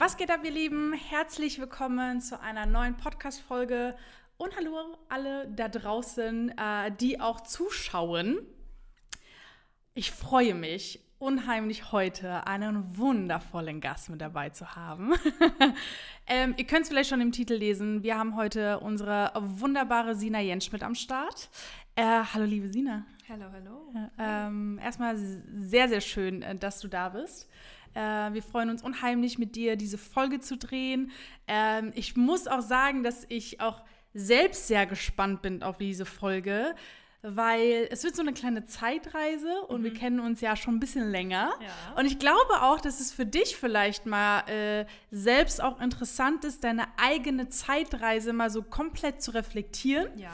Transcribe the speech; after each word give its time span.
Was 0.00 0.16
geht 0.16 0.30
ab, 0.30 0.44
ihr 0.44 0.52
Lieben? 0.52 0.92
Herzlich 0.92 1.58
willkommen 1.58 2.20
zu 2.20 2.40
einer 2.40 2.66
neuen 2.66 2.96
Podcast-Folge. 2.96 3.96
Und 4.36 4.56
hallo 4.56 4.96
alle 5.08 5.48
da 5.48 5.66
draußen, 5.66 6.56
äh, 6.56 6.92
die 7.00 7.18
auch 7.20 7.40
zuschauen. 7.40 8.38
Ich 9.94 10.12
freue 10.12 10.54
mich 10.54 11.00
unheimlich 11.18 11.90
heute 11.90 12.46
einen 12.46 12.96
wundervollen 12.96 13.80
Gast 13.80 14.08
mit 14.08 14.20
dabei 14.20 14.50
zu 14.50 14.76
haben. 14.76 15.14
ähm, 16.28 16.54
ihr 16.56 16.66
könnt 16.68 16.82
es 16.82 16.90
vielleicht 16.90 17.10
schon 17.10 17.20
im 17.20 17.32
Titel 17.32 17.54
lesen. 17.54 18.04
Wir 18.04 18.16
haben 18.16 18.36
heute 18.36 18.78
unsere 18.78 19.32
wunderbare 19.34 20.14
Sina 20.14 20.38
Jensch 20.38 20.70
mit 20.70 20.84
am 20.84 20.94
Start. 20.94 21.48
Äh, 21.96 22.04
hallo, 22.04 22.44
liebe 22.44 22.68
Sina. 22.68 23.04
Hallo, 23.28 23.46
hallo. 23.52 23.92
Ähm, 24.16 24.78
erstmal 24.80 25.16
sehr, 25.16 25.88
sehr 25.88 26.00
schön, 26.00 26.42
äh, 26.42 26.54
dass 26.54 26.78
du 26.78 26.86
da 26.86 27.08
bist. 27.08 27.50
Äh, 27.94 28.32
wir 28.32 28.42
freuen 28.42 28.70
uns 28.70 28.82
unheimlich, 28.82 29.38
mit 29.38 29.56
dir 29.56 29.76
diese 29.76 29.98
Folge 29.98 30.40
zu 30.40 30.56
drehen. 30.56 31.10
Ähm, 31.46 31.92
ich 31.94 32.16
muss 32.16 32.46
auch 32.46 32.62
sagen, 32.62 33.02
dass 33.02 33.24
ich 33.28 33.60
auch 33.60 33.82
selbst 34.14 34.66
sehr 34.66 34.86
gespannt 34.86 35.42
bin 35.42 35.62
auf 35.62 35.78
diese 35.78 36.04
Folge, 36.04 36.74
weil 37.22 37.88
es 37.90 38.04
wird 38.04 38.14
so 38.14 38.22
eine 38.22 38.32
kleine 38.32 38.64
Zeitreise 38.64 39.62
und 39.62 39.80
mhm. 39.80 39.84
wir 39.84 39.94
kennen 39.94 40.20
uns 40.20 40.40
ja 40.40 40.56
schon 40.56 40.76
ein 40.76 40.80
bisschen 40.80 41.10
länger. 41.10 41.52
Ja. 41.60 41.98
Und 41.98 42.06
ich 42.06 42.18
glaube 42.18 42.62
auch, 42.62 42.80
dass 42.80 43.00
es 43.00 43.12
für 43.12 43.26
dich 43.26 43.56
vielleicht 43.56 44.06
mal 44.06 44.48
äh, 44.48 44.86
selbst 45.10 45.62
auch 45.62 45.80
interessant 45.80 46.44
ist, 46.44 46.62
deine 46.64 46.86
eigene 46.96 47.48
Zeitreise 47.48 48.32
mal 48.32 48.50
so 48.50 48.62
komplett 48.62 49.22
zu 49.22 49.32
reflektieren. 49.32 50.16
Ja. 50.16 50.30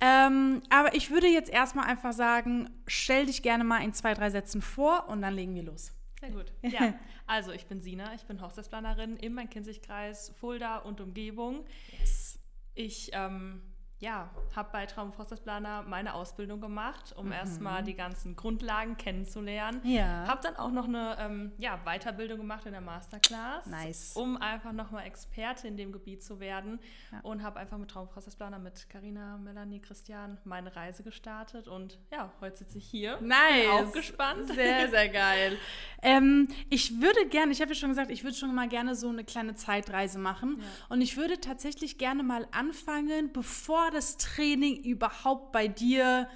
Ähm, 0.00 0.62
aber 0.70 0.94
ich 0.94 1.10
würde 1.10 1.26
jetzt 1.26 1.50
erstmal 1.50 1.86
einfach 1.86 2.12
sagen, 2.12 2.70
stell 2.86 3.26
dich 3.26 3.42
gerne 3.42 3.64
mal 3.64 3.82
in 3.82 3.92
zwei, 3.92 4.14
drei 4.14 4.30
Sätzen 4.30 4.62
vor 4.62 5.08
und 5.08 5.22
dann 5.22 5.34
legen 5.34 5.54
wir 5.54 5.64
los. 5.64 5.92
Sehr 6.20 6.30
gut. 6.30 6.52
Ja, 6.62 6.94
also 7.26 7.52
ich 7.52 7.66
bin 7.66 7.80
Sina, 7.80 8.14
ich 8.14 8.24
bin 8.24 8.40
Hochzeitsplanerin 8.40 9.16
im 9.16 9.34
Main-Kinzig-Kreis, 9.34 10.30
Fulda 10.30 10.78
und 10.78 11.00
Umgebung. 11.00 11.64
Yes. 11.98 12.38
Ich 12.74 13.10
ähm, 13.12 13.62
ja, 14.00 14.30
habe 14.54 14.68
bei 14.72 14.86
Traum 14.86 15.12
Forstplaner 15.12 15.82
meine 15.82 16.14
Ausbildung 16.14 16.60
gemacht, 16.60 17.14
um 17.16 17.26
mhm. 17.26 17.32
erstmal 17.32 17.82
die 17.82 17.94
ganzen 17.94 18.36
Grundlagen 18.36 18.96
kennenzulernen. 18.96 19.80
Ja. 19.82 20.24
Habe 20.26 20.40
dann 20.42 20.56
auch 20.56 20.70
noch 20.70 20.84
eine 20.84 21.16
ähm, 21.18 21.52
ja, 21.58 21.80
Weiterbildung 21.84 22.38
gemacht 22.38 22.64
in 22.66 22.72
der 22.72 22.80
Masterclass, 22.80 23.66
nice. 23.66 24.12
um 24.14 24.36
einfach 24.36 24.72
nochmal 24.72 25.04
Experte 25.04 25.66
in 25.66 25.76
dem 25.76 25.90
Gebiet 25.90 26.22
zu 26.22 26.38
werden. 26.38 26.78
Ja. 27.10 27.20
Und 27.22 27.42
habe 27.42 27.58
einfach 27.58 27.76
mit 27.76 27.90
Traum 27.90 28.08
Forstplaner 28.08 28.60
mit 28.60 28.88
Karina, 28.88 29.36
Melanie, 29.38 29.80
Christian 29.80 30.38
meine 30.44 30.76
Reise 30.76 31.02
gestartet. 31.02 31.66
Und 31.66 31.98
ja, 32.12 32.32
heute 32.40 32.56
sitze 32.56 32.78
ich 32.78 32.86
hier. 32.86 33.20
Nice. 33.20 33.38
Bin 33.62 33.70
auch 33.70 33.92
gespannt. 33.92 34.48
Sehr, 34.54 34.90
sehr 34.90 35.08
geil. 35.08 35.58
ähm, 36.02 36.46
ich 36.70 37.00
würde 37.00 37.26
gerne, 37.26 37.50
ich 37.50 37.60
habe 37.60 37.72
ja 37.72 37.74
schon 37.74 37.88
gesagt, 37.88 38.12
ich 38.12 38.22
würde 38.22 38.36
schon 38.36 38.54
mal 38.54 38.68
gerne 38.68 38.94
so 38.94 39.08
eine 39.08 39.24
kleine 39.24 39.56
Zeitreise 39.56 40.20
machen. 40.20 40.58
Ja. 40.60 40.66
Und 40.90 41.00
ich 41.00 41.16
würde 41.16 41.40
tatsächlich 41.40 41.98
gerne 41.98 42.22
mal 42.22 42.46
anfangen, 42.52 43.32
bevor 43.32 43.87
das 43.90 44.16
Training 44.16 44.82
überhaupt 44.82 45.52
bei 45.52 45.68
dir 45.68 46.28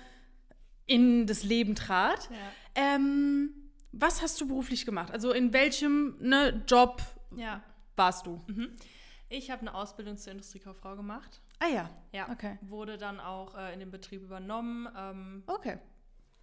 in 0.87 1.27
das 1.27 1.43
Leben 1.43 1.75
trat. 1.75 2.29
Ja. 2.31 2.37
Ähm, 2.75 3.51
was 3.93 4.23
hast 4.23 4.41
du 4.41 4.49
beruflich 4.49 4.87
gemacht? 4.87 5.11
Also 5.11 5.33
in 5.33 5.53
welchem 5.53 6.17
ne, 6.21 6.63
Job 6.67 7.03
ja. 7.37 7.63
warst 7.97 8.27
du? 8.27 8.41
Mhm. 8.47 8.71
Ich 9.29 9.51
habe 9.51 9.63
eine 9.63 9.75
Ausbildung 9.75 10.19
zur 10.19 10.33
Industriekauffrau 10.33 10.97
gemacht. 10.97 11.41
Ah 11.59 11.69
ja. 11.69 11.91
Ja. 12.13 12.29
Okay. 12.31 12.59
Wurde 12.63 12.99
dann 12.99 13.21
auch 13.21 13.57
äh, 13.57 13.73
in 13.73 13.81
den 13.81 13.91
Betrieb 13.91 14.23
übernommen. 14.23 14.89
Ähm, 14.97 15.43
okay. 15.47 15.79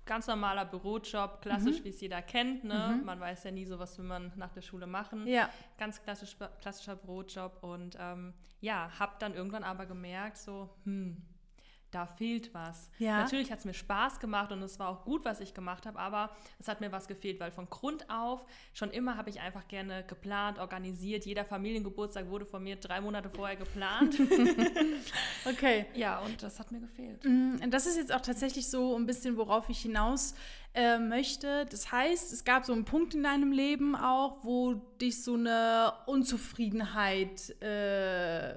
Ganz 0.10 0.26
normaler 0.26 0.66
Bürojob, 0.66 1.40
klassisch, 1.40 1.82
mhm. 1.82 1.84
wie 1.84 1.90
es 1.90 2.02
jeder 2.02 2.24
kennt. 2.24 2.64
Ne? 2.64 2.98
Mhm. 2.98 3.06
Man 3.06 3.20
weiß 3.20 3.44
ja 3.44 3.52
nie 3.52 3.66
so, 3.66 3.78
was 3.78 3.96
will 4.00 4.06
man 4.06 4.32
nach 4.38 4.52
der 4.52 4.64
Schule 4.64 4.88
machen. 4.88 5.28
Ja. 5.28 5.52
Ganz 5.78 6.02
klassisch, 6.02 6.36
klassischer 6.62 6.96
Bürojob. 6.96 7.62
Und 7.62 7.96
ähm, 8.00 8.34
ja, 8.60 8.90
habe 8.98 9.12
dann 9.20 9.36
irgendwann 9.36 9.64
aber 9.64 9.86
gemerkt, 9.86 10.38
so, 10.40 10.68
hm, 10.84 11.22
da 11.92 12.06
fehlt 12.06 12.54
was. 12.54 12.90
Ja. 13.00 13.18
Natürlich 13.18 13.52
hat 13.52 13.60
es 13.60 13.66
mir 13.66 13.74
Spaß 13.74 14.20
gemacht 14.20 14.52
und 14.52 14.62
es 14.62 14.80
war 14.80 14.90
auch 14.90 15.04
gut, 15.04 15.26
was 15.26 15.40
ich 15.40 15.54
gemacht 15.54 15.86
habe, 15.86 16.00
aber 16.00 16.30
es 16.60 16.68
hat 16.68 16.82
mir 16.82 16.92
was 16.92 17.08
gefehlt, 17.08 17.40
weil 17.40 17.52
von 17.52 17.70
Grund 17.70 18.10
auf 18.10 18.46
schon 18.74 18.92
immer 18.92 19.18
habe 19.18 19.30
ich 19.30 19.40
einfach 19.40 19.68
gerne 19.68 20.04
geplant, 20.04 20.60
organisiert. 20.60 21.26
Jeder 21.26 21.46
Familiengeburtstag 21.46 22.30
wurde 22.30 22.46
von 22.46 22.64
mir 22.64 22.76
drei 22.76 23.02
Monate 23.02 23.30
vorher 23.30 23.56
geplant. 23.56 24.20
okay. 25.46 25.86
Ja, 25.96 26.20
und 26.20 26.42
das 26.44 26.60
hat 26.60 26.72
mir 26.72 26.80
gefehlt. 26.80 27.24
Mm, 27.24 27.70
das 27.70 27.86
ist 27.86 27.98
jetzt 27.98 28.14
auch 28.14 28.22
tatsächlich 28.22 28.70
so 28.70 28.96
ein 28.96 29.06
bisschen, 29.06 29.38
worauf 29.38 29.70
ich 29.70 29.80
hinaus 29.80 30.36
äh, 30.74 31.00
möchte. 31.00 31.66
Das 31.70 31.92
heißt, 31.92 32.32
es 32.32 32.44
gab 32.44 32.66
so 32.66 32.74
einen 32.74 32.86
Punkt 32.86 33.16
in 33.16 33.24
deinem 33.24 33.52
Leben 33.52 33.96
auch, 33.96 34.44
wo 34.44 34.76
dich 35.02 35.24
so 35.24 35.34
eine 35.34 35.94
Unzufriedenheit 36.06 37.50
äh, 37.62 38.56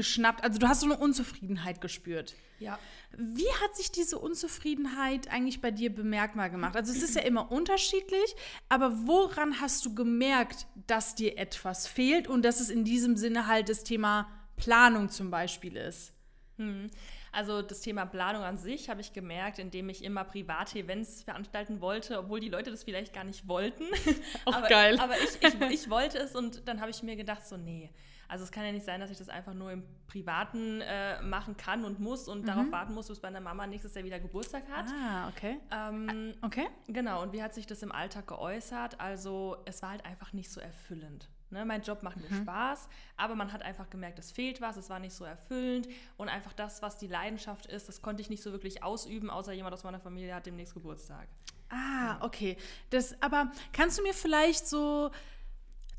geschnappt? 0.00 0.42
Also 0.42 0.58
du 0.58 0.66
hast 0.66 0.80
so 0.80 0.86
eine 0.86 0.96
Unzufriedenheit 0.96 1.82
gespürt. 1.82 2.34
Ja. 2.58 2.78
Wie 3.18 3.52
hat 3.62 3.76
sich 3.76 3.92
diese 3.92 4.18
Unzufriedenheit 4.18 5.28
eigentlich 5.28 5.60
bei 5.60 5.70
dir 5.70 5.94
bemerkbar 5.94 6.48
gemacht? 6.48 6.74
Also 6.74 6.90
es 6.90 7.02
ist 7.02 7.16
ja 7.16 7.22
immer 7.22 7.52
unterschiedlich, 7.52 8.34
aber 8.70 9.06
woran 9.06 9.60
hast 9.60 9.84
du 9.84 9.94
gemerkt, 9.94 10.66
dass 10.86 11.14
dir 11.14 11.36
etwas 11.36 11.86
fehlt 11.86 12.28
und 12.28 12.42
dass 12.46 12.60
es 12.60 12.70
in 12.70 12.84
diesem 12.84 13.18
Sinne 13.18 13.46
halt 13.46 13.68
das 13.68 13.84
Thema 13.84 14.26
Planung 14.56 15.10
zum 15.10 15.30
Beispiel 15.30 15.76
ist? 15.76 16.14
Hm. 16.56 16.90
Also 17.30 17.60
das 17.60 17.82
Thema 17.82 18.06
Planung 18.06 18.42
an 18.42 18.56
sich 18.56 18.88
habe 18.88 19.02
ich 19.02 19.12
gemerkt, 19.12 19.58
indem 19.58 19.90
ich 19.90 20.02
immer 20.02 20.24
private 20.24 20.78
Events 20.78 21.22
veranstalten 21.22 21.82
wollte, 21.82 22.18
obwohl 22.18 22.40
die 22.40 22.48
Leute 22.48 22.70
das 22.70 22.84
vielleicht 22.84 23.12
gar 23.12 23.24
nicht 23.24 23.46
wollten. 23.46 23.84
Auch 24.46 24.54
aber, 24.54 24.68
geil. 24.68 24.98
Aber 24.98 25.14
ich, 25.18 25.42
ich, 25.42 25.60
ich 25.70 25.90
wollte 25.90 26.18
es 26.18 26.34
und 26.34 26.66
dann 26.66 26.80
habe 26.80 26.90
ich 26.90 27.02
mir 27.02 27.16
gedacht, 27.16 27.46
so 27.46 27.58
nee, 27.58 27.90
also 28.30 28.44
es 28.44 28.52
kann 28.52 28.64
ja 28.64 28.70
nicht 28.70 28.86
sein, 28.86 29.00
dass 29.00 29.10
ich 29.10 29.18
das 29.18 29.28
einfach 29.28 29.54
nur 29.54 29.72
im 29.72 29.82
Privaten 30.06 30.80
äh, 30.82 31.20
machen 31.20 31.56
kann 31.56 31.84
und 31.84 31.98
muss 31.98 32.28
und 32.28 32.42
mhm. 32.42 32.46
darauf 32.46 32.70
warten 32.70 32.94
muss, 32.94 33.08
bis 33.08 33.20
meine 33.22 33.40
Mama 33.40 33.66
nächstes 33.66 33.94
Jahr 33.94 34.04
wieder 34.04 34.20
Geburtstag 34.20 34.62
hat. 34.70 34.86
Ah, 34.88 35.28
okay. 35.28 35.58
Ähm, 35.72 36.34
okay. 36.42 36.68
Genau, 36.86 37.22
und 37.22 37.32
wie 37.32 37.42
hat 37.42 37.54
sich 37.54 37.66
das 37.66 37.82
im 37.82 37.90
Alltag 37.90 38.28
geäußert? 38.28 39.00
Also 39.00 39.56
es 39.64 39.82
war 39.82 39.90
halt 39.90 40.04
einfach 40.04 40.32
nicht 40.32 40.50
so 40.50 40.60
erfüllend. 40.60 41.28
Ne, 41.50 41.64
mein 41.64 41.82
Job 41.82 42.04
macht 42.04 42.18
mir 42.18 42.30
mhm. 42.30 42.42
Spaß, 42.42 42.88
aber 43.16 43.34
man 43.34 43.52
hat 43.52 43.62
einfach 43.62 43.90
gemerkt, 43.90 44.20
es 44.20 44.30
fehlt 44.30 44.60
was, 44.60 44.76
es 44.76 44.88
war 44.88 45.00
nicht 45.00 45.12
so 45.12 45.24
erfüllend 45.24 45.88
und 46.16 46.28
einfach 46.28 46.52
das, 46.52 46.80
was 46.80 46.96
die 46.98 47.08
Leidenschaft 47.08 47.66
ist, 47.66 47.88
das 47.88 48.02
konnte 48.02 48.22
ich 48.22 48.30
nicht 48.30 48.40
so 48.40 48.52
wirklich 48.52 48.84
ausüben, 48.84 49.30
außer 49.30 49.52
jemand 49.52 49.74
aus 49.74 49.82
meiner 49.82 49.98
Familie 49.98 50.32
hat 50.36 50.46
demnächst 50.46 50.74
Geburtstag. 50.74 51.26
Ah, 51.68 52.24
okay. 52.24 52.56
Das, 52.90 53.20
aber 53.20 53.50
kannst 53.72 53.98
du 53.98 54.04
mir 54.04 54.14
vielleicht 54.14 54.68
so 54.68 55.10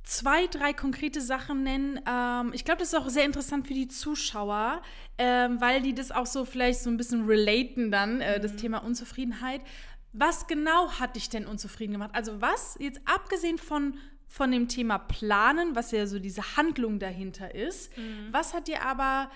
zwei, 0.04 0.48
drei 0.48 0.74
konkrete 0.74 1.22
Sachen 1.22 1.64
nennen. 1.64 2.00
Ähm, 2.08 2.52
ich 2.54 2.66
glaube, 2.66 2.80
das 2.80 2.90
ist 2.90 2.96
auch 2.96 3.10
sehr 3.10 3.26
interessant 3.26 3.68
für 3.68 3.74
die 3.74 3.88
Zuschauer, 3.88 4.82
ähm, 5.18 5.62
weil 5.62 5.82
die 5.82 5.94
das 5.94 6.12
auch 6.12 6.26
so 6.26 6.46
vielleicht 6.46 6.80
so 6.80 6.90
ein 6.90 6.98
bisschen 6.98 7.26
relaten 7.26 7.92
dann, 7.92 8.22
äh, 8.22 8.38
mhm. 8.38 8.42
das 8.42 8.56
Thema 8.56 8.80
Unzufriedenheit. 8.80 9.62
Was 10.14 10.48
genau 10.48 10.92
hat 11.00 11.16
dich 11.16 11.30
denn 11.30 11.46
unzufrieden 11.46 11.94
gemacht? 11.94 12.12
Also 12.14 12.42
was, 12.42 12.78
jetzt 12.80 13.00
abgesehen 13.06 13.58
von, 13.58 13.98
von 14.28 14.52
dem 14.52 14.68
Thema 14.68 14.98
Planen, 14.98 15.76
was 15.76 15.92
ja 15.92 16.06
so 16.06 16.20
diese 16.20 16.58
Handlung 16.58 17.00
dahinter 17.00 17.54
ist, 17.54 17.96
mhm. 17.98 18.28
was 18.32 18.54
hat 18.54 18.68
dir 18.68 18.84
aber 18.84 19.32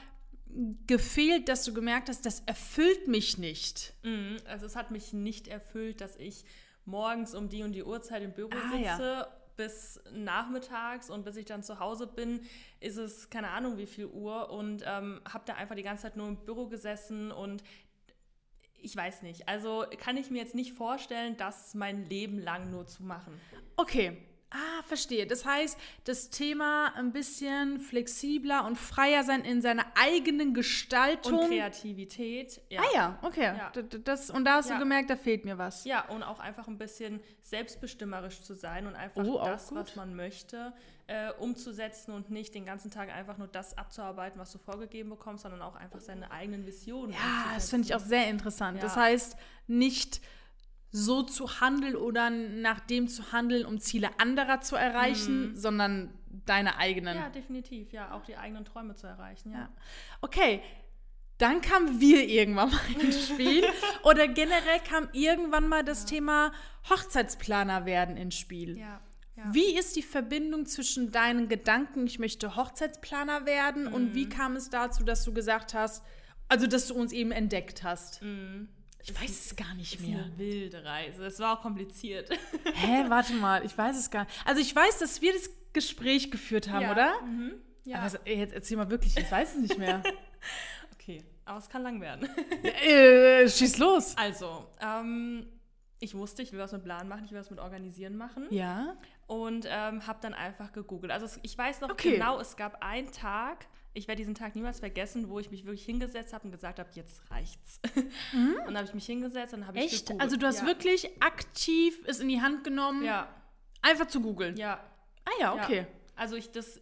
gefehlt, 0.87 1.47
dass 1.47 1.63
du 1.63 1.73
gemerkt 1.73 2.09
hast, 2.09 2.25
das 2.25 2.41
erfüllt 2.41 3.07
mich 3.07 3.37
nicht? 3.37 3.93
Mhm. 4.03 4.37
Also 4.45 4.65
es 4.65 4.75
hat 4.75 4.91
mich 4.91 5.13
nicht 5.13 5.47
erfüllt, 5.47 6.01
dass 6.01 6.15
ich 6.17 6.43
morgens 6.85 7.35
um 7.35 7.49
die 7.49 7.63
und 7.63 7.73
die 7.73 7.83
Uhrzeit 7.83 8.23
im 8.23 8.33
Büro 8.33 8.51
ah, 8.51 8.71
sitze 8.71 9.03
ja 9.03 9.27
bis 9.55 9.99
nachmittags 10.11 11.09
und 11.09 11.23
bis 11.23 11.35
ich 11.37 11.45
dann 11.45 11.63
zu 11.63 11.79
Hause 11.79 12.07
bin, 12.07 12.41
ist 12.79 12.97
es 12.97 13.29
keine 13.29 13.49
Ahnung 13.49 13.77
wie 13.77 13.85
viel 13.85 14.05
Uhr 14.05 14.49
und 14.49 14.83
ähm, 14.85 15.21
habe 15.27 15.43
da 15.45 15.53
einfach 15.53 15.75
die 15.75 15.83
ganze 15.83 16.03
Zeit 16.03 16.17
nur 16.17 16.27
im 16.27 16.37
Büro 16.37 16.67
gesessen 16.67 17.31
und 17.31 17.63
ich 18.85 18.95
weiß 18.95 19.23
nicht. 19.23 19.47
Also 19.47 19.85
kann 19.97 20.15
ich 20.17 20.29
mir 20.29 20.37
jetzt 20.37 20.55
nicht 20.55 20.73
vorstellen, 20.73 21.37
das 21.37 21.73
mein 21.73 22.07
Leben 22.07 22.39
lang 22.39 22.69
nur 22.69 22.85
zu 22.85 23.03
machen. 23.03 23.39
Okay, 23.77 24.17
Ah, 24.55 24.83
verstehe. 24.83 25.27
Das 25.27 25.45
heißt, 25.45 25.77
das 26.05 26.29
Thema 26.29 26.93
ein 26.95 27.11
bisschen 27.11 27.81
flexibler 27.81 28.65
und 28.65 28.77
freier 28.77 29.23
sein 29.23 29.43
in 29.43 29.61
seiner 29.61 29.85
eigenen 29.95 30.53
Gestaltung. 30.53 31.39
Und 31.39 31.47
Kreativität. 31.49 32.61
Ja. 32.69 32.81
Ah 32.81 32.85
ja, 32.93 33.19
okay. 33.21 33.53
Ja. 33.57 33.71
Das, 33.81 34.29
und 34.29 34.45
da 34.45 34.55
hast 34.55 34.69
ja. 34.69 34.75
du 34.75 34.79
gemerkt, 34.79 35.09
da 35.09 35.17
fehlt 35.17 35.43
mir 35.43 35.57
was. 35.57 35.83
Ja, 35.83 36.07
und 36.07 36.23
auch 36.23 36.39
einfach 36.39 36.69
ein 36.69 36.77
bisschen 36.77 37.19
selbstbestimmerisch 37.41 38.43
zu 38.43 38.53
sein 38.53 38.87
und 38.87 38.95
einfach 38.95 39.25
oh, 39.25 39.43
das, 39.43 39.75
was 39.75 39.97
man 39.97 40.15
möchte, 40.15 40.73
äh, 41.07 41.31
umzusetzen 41.33 42.13
und 42.13 42.29
nicht 42.29 42.55
den 42.55 42.65
ganzen 42.65 42.91
Tag 42.91 43.13
einfach 43.13 43.37
nur 43.37 43.47
das 43.47 43.77
abzuarbeiten, 43.77 44.39
was 44.39 44.53
du 44.53 44.57
vorgegeben 44.57 45.09
bekommst, 45.09 45.43
sondern 45.43 45.61
auch 45.61 45.75
einfach 45.75 45.99
seine 45.99 46.31
eigenen 46.31 46.65
Visionen. 46.65 47.11
Ja, 47.11 47.53
das 47.53 47.69
finde 47.69 47.87
ich 47.87 47.95
auch 47.95 47.99
sehr 47.99 48.29
interessant. 48.29 48.81
Das 48.81 48.95
heißt, 48.95 49.35
nicht 49.67 50.21
so 50.95 51.23
zu 51.23 51.59
handeln 51.59 51.95
oder 51.97 52.29
nach 52.29 52.79
dem 52.79 53.09
zu 53.09 53.33
handeln, 53.33 53.65
um 53.65 53.79
Ziele 53.79 54.09
anderer 54.17 54.61
zu 54.61 54.77
erreichen, 54.77 55.49
mhm. 55.49 55.55
sondern 55.57 56.13
deine 56.45 56.77
eigenen. 56.77 57.17
Ja, 57.17 57.29
definitiv, 57.29 57.91
ja, 57.91 58.13
auch 58.13 58.23
die 58.23 58.37
eigenen 58.37 58.63
Träume 58.63 58.95
zu 58.95 59.05
erreichen, 59.05 59.51
ja. 59.51 59.59
ja. 59.59 59.69
Okay, 60.21 60.61
dann 61.37 61.59
kamen 61.59 61.99
wir 61.99 62.25
irgendwann 62.29 62.69
mal 62.69 62.79
ins 63.01 63.27
Spiel 63.27 63.65
oder 64.03 64.27
generell 64.29 64.79
kam 64.87 65.09
irgendwann 65.11 65.67
mal 65.67 65.83
das 65.83 66.03
ja. 66.03 66.09
Thema 66.09 66.53
Hochzeitsplaner 66.89 67.85
werden 67.85 68.15
ins 68.15 68.35
Spiel. 68.35 68.77
Ja. 68.77 69.01
Ja. 69.35 69.43
Wie 69.53 69.77
ist 69.77 69.97
die 69.97 70.01
Verbindung 70.01 70.65
zwischen 70.65 71.11
deinen 71.11 71.49
Gedanken, 71.49 72.07
ich 72.07 72.19
möchte 72.19 72.55
Hochzeitsplaner 72.55 73.45
werden, 73.45 73.85
und 73.85 74.11
Mhm. 74.11 74.15
wie 74.15 74.29
kam 74.29 74.55
es 74.55 74.69
dazu, 74.69 75.03
dass 75.03 75.25
du 75.25 75.33
gesagt 75.33 75.73
hast, 75.73 76.05
also 76.47 76.67
dass 76.67 76.87
du 76.87 76.95
uns 76.95 77.11
eben 77.11 77.31
entdeckt 77.31 77.83
hast? 77.83 78.21
Mhm. 78.21 78.69
Ich 79.07 79.21
weiß 79.21 79.29
es 79.29 79.55
gar 79.55 79.73
nicht 79.75 79.99
mehr. 80.01 80.17
eine 80.23 80.37
wilde 80.39 80.83
Reise. 80.83 81.25
Es 81.25 81.39
war 81.39 81.57
auch 81.57 81.61
kompliziert. 81.61 82.27
Hä, 82.73 83.05
warte 83.07 83.33
mal, 83.33 83.63
ich 83.63 83.77
weiß 83.77 83.95
es 83.97 84.09
gar 84.09 84.23
nicht. 84.25 84.33
Also 84.45 84.61
ich 84.61 84.75
weiß, 84.75 84.97
dass 84.99 85.21
wir 85.21 85.31
das 85.31 85.49
Gespräch 85.73 86.31
geführt 86.31 86.69
haben, 86.69 86.81
Ja. 86.83 86.91
oder? 86.91 87.21
Mhm. 87.21 87.51
Ja. 87.83 87.99
Aber 87.99 88.27
jetzt 88.27 88.53
erzähl 88.53 88.77
mal 88.77 88.89
wirklich, 88.89 89.15
ich 89.15 89.31
weiß 89.31 89.55
es 89.55 89.61
nicht 89.61 89.77
mehr. 89.77 90.01
okay, 90.93 91.23
aber 91.45 91.59
es 91.59 91.69
kann 91.69 91.83
lang 91.83 92.01
werden. 92.01 92.27
äh, 92.63 93.47
schieß 93.47 93.77
los. 93.77 94.17
Also, 94.17 94.65
ähm, 94.81 95.45
ich 95.99 96.15
wusste, 96.15 96.41
ich 96.41 96.51
will 96.51 96.59
was 96.59 96.71
mit 96.71 96.83
Plan 96.83 97.07
machen, 97.07 97.25
ich 97.25 97.31
will 97.31 97.39
was 97.39 97.51
mit 97.51 97.59
Organisieren 97.59 98.17
machen. 98.17 98.47
Ja. 98.49 98.95
Und 99.27 99.67
ähm, 99.69 100.07
habe 100.07 100.17
dann 100.21 100.33
einfach 100.33 100.71
gegoogelt. 100.71 101.11
Also 101.11 101.39
ich 101.43 101.55
weiß 101.55 101.81
noch 101.81 101.91
Okay. 101.91 102.13
genau, 102.13 102.39
es 102.39 102.55
gab 102.57 102.83
einen 102.83 103.11
Tag, 103.11 103.67
ich 103.95 104.07
werde 104.07 104.17
diesen 104.19 104.35
Tag 104.35 104.55
niemals 104.55 104.79
vergessen, 104.79 105.29
wo 105.29 105.39
ich 105.39 105.49
mich 105.51 105.65
wirklich 105.65 105.85
hingesetzt 105.85 106.33
habe 106.33 106.45
und 106.45 106.51
gesagt 106.51 106.77
habe, 106.79 106.89
jetzt 106.93 107.21
reicht's. 107.31 107.79
Und 108.33 108.65
dann 108.67 108.75
habe 108.77 108.85
ich 108.87 108.93
mich 108.93 109.05
hingesetzt 109.05 109.53
und 109.53 109.65
habe 109.65 109.77
ich 109.79 109.83
Mhm. 109.85 109.89
Echt? 109.89 110.05
gegoogelt. 110.07 110.21
Also 110.21 110.37
du 110.37 110.45
hast 110.45 110.59
ja. 110.61 110.65
wirklich 110.67 111.21
aktiv 111.23 111.97
es 112.05 112.19
in 112.19 112.27
die 112.27 112.41
Hand 112.41 112.63
genommen, 112.63 113.03
Ja, 113.03 113.33
einfach 113.81 114.07
zu 114.07 114.21
googeln. 114.21 114.55
ja. 114.57 114.79
Ah 115.25 115.31
ja, 115.39 115.53
okay. 115.55 115.77
Ja. 115.79 115.87
Also 116.15 116.35
ich, 116.35 116.51
das 116.51 116.79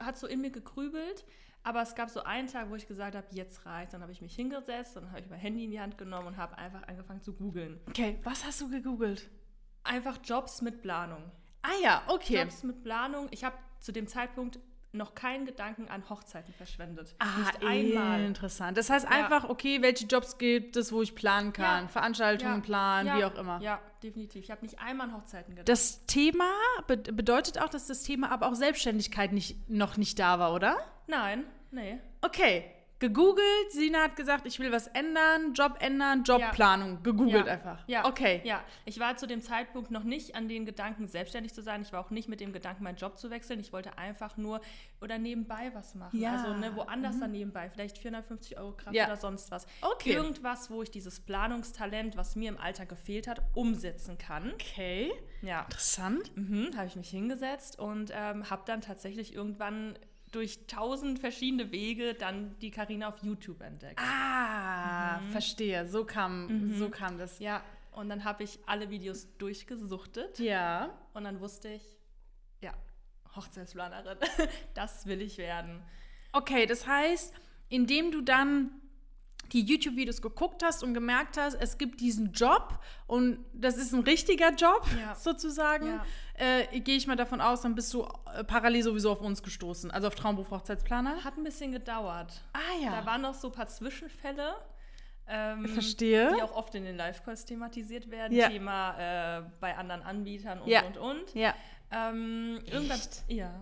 hat 0.00 0.18
so 0.18 0.26
in 0.26 0.42
mir 0.42 0.50
gekrübelt, 0.50 1.24
aber 1.62 1.80
es 1.82 1.94
gab 1.94 2.10
so 2.10 2.22
einen 2.24 2.46
Tag, 2.46 2.68
wo 2.68 2.74
ich 2.74 2.86
gesagt 2.86 3.16
habe, 3.16 3.26
jetzt 3.30 3.64
reicht's. 3.64 3.92
Dann 3.92 4.02
habe 4.02 4.12
ich 4.12 4.20
mich 4.20 4.34
hingesetzt, 4.36 4.96
dann 4.96 5.08
habe 5.10 5.20
ich 5.20 5.30
mein 5.30 5.38
Handy 5.38 5.64
in 5.64 5.70
die 5.70 5.80
Hand 5.80 5.96
genommen 5.96 6.26
und 6.26 6.36
habe 6.36 6.58
einfach 6.58 6.82
angefangen 6.86 7.22
zu 7.22 7.32
googeln. 7.32 7.80
Okay, 7.88 8.18
was 8.22 8.44
hast 8.44 8.60
du 8.60 8.68
gegoogelt? 8.68 9.30
Einfach 9.82 10.18
Jobs 10.24 10.60
mit 10.62 10.82
Planung. 10.82 11.30
Ah 11.62 11.70
ja, 11.82 12.02
okay. 12.08 12.40
Jobs 12.42 12.62
mit 12.64 12.82
Planung. 12.82 13.28
Ich 13.30 13.44
habe 13.44 13.56
zu 13.80 13.92
dem 13.92 14.06
Zeitpunkt 14.08 14.58
noch 14.96 15.14
keinen 15.14 15.46
Gedanken 15.46 15.88
an 15.88 16.08
Hochzeiten 16.08 16.52
verschwendet. 16.54 17.14
Ah, 17.18 17.26
Nicht 17.38 17.64
einmal. 17.64 18.20
interessant. 18.24 18.76
Das 18.78 18.90
heißt 18.90 19.04
Ja. 19.04 19.10
einfach, 19.10 19.48
okay, 19.48 19.82
welche 19.82 20.06
Jobs 20.06 20.38
gibt 20.38 20.76
es, 20.76 20.92
wo 20.92 21.02
ich 21.02 21.14
planen 21.14 21.52
kann, 21.52 21.84
Ja. 21.84 21.88
Veranstaltungen 21.88 22.56
Ja. 22.56 22.60
planen, 22.60 23.18
wie 23.18 23.24
auch 23.24 23.34
immer. 23.36 23.60
Ja, 23.60 23.80
definitiv. 24.02 24.44
Ich 24.44 24.50
habe 24.50 24.62
nicht 24.62 24.78
einmal 24.80 25.08
an 25.08 25.16
Hochzeiten 25.16 25.54
gedacht. 25.54 25.68
Das 25.68 26.04
Thema 26.06 26.48
be 26.86 26.96
bedeutet 26.96 27.60
auch, 27.60 27.68
dass 27.68 27.86
das 27.86 28.02
Thema 28.02 28.30
aber 28.30 28.48
auch 28.48 28.54
Selbstständigkeit 28.54 29.32
nicht, 29.32 29.68
noch 29.70 29.96
nicht 29.96 30.18
da 30.18 30.38
war, 30.38 30.52
oder? 30.54 30.76
Nein, 31.06 31.44
nee. 31.70 31.98
Okay, 32.22 32.64
gegoogelt, 32.98 33.70
Sina 33.70 34.04
hat 34.04 34.16
gesagt, 34.16 34.46
ich 34.46 34.58
will 34.58 34.72
was 34.72 34.86
ändern, 34.88 35.52
Job 35.54 35.76
ändern, 35.80 36.24
Jobplanung, 36.24 37.02
gegoogelt 37.02 37.46
ja. 37.46 37.52
einfach. 37.52 37.84
Ja. 37.86 38.04
Okay. 38.06 38.40
Ja, 38.44 38.62
ich 38.84 38.98
war 38.98 39.16
zu 39.16 39.26
dem 39.26 39.42
Zeitpunkt 39.42 39.90
noch 39.90 40.04
nicht 40.04 40.34
an 40.34 40.48
den 40.48 40.64
Gedanken, 40.64 41.06
selbstständig 41.06 41.52
zu 41.52 41.62
sein. 41.62 41.82
Ich 41.82 41.92
war 41.92 42.00
auch 42.00 42.10
nicht 42.10 42.28
mit 42.28 42.40
dem 42.40 42.52
Gedanken, 42.52 42.84
meinen 42.84 42.96
Job 42.96 43.18
zu 43.18 43.30
wechseln. 43.30 43.60
Ich 43.60 43.72
wollte 43.72 43.98
einfach 43.98 44.36
nur 44.36 44.60
oder 45.00 45.18
nebenbei 45.18 45.70
was 45.74 45.94
machen. 45.94 46.18
Ja. 46.20 46.32
Also 46.32 46.54
ne, 46.54 46.74
woanders 46.74 47.18
dann 47.20 47.32
nebenbei. 47.32 47.68
Vielleicht 47.70 47.98
450 47.98 48.58
Euro 48.58 48.72
Kraft 48.72 48.94
Ja. 48.96 49.06
oder 49.06 49.16
sonst 49.16 49.50
was. 49.50 49.66
Okay. 49.82 50.12
Irgendwas, 50.12 50.70
wo 50.70 50.82
ich 50.82 50.90
dieses 50.90 51.20
Planungstalent, 51.20 52.16
was 52.16 52.34
mir 52.36 52.48
im 52.48 52.58
Alter 52.58 52.86
gefehlt 52.86 53.28
hat, 53.28 53.42
umsetzen 53.54 54.16
kann. 54.18 54.52
Okay, 54.54 55.12
Ja. 55.42 55.62
interessant. 55.62 56.34
Mhm, 56.36 56.70
habe 56.76 56.86
ich 56.86 56.96
mich 56.96 57.10
hingesetzt 57.10 57.78
und 57.78 58.10
ähm, 58.14 58.48
habe 58.48 58.62
dann 58.66 58.80
tatsächlich 58.80 59.34
irgendwann 59.34 59.98
durch 60.32 60.66
tausend 60.66 61.18
verschiedene 61.18 61.70
Wege 61.72 62.14
dann 62.14 62.58
die 62.60 62.70
Karina 62.70 63.08
auf 63.08 63.22
YouTube 63.22 63.60
entdeckt. 63.62 63.98
Ah, 64.00 65.20
verstehe. 65.30 65.86
So 65.86 66.04
kam, 66.04 66.72
so 66.76 66.90
kam 66.90 67.16
das. 67.18 67.38
Ja, 67.38 67.62
und 67.92 68.08
dann 68.08 68.24
habe 68.24 68.42
ich 68.44 68.58
alle 68.66 68.90
Videos 68.90 69.28
durchgesuchtet 69.38 70.38
Ja. 70.38 70.90
und 71.14 71.24
dann 71.24 71.40
wusste 71.40 71.68
ich, 71.68 71.82
ja, 72.60 72.74
Hochzeitsplanerin, 73.34 74.18
das 74.74 75.06
will 75.06 75.22
ich 75.22 75.38
werden. 75.38 75.82
Okay, 76.32 76.66
das 76.66 76.86
heißt, 76.86 77.34
indem 77.68 78.10
du 78.12 78.20
dann 78.20 78.70
die 79.52 79.62
YouTube-Videos 79.62 80.20
geguckt 80.22 80.62
hast 80.64 80.82
und 80.82 80.94
gemerkt 80.94 81.36
hast, 81.36 81.54
es 81.54 81.78
gibt 81.78 82.00
diesen 82.00 82.32
Job 82.32 82.78
und 83.06 83.38
das 83.52 83.76
ist 83.76 83.92
ein 83.92 84.00
richtiger 84.00 84.50
Job 84.54 84.86
Ja. 85.00 85.14
sozusagen, 85.18 85.86
Ja. 85.86 86.04
äh, 86.34 86.80
gehe 86.80 86.96
ich 86.96 87.06
mal 87.06 87.16
davon 87.16 87.40
aus, 87.40 87.62
dann 87.62 87.74
bist 87.74 87.92
du 87.94 88.02
äh, 88.34 88.44
parallel 88.44 88.82
sowieso 88.82 89.10
auf 89.12 89.20
uns 89.20 89.42
gestoßen, 89.42 89.90
also 89.90 90.08
auf 90.08 90.14
Traumberuf 90.14 90.50
Hochzeitsplaner. 90.50 91.24
Hat 91.24 91.36
ein 91.36 91.44
bisschen 91.44 91.72
gedauert. 91.72 92.42
Ah 92.52 92.58
ja, 92.82 92.90
Da 93.00 93.06
waren 93.06 93.22
noch 93.22 93.34
so 93.34 93.48
ein 93.48 93.52
paar 93.52 93.66
Zwischenfälle. 93.68 94.54
Ähm, 95.28 95.66
verstehe. 95.66 96.32
Die 96.36 96.42
auch 96.42 96.54
oft 96.54 96.74
in 96.76 96.84
den 96.84 96.96
Live-Calls 96.96 97.44
thematisiert 97.46 98.10
werden. 98.12 98.36
Ja. 98.36 98.48
Thema 98.48 99.38
äh, 99.38 99.42
bei 99.60 99.76
anderen 99.76 100.02
Anbietern 100.02 100.60
und, 100.60 100.72
und, 100.72 100.96
und. 100.98 101.34
Ja. 101.34 101.52
Ähm, 101.90 102.60
irgendwann, 102.66 103.00
ja. 103.26 103.60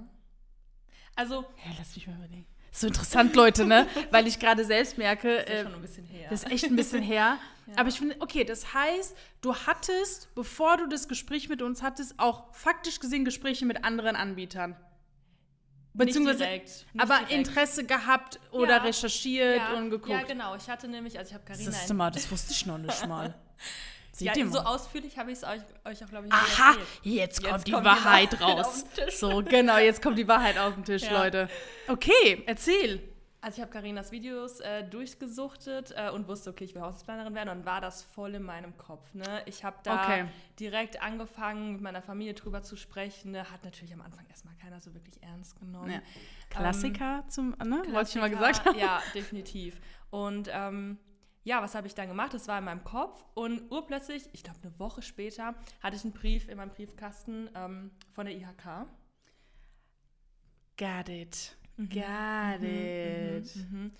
Also, 1.17 1.37
Ja, 1.65 1.73
lass 1.79 1.95
mich 1.95 2.07
mal 2.07 2.17
überlegen. 2.17 2.47
So 2.75 2.89
interessant, 2.89 3.37
Leute, 3.37 3.65
ne? 3.65 3.87
Weil 4.11 4.27
ich 4.27 4.41
gerade 4.41 4.65
selbst 4.65 4.99
merke, 4.99 5.37
das 5.37 5.45
ist 5.45 5.51
äh, 5.51 5.63
schon 5.63 5.75
ein 5.75 5.81
bisschen 5.81 6.07
her. 6.07 6.27
Das 6.29 6.43
ist 6.43 6.51
echt 6.51 6.65
ein 6.65 6.77
bisschen 6.77 7.03
her. 7.03 7.39
Ja. 7.67 7.79
Aber 7.79 7.89
ich 7.89 7.99
finde, 7.99 8.17
okay, 8.21 8.45
das 8.45 8.75
heißt, 8.75 9.17
du 9.41 9.57
hattest, 9.57 10.35
bevor 10.35 10.77
du 10.77 10.87
das 10.87 11.09
Gespräch 11.09 11.49
mit 11.49 11.63
uns 11.63 11.83
hattest, 11.83 12.19
auch 12.19 12.55
faktisch 12.55 13.01
gesehen 13.01 13.25
Gespräche 13.25 13.65
mit 13.65 13.85
anderen 13.85 14.17
Anbietern. 14.17 14.77
Beziehungsweise, 15.95 16.41
nicht 16.41 16.51
direkt, 16.51 16.87
nicht 16.93 17.03
aber 17.03 17.25
direkt. 17.25 17.33
Interesse 17.33 17.85
gehabt 17.85 18.39
oder 18.51 18.77
Ja. 18.77 18.83
recherchiert 18.83 19.57
ja, 19.57 19.73
und 19.79 19.89
geguckt. 19.89 20.11
Ja, 20.11 20.25
genau. 20.25 20.55
Ich 20.57 20.69
hatte 20.69 20.89
nämlich, 20.89 21.19
also 21.19 21.31
ich 21.31 21.35
habe 21.35 21.45
Carina 21.47 21.95
mal, 21.95 22.11
das 22.11 22.31
wusste 22.31 22.53
ich 22.53 22.67
noch 22.67 22.77
nicht 22.77 23.07
mal. 23.09 23.35
Seht 24.15 24.37
Ja, 24.37 24.47
so 24.47 24.63
mal. 24.63 24.67
ausführlich 24.75 25.19
habe 25.19 25.33
ich 25.33 25.39
es 25.39 25.45
euch, 25.45 25.61
euch 25.85 26.05
auch, 26.05 26.09
glaube 26.09 26.27
ich, 26.27 26.33
nicht 26.33 26.61
Aha, 26.61 26.71
erzählt. 26.71 26.87
jetzt 27.03 27.43
kommt 27.43 27.55
Jetzt 27.57 27.67
die 27.67 27.73
kommt 27.73 27.85
Wahrheit 27.85 28.41
raus. 28.41 28.85
So, 29.11 29.43
genau, 29.43 29.79
jetzt 29.79 30.01
kommt 30.03 30.17
die 30.19 30.29
Wahrheit 30.29 30.57
auf 30.57 30.75
den 30.75 30.85
Tisch, 30.85 31.03
Ja. 31.03 31.25
Leute. 31.25 31.49
Okay, 31.89 32.45
erzähl. 32.47 33.03
Also 33.41 33.57
ich 33.57 33.61
habe 33.63 33.73
Carinas 33.73 34.11
Videos 34.13 34.61
äh, 34.61 34.85
durchgesuchtet 34.85 35.93
äh, 35.97 36.11
und 36.11 36.29
wusste, 36.29 36.49
okay, 36.51 36.65
ich 36.65 36.75
will 36.75 36.81
Hausplanerin 36.81 37.35
werden 37.35 37.51
und 37.51 37.67
war 37.67 37.81
das 37.83 38.03
voll 38.03 38.35
in 38.37 38.43
meinem 38.43 38.75
Kopf. 38.79 39.13
Ne? 39.13 39.43
Ich 39.47 39.65
habe 39.65 39.77
da 39.83 40.03
Okay. 40.03 40.25
direkt 40.59 41.03
angefangen, 41.03 41.73
mit 41.73 41.83
meiner 41.83 42.01
Familie 42.01 42.33
drüber 42.35 42.63
zu 42.63 42.77
sprechen. 42.77 43.33
Ne? 43.33 43.51
Hat 43.51 43.63
natürlich 43.65 43.93
am 43.93 44.01
Anfang 44.01 44.25
erstmal 44.31 44.55
keiner 44.55 44.81
so 44.81 44.95
wirklich 44.95 45.23
ernst 45.23 45.59
genommen. 45.61 45.91
Ja. 45.91 46.01
Klassiker 46.49 47.25
zum, 47.29 47.51
ne? 47.51 47.83
Wollte 47.91 48.11
ich 48.11 48.15
mal 48.15 48.29
Ähm, 48.31 48.31
Klassiker, 48.31 48.31
gesagt 48.31 48.65
haben. 48.65 48.79
Ja, 48.79 49.03
definitiv. 49.15 49.79
Und 50.11 50.49
ähm, 50.51 50.99
ja, 51.45 51.63
was 51.63 51.75
habe 51.75 51.87
ich 51.87 51.95
dann 51.95 52.09
gemacht? 52.09 52.35
Das 52.35 52.49
war 52.49 52.59
in 52.59 52.65
meinem 52.65 52.83
Kopf 52.85 53.25
und 53.35 53.71
urplötzlich, 53.71 54.29
ich 54.33 54.43
glaube 54.43 54.59
eine 54.63 54.79
Woche 54.79 55.03
später, 55.03 55.55
hatte 55.83 55.97
ich 55.97 56.03
einen 56.05 56.13
Brief 56.15 56.49
in 56.49 56.57
meinem 56.57 56.71
Briefkasten 56.71 57.51
ähm, 57.55 57.91
von 58.13 58.27
der 58.27 58.35
IHK. 58.35 58.87
Got 60.79 61.09
it. 61.09 61.57
Got 61.77 62.63
it. 62.63 63.55
Mhm. 63.57 63.93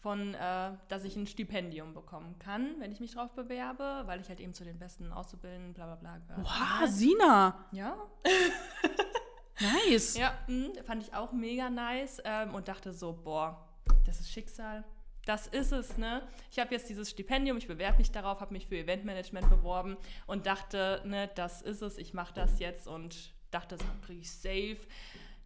Von, 0.00 0.34
äh, 0.34 0.72
dass 0.88 1.04
ich 1.04 1.16
ein 1.16 1.26
Stipendium 1.26 1.92
bekommen 1.92 2.38
kann, 2.38 2.76
wenn 2.78 2.92
ich 2.92 3.00
mich 3.00 3.12
drauf 3.14 3.32
bewerbe, 3.32 4.02
weil 4.06 4.20
ich 4.20 4.28
halt 4.28 4.40
eben 4.40 4.54
zu 4.54 4.64
den 4.64 4.78
besten 4.78 5.12
Auszubildenden, 5.12 5.74
bla 5.74 5.86
bla 5.86 5.96
bla 5.96 6.18
gehört. 6.18 6.46
Wow, 6.46 6.88
Sina. 6.88 7.66
Ja, 7.72 7.96
Nice. 9.88 10.16
ja 10.16 10.32
mh, 10.48 10.82
fand 10.84 11.02
ich 11.02 11.14
auch 11.14 11.32
mega 11.32 11.70
nice 11.70 12.20
ähm, 12.24 12.54
und 12.54 12.68
dachte 12.68 12.92
so, 12.92 13.12
boah, 13.12 13.66
das 14.04 14.20
ist 14.20 14.30
Schicksal. 14.30 14.84
Das 15.26 15.46
ist 15.48 15.72
es, 15.72 15.98
ne? 15.98 16.22
Ich 16.50 16.58
habe 16.58 16.72
jetzt 16.74 16.88
dieses 16.88 17.10
Stipendium, 17.10 17.58
ich 17.58 17.66
bewerbe 17.66 17.98
mich 17.98 18.10
darauf, 18.12 18.40
habe 18.40 18.52
mich 18.54 18.66
für 18.66 18.76
Eventmanagement 18.78 19.50
beworben 19.50 19.96
und 20.26 20.46
dachte, 20.46 21.02
ne, 21.04 21.28
das 21.34 21.60
ist 21.62 21.82
es, 21.82 21.98
ich 21.98 22.14
mache 22.14 22.32
das 22.32 22.58
jetzt 22.60 22.86
und 22.86 23.34
dachte, 23.50 23.76
das 23.76 23.86
kriege 24.06 24.20
ich 24.20 24.30
safe. 24.32 24.78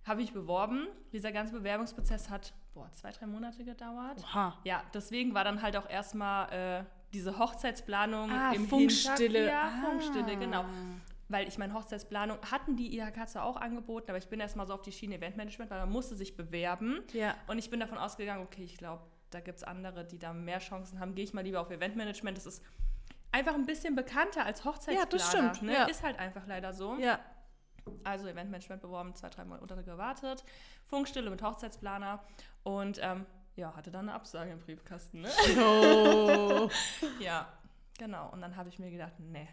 Habe 0.04 0.22
ich 0.22 0.32
beworben. 0.32 0.86
Dieser 1.12 1.32
ganze 1.32 1.54
Bewerbungsprozess 1.54 2.30
hat, 2.30 2.52
boah, 2.74 2.90
zwei, 2.92 3.10
drei 3.10 3.26
Monate 3.26 3.64
gedauert. 3.64 4.18
Oha. 4.22 4.58
Ja, 4.64 4.82
deswegen 4.94 5.34
war 5.34 5.44
dann 5.44 5.60
halt 5.62 5.76
auch 5.76 5.88
erstmal 5.88 6.52
äh, 6.80 6.84
diese 7.12 7.38
Hochzeitsplanung 7.38 8.30
Ah, 8.30 8.52
im 8.52 8.68
Funkstille. 8.68 9.46
Ja, 9.46 9.62
Ah. 9.74 9.90
Funkstille, 9.90 10.36
genau. 10.36 10.64
Weil 11.28 11.46
ich 11.48 11.58
meine, 11.58 11.72
Hochzeitsplanung 11.74 12.38
hatten 12.50 12.76
die 12.76 12.98
IHK 12.98 13.28
zwar 13.28 13.44
auch 13.44 13.56
angeboten, 13.56 14.10
aber 14.10 14.18
ich 14.18 14.28
bin 14.28 14.40
erstmal 14.40 14.66
so 14.66 14.74
auf 14.74 14.82
die 14.82 14.90
Schiene 14.92 15.14
Eventmanagement, 15.16 15.70
weil 15.70 15.78
man 15.80 15.90
musste 15.90 16.14
sich 16.16 16.36
bewerben. 16.36 17.00
Ja. 17.12 17.34
Und 17.46 17.58
ich 17.58 17.70
bin 17.70 17.78
davon 17.80 17.98
ausgegangen, 17.98 18.42
okay, 18.42 18.64
ich 18.64 18.76
glaube, 18.76 19.02
da 19.30 19.40
gibt 19.40 19.58
es 19.58 19.64
andere, 19.64 20.04
die 20.04 20.18
da 20.18 20.32
mehr 20.32 20.58
Chancen 20.58 21.00
haben. 21.00 21.14
Gehe 21.14 21.24
ich 21.24 21.32
mal 21.34 21.42
lieber 21.42 21.60
auf 21.60 21.70
Eventmanagement. 21.70 22.36
Das 22.36 22.46
ist 22.46 22.62
einfach 23.32 23.54
ein 23.54 23.66
bisschen 23.66 23.94
bekannter 23.94 24.44
als 24.44 24.64
Hochzeitsplaner. 24.64 25.00
Ja, 25.00 25.06
das 25.06 25.28
stimmt, 25.28 25.62
Ne? 25.62 25.72
ja. 25.74 25.84
Ist 25.84 26.02
halt 26.02 26.18
einfach 26.18 26.46
leider 26.46 26.72
so. 26.72 26.96
Ja. 26.98 27.20
Also 28.04 28.26
Eventmanagement 28.28 28.82
beworben, 28.82 29.14
zwei, 29.14 29.30
drei 29.30 29.44
Monate 29.44 29.82
gewartet, 29.82 30.44
Funkstille 30.86 31.30
mit 31.30 31.42
Hochzeitsplaner 31.42 32.22
und 32.62 32.98
ähm, 33.02 33.24
ja, 33.56 33.74
hatte 33.74 33.90
dann 33.90 34.08
eine 34.08 34.14
Absage 34.14 34.50
im 34.52 34.60
Briefkasten. 34.60 35.22
Ne? 35.22 35.30
Oh. 35.58 36.68
ja, 37.20 37.48
genau. 37.98 38.28
Und 38.30 38.42
dann 38.42 38.56
habe 38.56 38.68
ich 38.68 38.78
mir 38.78 38.90
gedacht, 38.90 39.14
nee, 39.18 39.48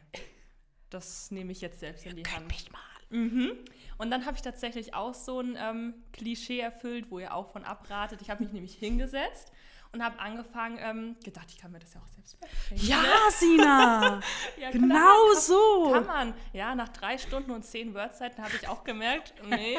das 0.89 1.31
nehme 1.31 1.51
ich 1.51 1.61
jetzt 1.61 1.79
selbst 1.79 2.05
in 2.05 2.15
die 2.15 2.23
Hand. 2.23 2.47
mich 2.47 2.71
mal. 2.71 2.79
Mhm. 3.09 3.51
Und 3.97 4.11
dann 4.11 4.25
habe 4.25 4.35
ich 4.35 4.41
tatsächlich 4.41 4.93
auch 4.93 5.13
so 5.13 5.39
ein 5.39 5.57
ähm, 5.59 5.93
Klischee 6.13 6.59
erfüllt, 6.59 7.09
wo 7.09 7.19
ihr 7.19 7.33
auch 7.33 7.51
von 7.51 7.63
abratet. 7.63 8.21
Ich 8.21 8.29
habe 8.29 8.43
mich 8.43 8.53
nämlich 8.53 8.75
hingesetzt 8.75 9.51
und 9.91 10.03
habe 10.03 10.19
angefangen, 10.19 10.77
ähm, 10.81 11.15
gedacht, 11.23 11.47
ich 11.49 11.57
kann 11.57 11.71
mir 11.71 11.79
das 11.79 11.93
ja 11.93 12.01
auch 12.01 12.07
selbst 12.07 12.39
beibringen. 12.39 12.85
Ja, 12.87 13.03
Sina! 13.31 14.19
Ja, 14.59 14.71
genau 14.71 14.95
klar, 14.95 15.35
so! 15.41 15.91
Kann 15.93 16.05
man. 16.05 16.33
Ja, 16.53 16.75
nach 16.75 16.89
drei 16.89 17.17
Stunden 17.17 17.51
und 17.51 17.63
zehn 17.63 17.93
Wordseiten 17.93 18.43
habe 18.43 18.53
ich 18.55 18.67
auch 18.67 18.83
gemerkt, 18.83 19.33
nee, 19.49 19.77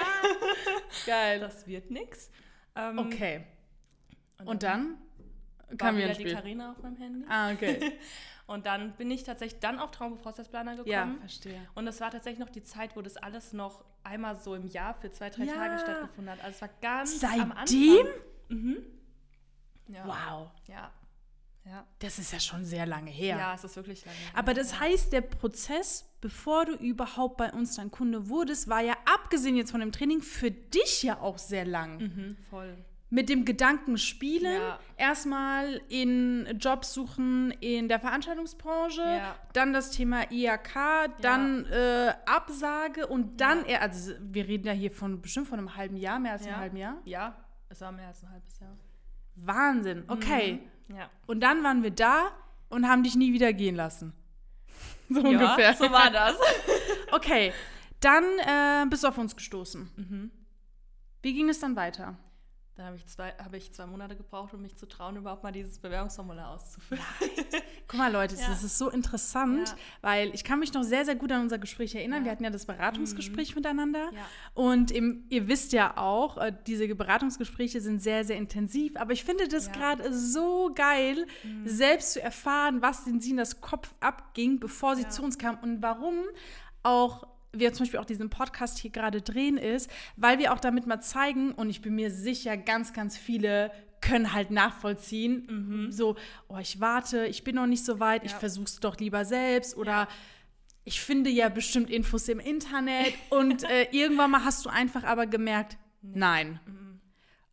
Geil. 1.06 1.40
das 1.40 1.66
wird 1.66 1.90
nix. 1.90 2.30
Ähm, 2.75 2.99
Okay. 2.99 3.44
Und 4.44 4.62
dann 4.62 4.97
war 5.68 5.76
kam 5.76 5.97
wieder 5.97 6.08
ins 6.08 6.18
die. 6.18 6.25
Karina 6.25 6.70
auf 6.73 6.78
meinem 6.82 6.97
Handy. 6.97 7.26
Ah, 7.28 7.52
okay. 7.52 7.99
Und 8.49 8.64
dann 8.67 8.93
bin 8.97 9.11
ich 9.11 9.23
tatsächlich 9.25 9.61
dann 9.61 9.78
auf 9.78 9.90
Traumberufsplaner 9.93 10.73
gekommen. 10.73 10.90
ja, 10.90 11.14
verstehe. 11.21 11.61
Und 11.75 11.85
das 11.87 12.00
war 12.00 12.11
tatsächlich 12.11 12.40
noch 12.40 12.49
die 12.49 12.62
Zeit, 12.62 12.97
wo 12.97 13.02
das 13.02 13.17
alles 13.19 13.52
noch 13.52 13.85
einmal 14.02 14.37
so 14.37 14.55
im 14.55 14.67
Jahr 14.67 14.95
für 14.95 15.11
zwei, 15.12 15.28
drei 15.31 15.45
Ja. 15.45 15.52
Tage 15.55 15.78
stattgefunden 15.78 16.33
hat. 16.33 16.43
Also 16.43 16.57
es 16.57 16.62
war 16.62 16.71
ganz 16.81 17.23
am 17.23 17.52
Seitdem? 17.59 18.07
Anfang. 18.07 18.07
Mhm. 18.49 18.76
Ja. 19.88 20.07
Wow. 20.07 20.50
Ja. 20.67 20.90
Ja. 21.67 21.87
Das 21.99 22.19
ist 22.19 22.33
ja 22.33 22.40
schon 22.40 22.64
sehr 22.64 22.87
lange 22.87 23.11
her. 23.11 23.37
Ja, 23.37 23.55
es 23.55 23.62
ist 23.64 23.76
wirklich 23.76 24.02
lange. 24.07 24.17
her. 24.17 24.31
Aber 24.33 24.55
das 24.55 24.81
heißt, 24.81 25.12
der 25.12 25.21
Prozess, 25.21 26.09
bevor 26.23 26.64
du 26.64 26.73
überhaupt 26.73 27.37
bei 27.37 27.52
uns 27.52 27.76
dann 27.76 27.90
Kunde 27.90 28.31
wurdest, 28.31 28.69
war 28.69 28.81
ja 28.81 28.97
abgesehen 29.05 29.57
jetzt 29.57 29.73
von 29.73 29.81
dem 29.81 29.93
Training 29.93 30.23
für 30.23 30.50
dich 30.50 31.02
ja 31.02 31.21
auch 31.21 31.37
sehr 31.37 31.67
lang. 31.67 31.99
Mhm, 31.99 32.37
voll. 32.49 32.78
Mit 33.11 33.31
dem 33.31 33.47
Gedanken 33.47 33.97
spielen, 33.97 34.61
Ja. 34.61 34.79
erstmal 34.99 35.81
in 35.88 36.47
Jobs 36.59 36.93
suchen 36.93 37.53
in 37.61 37.88
der 37.88 38.00
Veranstaltungsbranche, 38.00 39.00
Ja. 39.00 39.35
dann 39.55 39.73
das 39.73 39.91
Thema 39.93 40.31
IAK, 40.31 41.09
dann 41.23 41.65
äh, 41.67 42.12
Absage 42.27 43.07
und 43.07 43.41
dann, 43.41 43.61
Ja. 43.61 43.67
eher, 43.67 43.83
also 43.83 44.12
wir 44.21 44.47
reden 44.47 44.67
ja 44.67 44.75
hier 44.75 44.91
von 44.91 45.23
bestimmt 45.23 45.49
von 45.49 45.59
einem 45.59 45.75
halben 45.77 45.97
Jahr, 45.97 46.19
mehr 46.19 46.33
als 46.33 46.45
Ja. 46.45 46.53
einem 46.53 46.61
halben 46.61 46.77
Jahr. 46.77 46.99
Ja, 47.07 47.35
es 47.71 47.81
war 47.81 47.93
mehr 47.93 48.09
als 48.09 48.23
ein 48.23 48.31
halbes 48.31 48.59
Jahr. 48.61 48.77
Wahnsinn, 49.37 50.05
okay. 50.09 50.61
Ja. 50.95 51.09
Und 51.27 51.41
dann 51.41 51.62
waren 51.65 51.83
wir 51.83 51.91
da 51.93 52.31
und 52.69 52.88
haben 52.88 53.03
dich 53.05 53.15
nie 53.17 53.33
wieder 53.33 53.53
gehen 53.53 53.75
lassen. 53.77 54.12
So 55.11 55.21
ja, 55.23 55.29
ungefähr. 55.29 55.73
so 55.75 55.91
war 55.91 56.11
das. 56.11 56.37
Okay, 57.12 57.55
dann 58.00 58.25
äh, 58.41 58.85
bist 58.91 59.03
du 59.03 59.09
auf 59.09 59.17
uns 59.17 59.35
gestoßen. 59.35 59.88
Mhm. 59.97 60.31
Wie 61.23 61.33
ging 61.33 61.49
es 61.49 61.59
dann 61.61 61.75
weiter? 61.75 62.19
Dann 62.78 62.87
habe 62.87 62.97
ich, 62.97 63.06
zwei, 63.06 63.32
habe 63.42 63.56
ich 63.56 63.73
zwei 63.73 63.87
Monate 63.87 64.14
gebraucht, 64.14 64.54
um 64.54 64.62
mich 64.62 64.76
zu 64.76 64.87
trauen, 64.87 65.16
überhaupt 65.16 65.42
mal 65.42 65.50
dieses 65.50 65.80
Bewerbungsformular 65.80 66.50
auszufüllen. 66.54 67.02
Guck 67.88 67.99
mal, 67.99 68.12
Leute, 68.12 68.37
Ja. 68.40 68.47
das 68.50 68.62
ist 68.62 68.78
so 68.78 68.88
interessant, 68.88 69.70
Ja. 69.70 69.75
weil 70.00 70.32
ich 70.32 70.44
kann 70.44 70.61
mich 70.61 70.73
noch 70.73 70.85
sehr, 70.85 71.04
sehr 71.04 71.16
gut 71.16 71.32
an 71.32 71.40
unser 71.42 71.58
Gespräch 71.58 71.97
erinnern. 71.97 72.23
Wir 72.25 72.30
hatten 72.30 72.44
ja 72.44 72.50
das 72.50 72.66
Beratungsgespräch 72.66 73.56
miteinander. 73.56 74.12
Mhm. 74.12 74.16
Ja. 74.16 74.23
Und 74.54 74.92
im, 74.92 75.25
ihr 75.28 75.49
wisst 75.49 75.73
ja 75.73 75.97
auch, 75.97 76.37
äh, 76.38 76.52
diese 76.68 76.87
Beratungsgespräche 76.94 77.80
sind 77.80 78.00
sehr, 78.00 78.25
sehr 78.25 78.37
intensiv. 78.37 78.97
Aber 78.97 79.12
ich 79.12 79.25
finde 79.25 79.49
das 79.49 79.66
Ja. 79.66 79.73
gerade 79.73 80.14
so 80.16 80.70
geil, 80.73 81.26
selbst 81.64 82.12
zu 82.12 82.23
erfahren, 82.23 82.80
was 82.80 83.08
in 83.08 83.20
sie 83.20 83.30
in 83.32 83.38
das 83.38 83.61
Kopf 83.61 83.92
abging, 83.99 84.61
bevor 84.61 84.94
sie 84.94 85.02
Ja. 85.02 85.08
zu 85.11 85.25
uns 85.25 85.37
kam 85.37 85.58
und 85.62 85.82
warum 85.82 86.14
auch 86.85 87.26
wir 87.52 87.73
zum 87.73 87.85
Beispiel 87.85 88.00
auch 88.00 88.05
diesen 88.05 88.31
Podcast 88.31 88.78
hier 88.78 88.90
gerade 88.90 89.23
drehen 89.23 89.57
ist, 89.57 89.90
weil 90.17 90.38
wir 90.38 90.52
auch 90.52 90.61
damit 90.61 90.87
mal 90.87 91.00
zeigen, 91.00 91.52
und 91.52 91.71
ich 91.71 91.81
bin 91.81 91.95
mir 91.95 92.11
sicher, 92.11 92.57
ganz, 92.57 92.93
ganz 92.93 93.17
viele 93.17 93.71
können 94.00 94.33
halt 94.33 94.50
nachvollziehen, 94.52 95.88
so, 95.90 96.14
oh, 96.49 96.59
ich 96.59 96.78
warte, 96.81 97.26
ich 97.26 97.43
bin 97.43 97.57
noch 97.57 97.67
nicht 97.67 97.85
so 97.85 97.99
weit, 97.99 98.25
ich 98.25 98.31
Ja. 98.33 98.38
versuch's 98.38 98.78
doch 98.78 98.97
lieber 98.99 99.25
selbst 99.25 99.76
oder 99.76 100.07
ich 100.85 101.00
finde 101.00 101.31
ja 101.31 101.49
bestimmt 101.49 101.90
Infos 101.90 102.28
im 102.28 102.38
Internet 102.38 103.12
und 103.31 103.64
äh, 103.64 103.88
irgendwann 103.90 104.31
mal 104.31 104.45
hast 104.45 104.64
du 104.64 104.71
einfach 104.71 105.02
aber 105.05 105.26
gemerkt, 105.26 105.76
nein. 106.00 106.61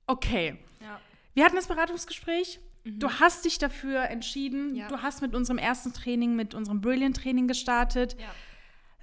Okay. 0.08 0.58
Ja. 0.82 1.00
Wir 1.34 1.46
hatten 1.46 1.56
das 1.56 1.68
Beratungsgespräch. 1.68 2.60
Du 2.84 3.10
hast 3.10 3.46
dich 3.46 3.58
dafür 3.58 4.04
entschieden. 4.10 4.76
Ja. 4.76 4.88
Du 4.88 5.02
hast 5.02 5.24
mit 5.24 5.34
unserem 5.34 5.58
ersten 5.58 5.92
Training, 5.94 6.36
mit 6.36 6.54
unserem 6.54 6.82
Brilliant-Training 6.82 7.48
gestartet. 7.48 8.16
Ja. 8.20 8.28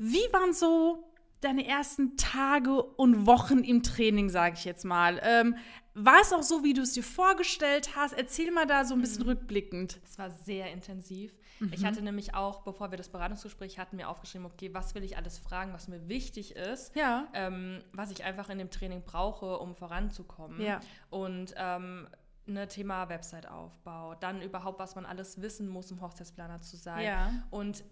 Wie 0.05 0.33
waren 0.33 0.53
so 0.53 1.05
deine 1.41 1.65
ersten 1.65 2.17
Tage 2.17 2.83
und 2.83 3.25
Wochen 3.25 3.59
im 3.61 3.85
Training, 3.85 4.31
sage 4.31 4.57
ich 4.59 4.65
jetzt 4.65 4.85
mal? 4.85 5.21
Ähm, 5.23 5.55
war 5.95 6.21
es 6.21 6.33
auch 6.33 6.43
so, 6.43 6.65
wie 6.65 6.73
du 6.73 6.83
es 6.83 6.95
dir 6.95 7.05
vorgestellt 7.05 7.95
hast? 7.95 8.13
Erzähl 8.13 8.51
mal 8.51 8.67
da 8.67 8.85
so 8.85 8.95
ein 8.95 9.01
bisschen 9.01 9.23
rückblickend. 9.23 10.01
Es 10.05 10.19
war 10.19 10.29
sehr 10.31 10.73
intensiv. 10.73 11.33
Mhm. 11.61 11.73
Ich 11.73 11.85
hatte 11.85 12.03
nämlich 12.03 12.35
auch, 12.35 12.63
bevor 12.63 12.91
wir 12.91 12.99
das 12.99 13.11
Beratungsgespräch 13.11 13.79
hatten, 13.79 13.95
mir 13.95 14.09
aufgeschrieben, 14.09 14.45
okay, 14.45 14.75
was 14.75 14.97
will 14.97 15.05
ich 15.05 15.17
alles 15.17 15.39
fragen, 15.39 15.73
was 15.73 15.87
mir 15.87 16.09
wichtig 16.09 16.57
ist, 16.57 16.97
Ja. 16.97 17.29
ähm, 17.33 17.81
was 17.93 18.11
ich 18.11 18.25
einfach 18.25 18.49
in 18.51 18.59
dem 18.59 18.71
Training 18.71 19.03
brauche, 19.05 19.59
um 19.59 19.77
voranzukommen. 19.77 20.61
Ja. 20.61 20.81
Und 21.11 21.55
ähm, 21.57 22.09
ne, 22.47 22.67
Thema 22.67 23.09
Website-Aufbau, 23.09 24.17
dann 24.17 24.43
überhaupt, 24.43 24.81
was 24.81 24.97
man 24.97 25.07
alles 25.07 25.41
wissen 25.41 25.69
muss, 25.69 25.93
um 25.93 26.01
Hochzeitsplaner 26.01 26.61
zu 26.61 26.77
sein. 26.77 27.05
Ja. 27.05 27.31
Und 27.51 27.85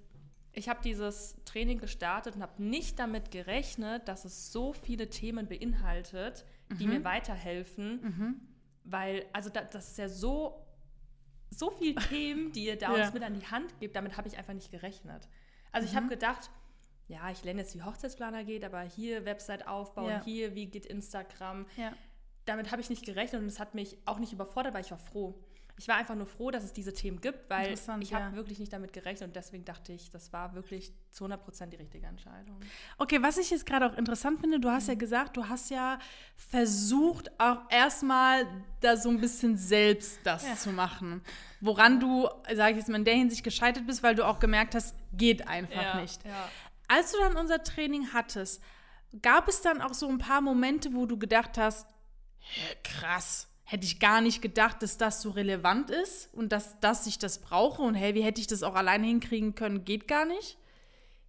ich 0.53 0.69
habe 0.69 0.81
dieses 0.83 1.37
Training 1.45 1.79
gestartet 1.79 2.35
und 2.37 2.43
habe 2.43 2.63
nicht 2.63 2.99
damit 2.99 3.31
gerechnet, 3.31 4.09
dass 4.09 4.25
es 4.25 4.51
so 4.53 4.73
viele 4.73 5.09
Themen 5.09 5.47
beinhaltet, 5.47 6.45
die 6.79 6.87
Mhm. 6.87 6.93
mir 6.95 7.05
weiterhelfen, 7.05 8.41
weil, 8.85 9.27
also 9.33 9.51
da, 9.51 9.63
das 9.63 9.91
ist 9.93 9.99
ja 9.99 10.09
so, 10.09 10.67
so 11.51 11.71
viele 11.71 11.95
Themen, 12.19 12.53
die 12.53 12.65
ihr 12.67 12.77
da 12.79 12.97
Ja. 12.97 13.05
uns 13.05 13.15
mit 13.15 13.23
an 13.23 13.35
die 13.35 13.47
Hand 13.47 13.79
gibt, 13.81 13.95
damit 13.97 14.17
habe 14.17 14.29
ich 14.29 14.39
einfach 14.39 14.55
nicht 14.55 14.71
gerechnet. 14.71 15.29
Also 15.73 15.89
ich 15.89 15.95
habe 15.97 16.09
gedacht, 16.09 16.51
ja, 17.09 17.31
ich 17.31 17.43
lerne 17.45 17.61
jetzt, 17.61 17.75
wie 17.75 17.83
Hochzeitsplaner 17.83 18.45
geht, 18.45 18.65
aber 18.65 18.83
hier 18.83 19.25
Website 19.25 19.67
aufbauen, 19.67 20.09
Ja. 20.11 20.25
hier, 20.25 20.55
wie 20.55 20.67
geht 20.67 20.87
Instagram. 20.87 21.67
Ja. 21.77 21.93
Damit 22.45 22.71
habe 22.73 22.81
ich 22.83 22.91
nicht 22.91 23.05
gerechnet 23.05 23.41
und 23.43 23.47
es 23.49 23.61
hat 23.61 23.75
mich 23.75 23.99
auch 24.07 24.19
nicht 24.19 24.33
überfordert, 24.33 24.75
weil 24.75 24.85
ich 24.85 24.91
war 24.91 24.99
froh. 24.99 25.39
Ich 25.81 25.89
war 25.89 25.97
einfach 25.97 26.15
nur 26.15 26.27
froh, 26.27 26.51
dass 26.51 26.63
es 26.63 26.75
diese 26.75 26.93
Themen 26.93 27.23
gibt, 27.23 27.49
weil 27.49 27.73
ich 27.73 27.89
habe 27.89 28.05
ja. 28.05 28.35
wirklich 28.35 28.59
nicht 28.59 28.71
damit 28.71 28.93
gerechnet 28.93 29.29
und 29.29 29.35
deswegen 29.35 29.65
dachte 29.65 29.95
ich, 29.95 30.11
das 30.11 30.31
war 30.31 30.55
wirklich 30.55 30.93
zu 31.11 31.25
100% 31.25 31.69
die 31.69 31.77
richtige 31.77 32.07
Entscheidung. 32.07 32.61
Okay, 32.99 33.23
was 33.23 33.39
ich 33.39 33.49
jetzt 33.49 33.65
gerade 33.65 33.87
auch 33.87 33.97
interessant 33.97 34.41
finde, 34.41 34.61
du 34.61 34.69
hast 34.69 34.89
ja 34.89 34.95
gesagt, 34.95 35.39
du 35.39 35.49
hast 35.49 35.71
ja 35.71 35.99
versucht, 36.37 37.31
auch 37.41 37.63
erstmal 37.71 38.47
da 38.83 38.99
so 38.99 39.09
ein 39.09 39.23
bisschen 39.23 39.57
selbst 39.57 40.19
das 40.23 40.61
zu 40.63 40.69
machen. 40.69 41.23
Woran 41.63 41.99
du, 41.99 42.29
sage 42.55 42.73
ich 42.73 42.77
jetzt 42.77 42.91
mal, 42.91 42.99
in 42.99 43.07
der 43.07 43.15
Hinsicht 43.15 43.43
gescheitert 43.43 43.87
bist, 43.87 44.03
weil 44.03 44.15
du 44.15 44.27
auch 44.27 44.39
gemerkt 44.39 44.75
hast, 44.75 44.95
geht 45.15 45.49
einfach 45.49 45.95
nicht. 45.95 46.23
Ja. 46.27 46.47
Als 46.89 47.13
du 47.13 47.19
dann 47.21 47.39
unser 47.39 47.63
Training 47.65 48.13
hattest, 48.13 48.63
gab 49.23 49.49
es 49.49 49.63
dann 49.63 49.81
auch 49.81 49.95
so 49.95 50.11
ein 50.11 50.19
paar 50.19 50.43
Momente, 50.43 50.93
wo 50.93 51.07
du 51.07 51.19
gedacht 51.19 51.57
hast, 51.57 51.87
"Hä, 52.39 52.77
krass, 52.85 53.50
hätte 53.71 53.85
ich 53.87 54.01
gar 54.01 54.21
nicht 54.21 54.43
gedacht, 54.43 54.83
dass 54.83 54.99
das 54.99 55.23
so 55.23 55.31
relevant 55.31 55.91
ist 55.91 56.29
und 56.35 56.51
dass, 56.51 56.81
dass 56.81 57.07
ich 57.07 57.19
das 57.19 57.39
brauche 57.39 57.83
und 57.83 57.95
hey, 57.95 58.15
wie 58.17 58.23
hätte 58.23 58.41
ich 58.41 58.49
das 58.49 58.65
auch 58.65 58.75
alleine 58.75 59.07
hinkriegen 59.07 59.55
können, 59.55 59.85
geht 59.85 60.09
gar 60.09 60.25
nicht? 60.25 60.59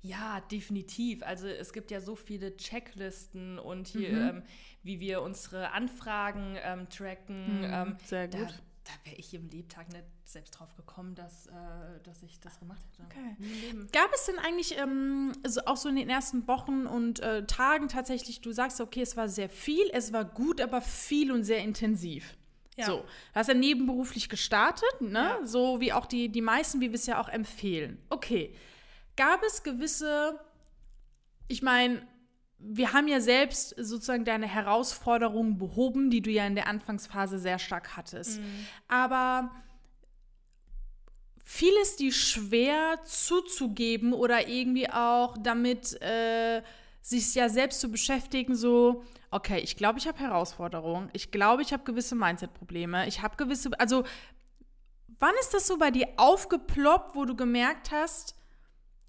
Ja, 0.01 0.41
definitiv. 0.51 1.21
Also 1.21 1.45
es 1.48 1.71
gibt 1.74 1.91
ja 1.91 2.01
so 2.01 2.15
viele 2.15 2.57
Checklisten 2.57 3.60
und 3.60 3.88
hier, 3.88 4.10
Mhm. 4.10 4.38
ähm, 4.38 4.43
wie 4.81 5.00
wir 5.00 5.21
unsere 5.21 5.71
Anfragen 5.74 6.57
ähm, 6.63 6.89
tracken. 6.89 7.60
Mhm, 7.60 7.63
ähm, 7.71 7.98
sehr 8.05 8.27
gut. 8.27 8.41
da 8.50 8.50
wäre 9.03 9.15
ich 9.15 9.33
im 9.33 9.50
Lebtag 9.50 9.89
nicht 9.89 10.05
selbst 10.24 10.51
drauf 10.51 10.75
gekommen, 10.75 11.15
dass, 11.15 11.48
äh, 11.48 11.51
dass 12.03 12.24
ich 12.24 12.39
das 12.39 12.60
gemacht 12.60 12.81
hätte. 12.91 13.03
Okay. 13.03 13.88
Gab 13.91 14.13
es 14.13 14.25
denn 14.25 14.39
eigentlich 14.39 14.77
ähm, 14.77 15.33
so 15.45 15.62
auch 15.65 15.77
so 15.77 15.89
in 15.89 15.95
den 15.95 16.10
ersten 16.10 16.48
Wochen 16.48 16.86
und 16.86 17.19
äh, 17.19 17.45
Tagen 17.45 17.88
tatsächlich, 17.88 18.41
du 18.41 18.51
sagst, 18.51 18.81
okay, 18.81 19.01
es 19.01 19.17
war 19.17 19.29
sehr 19.29 19.50
viel, 19.50 19.89
es 19.93 20.13
war 20.13 20.25
gut, 20.25 20.62
aber 20.62 20.81
viel 20.81 21.31
und 21.31 21.43
sehr 21.43 21.60
intensiv. 21.60 22.38
Ja. 22.77 22.86
So, 22.86 22.98
du 22.98 23.36
hast 23.36 23.48
ja 23.48 23.53
nebenberuflich 23.53 24.29
gestartet, 24.29 25.01
ne? 25.01 25.38
Ja. 25.39 25.45
So 25.45 25.81
wie 25.81 25.93
auch 25.93 26.05
die, 26.05 26.29
die 26.29 26.41
meisten, 26.41 26.79
wie 26.79 26.89
wir 26.89 26.95
es 26.95 27.05
ja 27.05 27.21
auch 27.21 27.29
empfehlen. 27.29 28.01
Okay. 28.10 28.55
Gab 29.17 29.43
es 29.43 29.63
gewisse, 29.63 30.39
ich 31.48 31.62
meine, 31.62 32.07
wir 32.63 32.94
haben 32.94 33.08
ja 33.08 33.20
selbst 33.20 33.75
sozusagen 33.77 34.25
deine 34.25 34.48
Herausforderungen 34.48 35.58
behoben, 35.58 36.10
die 36.10 36.22
du 36.22 36.30
ja 36.30 36.46
in 36.46 36.56
der 36.56 36.68
Anfangsphase 36.68 37.39
sehr 37.39 37.60
stark 37.60 37.98
hattest. 37.98 38.39
Aber 38.88 39.51
fiel 41.44 41.74
es 41.82 41.96
dir 41.96 42.13
schwer 42.13 43.00
zuzugeben 43.03 44.13
oder 44.13 44.48
irgendwie 44.48 44.89
auch 44.89 45.36
damit 45.41 46.01
äh, 46.01 46.62
sich 47.01 47.34
ja 47.36 47.50
selbst 47.50 47.82
zu 47.82 47.89
beschäftigen, 47.89 48.56
so, 48.56 49.03
okay, 49.32 49.60
ich 49.60 49.75
glaube, 49.75 50.00
ich 50.00 50.08
habe 50.08 50.20
Herausforderungen, 50.20 51.10
ich 51.13 51.32
glaube, 51.32 51.62
ich 51.63 51.74
habe 51.74 51.84
gewisse 51.84 52.15
Mindset-Probleme, 52.15 53.08
ich 53.08 53.22
habe 53.22 53.36
gewisse, 53.38 53.72
also 53.80 54.03
wann 55.20 55.34
ist 55.39 55.53
das 55.53 55.68
so 55.68 55.77
bei 55.77 55.91
dir 55.91 56.08
aufgeploppt, 56.18 57.15
wo 57.15 57.25
du 57.25 57.36
gemerkt 57.36 57.91
hast, 57.91 58.36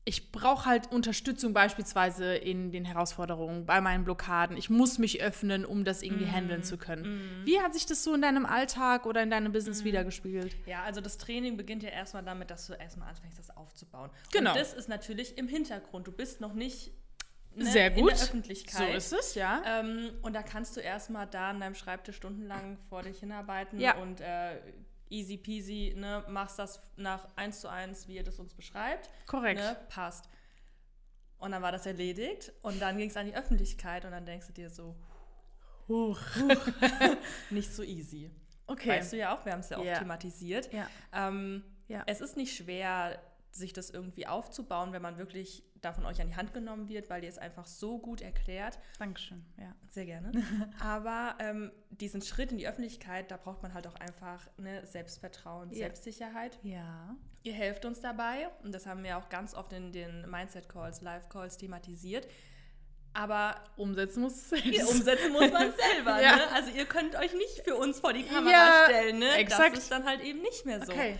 ich 0.04 0.32
brauche 0.32 0.66
halt 0.66 0.90
Unterstützung 0.90 1.52
beispielsweise 1.52 2.34
in 2.34 2.72
den 2.72 2.84
Herausforderungen, 2.84 3.66
bei 3.66 3.80
meinen 3.80 4.04
Blockaden. 4.04 4.56
Ich 4.56 4.68
muss 4.68 4.98
mich 4.98 5.22
öffnen, 5.22 5.64
um 5.64 5.84
das 5.84 6.02
irgendwie 6.02 6.26
handeln 6.26 6.64
zu 6.64 6.76
können. 6.76 7.42
Wie 7.44 7.60
hat 7.60 7.72
sich 7.72 7.86
das 7.86 8.02
so 8.02 8.14
in 8.14 8.22
deinem 8.22 8.44
Alltag 8.44 9.06
oder 9.06 9.22
in 9.22 9.30
deinem 9.30 9.52
Business 9.52 9.84
wiedergespiegelt? 9.84 10.56
Ja, 10.66 10.82
also 10.82 11.00
das 11.00 11.18
Training 11.18 11.56
beginnt 11.56 11.84
ja 11.84 11.90
erstmal 11.90 12.24
damit, 12.24 12.50
dass 12.50 12.66
du 12.66 12.72
erstmal 12.72 13.10
anfängst, 13.10 13.38
das 13.38 13.56
aufzubauen. 13.56 14.10
Genau. 14.32 14.50
Und 14.50 14.58
das 14.58 14.74
ist 14.74 14.88
natürlich 14.88 15.38
im 15.38 15.46
Hintergrund. 15.46 16.08
Du 16.08 16.12
bist 16.12 16.40
noch 16.40 16.52
nicht 16.52 16.90
ne, 17.54 17.66
Sehr 17.66 17.94
in 17.94 18.04
gut. 18.04 18.16
So 18.16 18.84
ist 18.84 19.12
es, 19.12 19.34
ja. 19.36 19.62
Ähm, 19.64 20.10
und 20.22 20.32
da 20.32 20.42
kannst 20.42 20.76
du 20.76 20.80
erstmal 20.80 21.28
da 21.28 21.50
an 21.50 21.60
deinem 21.60 21.76
Schreibtisch 21.76 22.16
stundenlang 22.16 22.76
vor 22.88 23.02
dich 23.02 23.20
hinarbeiten 23.20 23.78
Ja. 23.78 23.96
und 23.98 24.20
äh, 24.20 24.56
easy 25.12 25.36
peasy, 25.36 25.94
ne, 25.96 26.24
machst 26.28 26.58
das 26.58 26.80
nach 26.96 27.28
eins 27.36 27.60
zu 27.60 27.68
eins, 27.68 28.08
wie 28.08 28.16
ihr 28.16 28.24
das 28.24 28.38
uns 28.38 28.54
beschreibt. 28.54 29.10
Korrekt. 29.26 29.60
Ne, 29.60 29.76
passt. 29.88 30.28
Und 31.38 31.52
dann 31.52 31.62
war 31.62 31.72
das 31.72 31.86
erledigt 31.86 32.52
und 32.62 32.80
dann 32.80 32.96
ging 32.98 33.10
es 33.10 33.16
an 33.16 33.26
die 33.26 33.34
Öffentlichkeit 33.34 34.04
und 34.04 34.12
dann 34.12 34.24
denkst 34.26 34.46
du 34.46 34.52
dir 34.52 34.70
so, 34.70 34.96
Huch. 35.88 36.18
nicht 37.50 37.72
so 37.72 37.82
easy. 37.82 38.30
Okay. 38.66 38.88
Weißt 38.90 39.12
du 39.12 39.16
ja 39.18 39.36
auch, 39.36 39.44
wir 39.44 39.52
haben 39.52 39.60
es 39.60 39.68
ja 39.70 39.78
auch 39.78 39.84
Ja. 39.84 39.98
thematisiert. 39.98 40.72
Ja. 40.72 40.86
Ähm, 41.12 41.64
Ja. 41.88 42.04
Es 42.06 42.20
ist 42.20 42.36
nicht 42.36 42.56
schwer, 42.56 43.20
sich 43.52 43.72
das 43.72 43.90
irgendwie 43.90 44.26
aufzubauen, 44.26 44.92
wenn 44.92 45.02
man 45.02 45.18
wirklich 45.18 45.62
da 45.80 45.92
von 45.92 46.06
euch 46.06 46.20
an 46.20 46.28
die 46.28 46.36
Hand 46.36 46.54
genommen 46.54 46.88
wird, 46.88 47.10
weil 47.10 47.22
ihr 47.22 47.28
es 47.28 47.38
einfach 47.38 47.66
so 47.66 47.98
gut 47.98 48.20
erklärt. 48.22 48.78
Dankeschön. 48.98 49.44
Ja. 49.58 49.74
Sehr 49.88 50.06
gerne. 50.06 50.32
Aber 50.80 51.34
ähm, 51.38 51.70
diesen 51.90 52.22
Schritt 52.22 52.50
in 52.52 52.58
die 52.58 52.66
Öffentlichkeit, 52.68 53.30
da 53.30 53.36
braucht 53.36 53.62
man 53.62 53.74
halt 53.74 53.86
auch 53.86 53.96
einfach 53.96 54.48
ne, 54.58 54.86
Selbstvertrauen, 54.86 55.70
Ja. 55.70 55.78
Selbstsicherheit. 55.78 56.58
Ja. 56.62 57.14
Ihr 57.42 57.52
helft 57.54 57.84
uns 57.84 58.00
dabei 58.00 58.48
und 58.62 58.72
das 58.72 58.86
haben 58.86 59.02
wir 59.02 59.18
auch 59.18 59.28
ganz 59.28 59.54
oft 59.54 59.72
in 59.72 59.92
den 59.92 60.30
Mindset-Calls, 60.30 61.00
Live-Calls 61.02 61.56
thematisiert. 61.58 62.28
Aber 63.14 63.56
Umsetzen 63.76 64.22
muss 64.22 64.48
selbst. 64.48 64.86
umsetzen 64.90 65.32
muss 65.32 65.50
man 65.52 65.72
selber. 65.94 66.22
Ja. 66.22 66.36
Ne? 66.36 66.52
Also 66.52 66.70
ihr 66.70 66.86
könnt 66.86 67.14
euch 67.16 67.34
nicht 67.34 67.60
für 67.64 67.74
uns 67.74 68.00
vor 68.00 68.12
die 68.14 68.22
Kamera 68.22 68.50
Ja, 68.52 68.84
stellen. 68.86 69.18
Ne? 69.18 69.34
exakt. 69.34 69.72
Das 69.76 69.82
ist 69.82 69.92
dann 69.92 70.06
halt 70.06 70.22
eben 70.22 70.40
nicht 70.40 70.64
mehr 70.64 70.82
so. 70.84 70.92
Okay. 70.92 71.18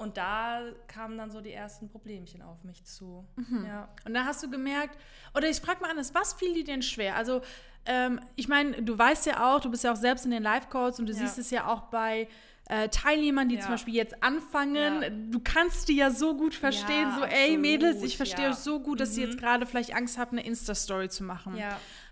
Und 0.00 0.16
da 0.16 0.62
kamen 0.88 1.18
dann 1.18 1.30
so 1.30 1.40
die 1.42 1.52
ersten 1.52 1.88
Problemchen 1.90 2.40
auf 2.42 2.64
mich 2.64 2.84
zu. 2.84 3.26
Mhm. 3.36 3.64
Ja. 3.66 3.88
Und 4.06 4.14
da 4.14 4.24
hast 4.24 4.42
du 4.42 4.50
gemerkt, 4.50 4.96
oder 5.34 5.48
ich 5.48 5.58
frage 5.60 5.80
mal 5.82 5.90
anders, 5.90 6.14
was 6.14 6.32
fiel 6.32 6.54
dir 6.54 6.64
denn 6.64 6.80
schwer? 6.82 7.16
Also, 7.16 7.42
ähm, 7.84 8.18
ich 8.34 8.48
meine, 8.48 8.82
du 8.82 8.96
weißt 8.98 9.26
ja 9.26 9.46
auch, 9.54 9.60
du 9.60 9.70
bist 9.70 9.84
ja 9.84 9.92
auch 9.92 9.96
selbst 9.96 10.24
in 10.24 10.30
den 10.30 10.42
Live-Calls 10.42 10.98
und 11.00 11.06
du 11.06 11.12
Ja. 11.12 11.18
siehst 11.18 11.38
es 11.38 11.50
ja 11.50 11.66
auch 11.66 11.82
bei 11.90 12.28
äh, 12.72 12.88
Teilnehmern, 12.88 13.48
die 13.48 13.56
Ja. 13.56 13.62
zum 13.62 13.72
Beispiel 13.72 13.94
jetzt 13.96 14.22
anfangen. 14.22 15.30
Du 15.32 15.40
kannst 15.40 15.88
die 15.88 15.96
ja 15.96 16.10
so 16.12 16.36
gut 16.36 16.54
verstehen, 16.54 17.10
so, 17.16 17.22
ey, 17.24 17.28
absolut, 17.56 17.60
Mädels, 17.60 18.02
ich 18.04 18.16
verstehe 18.16 18.48
euch 18.50 18.54
so 18.56 18.78
gut, 18.80 19.00
dass 19.00 19.16
ihr 19.18 19.26
Mhm. 19.26 19.32
jetzt 19.32 19.40
gerade 19.40 19.66
vielleicht 19.66 19.94
Angst 19.94 20.18
habt, 20.18 20.30
eine 20.32 20.44
Insta-Story 20.46 21.08
zu 21.08 21.24
machen. 21.24 21.60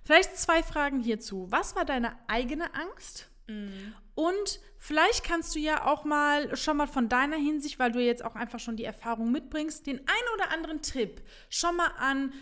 Vielleicht 0.04 0.36
zwei 0.36 0.62
Fragen 0.64 1.00
hierzu. 1.00 1.46
Was 1.50 1.76
war 1.76 1.84
deine 1.84 2.12
eigene 2.26 2.74
Angst? 2.74 3.30
Mhm. 3.48 3.94
Und 4.14 4.60
vielleicht 4.78 5.24
kannst 5.24 5.54
du 5.54 5.58
ja 5.58 5.86
auch 5.86 6.04
mal 6.04 6.56
schon 6.56 6.76
mal 6.76 6.86
von 6.88 7.08
deiner 7.08 7.36
Hinsicht, 7.36 7.78
weil 7.78 7.92
du 7.92 8.00
jetzt 8.00 8.24
auch 8.24 8.34
einfach 8.34 8.58
schon 8.60 8.76
die 8.76 8.84
Erfahrung 8.84 9.30
mitbringst, 9.32 9.86
den 9.86 9.98
einen 9.98 10.34
oder 10.34 10.50
anderen 10.52 10.82
Tipp 10.82 11.22
schon 11.48 11.76
mal 11.76 11.90
an 11.98 12.32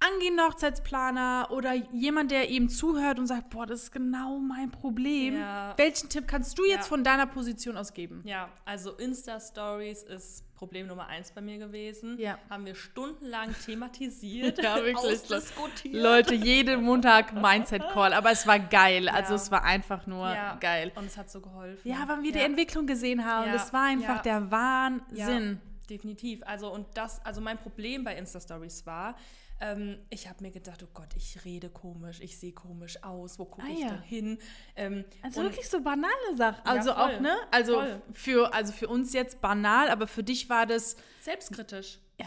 angehende 0.00 0.42
Hochzeitsplaner 0.44 1.48
oder 1.50 1.72
jemand, 1.92 2.30
der 2.30 2.50
eben 2.50 2.68
zuhört 2.68 3.18
und 3.18 3.26
sagt, 3.26 3.48
boah, 3.50 3.64
das 3.64 3.84
ist 3.84 3.92
genau 3.92 4.38
mein 4.38 4.70
Problem. 4.70 5.36
Ja. 5.36 5.72
Welchen 5.78 6.10
Tipp 6.10 6.28
kannst 6.28 6.58
du 6.58 6.64
jetzt 6.64 6.84
Ja. 6.84 6.88
von 6.88 7.04
deiner 7.04 7.26
Position 7.26 7.76
aus 7.78 7.94
geben? 7.94 8.20
Ja, 8.26 8.50
also 8.66 8.92
Insta-Stories 8.92 10.02
ist 10.02 10.44
Problem 10.54 10.86
Nummer 10.86 11.06
eins 11.08 11.30
bei 11.32 11.40
mir 11.40 11.58
gewesen. 11.58 12.18
Ja. 12.18 12.38
Haben 12.48 12.66
wir 12.66 12.74
stundenlang 12.74 13.54
thematisiert, 13.66 14.62
Ja, 14.62 14.76
wirklich. 14.76 14.96
ausdiskutiert. 14.96 15.94
Leute, 15.94 16.34
jeden 16.34 16.82
Montag 16.82 17.32
Mindset-Call, 17.34 18.12
aber 18.12 18.30
es 18.30 18.46
war 18.46 18.58
geil. 18.58 19.08
Also 19.08 19.30
Ja. 19.30 19.36
es 19.36 19.50
war 19.50 19.64
einfach 19.64 20.06
nur 20.06 20.28
ja. 20.28 20.56
geil. 20.60 20.92
Und 20.94 21.06
es 21.06 21.16
hat 21.16 21.30
so 21.30 21.40
geholfen. 21.40 21.80
Ja, 21.88 22.06
weil 22.06 22.22
wir 22.22 22.32
die. 22.32 22.38
Entwicklung 22.38 22.86
gesehen 22.86 23.24
haben. 23.24 23.50
Das 23.52 23.72
war 23.72 23.84
einfach 23.86 24.22
der 24.22 24.50
Wahnsinn. 24.50 25.60
Definitiv. 25.90 26.40
Also 26.46 26.72
und 26.72 26.86
das, 26.94 27.24
also 27.26 27.40
mein 27.40 27.58
Problem 27.58 28.04
bei 28.04 28.16
Insta-Stories 28.16 28.86
war, 28.86 29.16
ähm, 29.64 29.98
ich 30.10 30.28
habe 30.28 30.42
mir 30.42 30.50
gedacht, 30.50 30.82
oh 30.82 30.88
Gott, 30.92 31.08
ich 31.16 31.44
rede 31.44 31.70
komisch, 31.70 32.20
ich 32.20 32.38
sehe 32.38 32.52
komisch 32.52 33.02
aus, 33.02 33.38
wo 33.38 33.44
gucke 33.46 33.66
Ah, 33.66 33.70
ich 33.72 33.80
ja. 33.80 33.88
denn 33.90 34.02
hin? 34.02 34.38
Ähm, 34.76 35.04
Also 35.22 35.42
wirklich 35.42 35.68
so 35.68 35.80
banale 35.80 36.36
Sachen. 36.36 36.64
Also 36.66 36.92
voll. 36.92 37.02
auch, 37.16 37.20
ne? 37.20 37.34
Also 37.50 37.74
Voll. 37.74 38.02
für, 38.12 38.52
also 38.54 38.72
für 38.72 38.88
uns 38.88 39.12
jetzt 39.12 39.40
banal, 39.40 39.88
aber 39.90 40.06
für 40.06 40.22
dich 40.22 40.48
war 40.48 40.66
das 40.66 40.96
selbstkritisch. 41.22 41.98
ja 42.20 42.26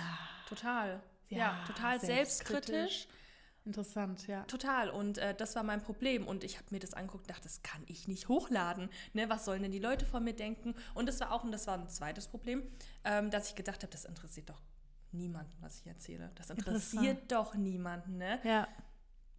Total. 0.50 1.01
Ja, 1.29 1.38
Ja, 1.38 1.63
total 1.67 2.00
selbstkritisch. 2.00 2.65
selbstkritisch. 2.67 3.08
interessant, 3.65 4.27
ja. 4.27 4.44
Total. 4.44 4.89
Und 4.89 5.17
äh, 5.17 5.36
das 5.36 5.56
war 5.58 5.63
mein 5.63 5.82
Problem. 5.84 6.25
Und 6.25 6.46
ich 6.46 6.56
habe 6.56 6.67
mir 6.72 6.79
das 6.79 6.94
angeguckt 6.94 7.25
und 7.25 7.29
dachte, 7.32 7.44
das 7.44 7.62
kann 7.63 7.84
ich 7.88 8.08
nicht 8.08 8.29
hochladen. 8.29 8.89
Ne, 9.12 9.29
was 9.29 9.44
sollen 9.44 9.62
denn 9.62 9.74
die 9.74 9.79
Leute 9.79 10.06
von 10.06 10.24
mir 10.24 10.33
denken? 10.33 10.74
Und 10.94 11.07
das 11.09 11.20
war 11.20 11.33
auch, 11.33 11.44
und 11.44 11.51
das 11.51 11.68
war 11.68 11.74
ein 11.77 11.90
zweites 11.90 12.29
Problem, 12.29 12.64
ähm, 13.03 13.29
dass 13.29 13.50
ich 13.50 13.55
gedacht 13.55 13.83
habe, 13.83 13.92
das 13.92 14.05
interessiert 14.05 14.50
doch 14.50 14.61
niemanden, 15.11 15.55
was 15.61 15.79
ich 15.79 15.87
erzähle. 15.87 16.31
Das 16.35 16.50
interessiert 16.50 17.31
doch 17.31 17.53
niemanden. 17.55 18.17
Ne? 18.17 18.39
Ja, 18.43 18.67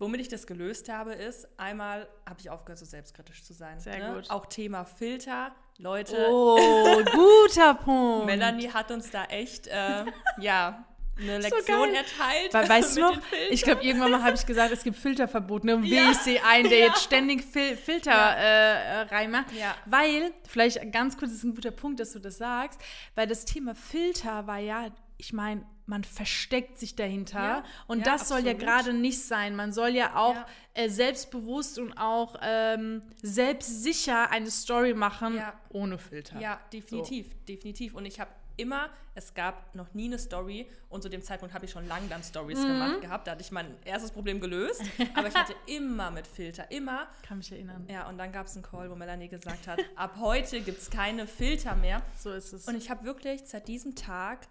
Womit 0.00 0.20
ich 0.20 0.28
das 0.28 0.46
gelöst 0.46 0.88
habe, 0.88 1.12
ist, 1.12 1.48
einmal 1.58 2.06
habe 2.24 2.38
ich 2.38 2.50
aufgehört, 2.50 2.78
so 2.78 2.84
selbstkritisch 2.84 3.42
zu 3.42 3.52
sein. 3.52 3.80
Sehr 3.80 3.98
ne? 3.98 4.14
gut. 4.14 4.30
Auch 4.30 4.46
Thema 4.46 4.84
Filter. 4.84 5.50
Leute, 5.78 6.28
Oh, 6.30 6.56
guter 7.12 7.74
Punkt. 7.74 8.26
Melanie 8.26 8.68
hat 8.70 8.92
uns 8.92 9.10
da 9.10 9.24
echt, 9.24 9.66
äh, 9.66 10.04
ja, 10.40 10.84
eine 11.18 11.42
So 11.42 11.48
Lektion 11.48 11.92
geil. 11.92 11.94
erteilt. 11.96 12.54
Weil, 12.54 12.68
weißt 12.68 12.96
du 12.96 13.00
noch, 13.00 13.18
ich 13.50 13.62
glaube, 13.62 13.82
irgendwann 13.82 14.12
mal 14.12 14.22
habe 14.22 14.36
ich 14.36 14.46
gesagt, 14.46 14.72
es 14.72 14.84
gibt 14.84 14.96
Filterverbot. 14.96 15.64
Ne? 15.64 15.74
Und 15.74 15.82
Ja. 15.84 16.04
Will 16.04 16.12
ich 16.12 16.18
sehe 16.18 16.44
einen, 16.44 16.68
der 16.68 16.78
Ja. 16.78 16.86
jetzt 16.86 17.02
ständig 17.02 17.44
Fil 17.44 17.76
Filter 17.76 18.12
Ja. 18.12 18.34
äh, 18.34 18.82
äh, 18.82 19.00
reinmacht. 19.02 19.50
Ja. 19.50 19.74
Weil, 19.86 20.32
vielleicht 20.46 20.92
ganz 20.92 21.16
kurz, 21.18 21.30
das 21.32 21.38
ist 21.38 21.44
ein 21.44 21.56
guter 21.56 21.72
Punkt, 21.72 21.98
dass 21.98 22.12
du 22.12 22.20
das 22.20 22.38
sagst, 22.38 22.80
weil 23.16 23.26
das 23.26 23.44
Thema 23.44 23.74
Filter 23.74 24.46
war 24.46 24.58
ja, 24.58 24.90
ich 25.18 25.32
meine, 25.32 25.64
man 25.86 26.04
versteckt 26.04 26.78
sich 26.78 26.94
dahinter. 26.96 27.40
Ja. 27.42 27.64
Und 27.86 27.98
Ja, 28.00 28.04
das 28.12 28.28
soll 28.28 28.40
ja 28.40 28.52
gerade 28.52 28.92
nicht 28.92 29.20
sein. 29.22 29.56
Man 29.56 29.72
soll 29.72 29.90
ja 29.90 30.16
auch 30.16 30.34
Ja. 30.34 30.46
äh, 30.74 30.88
selbstbewusst 30.88 31.78
und 31.78 31.92
auch 31.98 32.36
ähm, 32.42 33.02
selbstsicher 33.22 34.30
eine 34.30 34.50
Story 34.50 34.94
machen 34.94 35.40
ohne 35.70 35.98
Filter. 35.98 36.38
Ja, 36.40 36.60
definitiv, 36.72 37.26
definitiv. 37.46 37.94
Und 37.94 38.04
ich 38.06 38.20
habe 38.20 38.30
immer, 38.58 38.90
es 39.14 39.34
gab 39.34 39.74
noch 39.74 39.94
nie 39.94 40.06
eine 40.06 40.18
Story 40.18 40.68
und 40.88 41.02
zu 41.02 41.08
dem 41.08 41.22
Zeitpunkt 41.22 41.54
habe 41.54 41.64
ich 41.64 41.70
schon 41.70 41.86
lange 41.88 42.08
dann 42.08 42.22
Stories 42.22 42.58
Mhm. 42.58 42.66
gemacht 42.66 43.00
gehabt. 43.00 43.26
Da 43.26 43.30
hatte 43.32 43.42
ich 43.42 43.52
mein 43.52 43.74
erstes 43.84 44.10
Problem 44.10 44.40
gelöst, 44.40 44.82
aber 45.14 45.28
ich 45.28 45.34
hatte 45.34 45.54
immer 45.66 46.10
mit 46.10 46.26
Filter, 46.26 46.70
immer. 46.70 47.06
Kann 47.26 47.38
mich 47.38 47.50
erinnern. 47.52 47.86
Ja, 47.88 48.08
und 48.08 48.18
dann 48.18 48.30
gab 48.32 48.46
es 48.46 48.54
einen 48.54 48.64
Call, 48.64 48.90
wo 48.90 48.94
Melanie 48.96 49.28
gesagt 49.28 49.66
hat, 49.68 49.78
ab 49.96 50.16
heute 50.20 50.60
gibt 50.60 50.80
es 50.82 50.90
keine 50.90 51.26
Filter 51.26 51.76
mehr. 51.76 52.02
So 52.18 52.30
ist 52.32 52.52
es. 52.52 52.66
Und 52.68 52.74
ich 52.76 52.90
habe 52.90 53.04
wirklich 53.04 53.42
seit 53.46 53.68
diesem 53.68 53.94
Tag, 53.94 54.46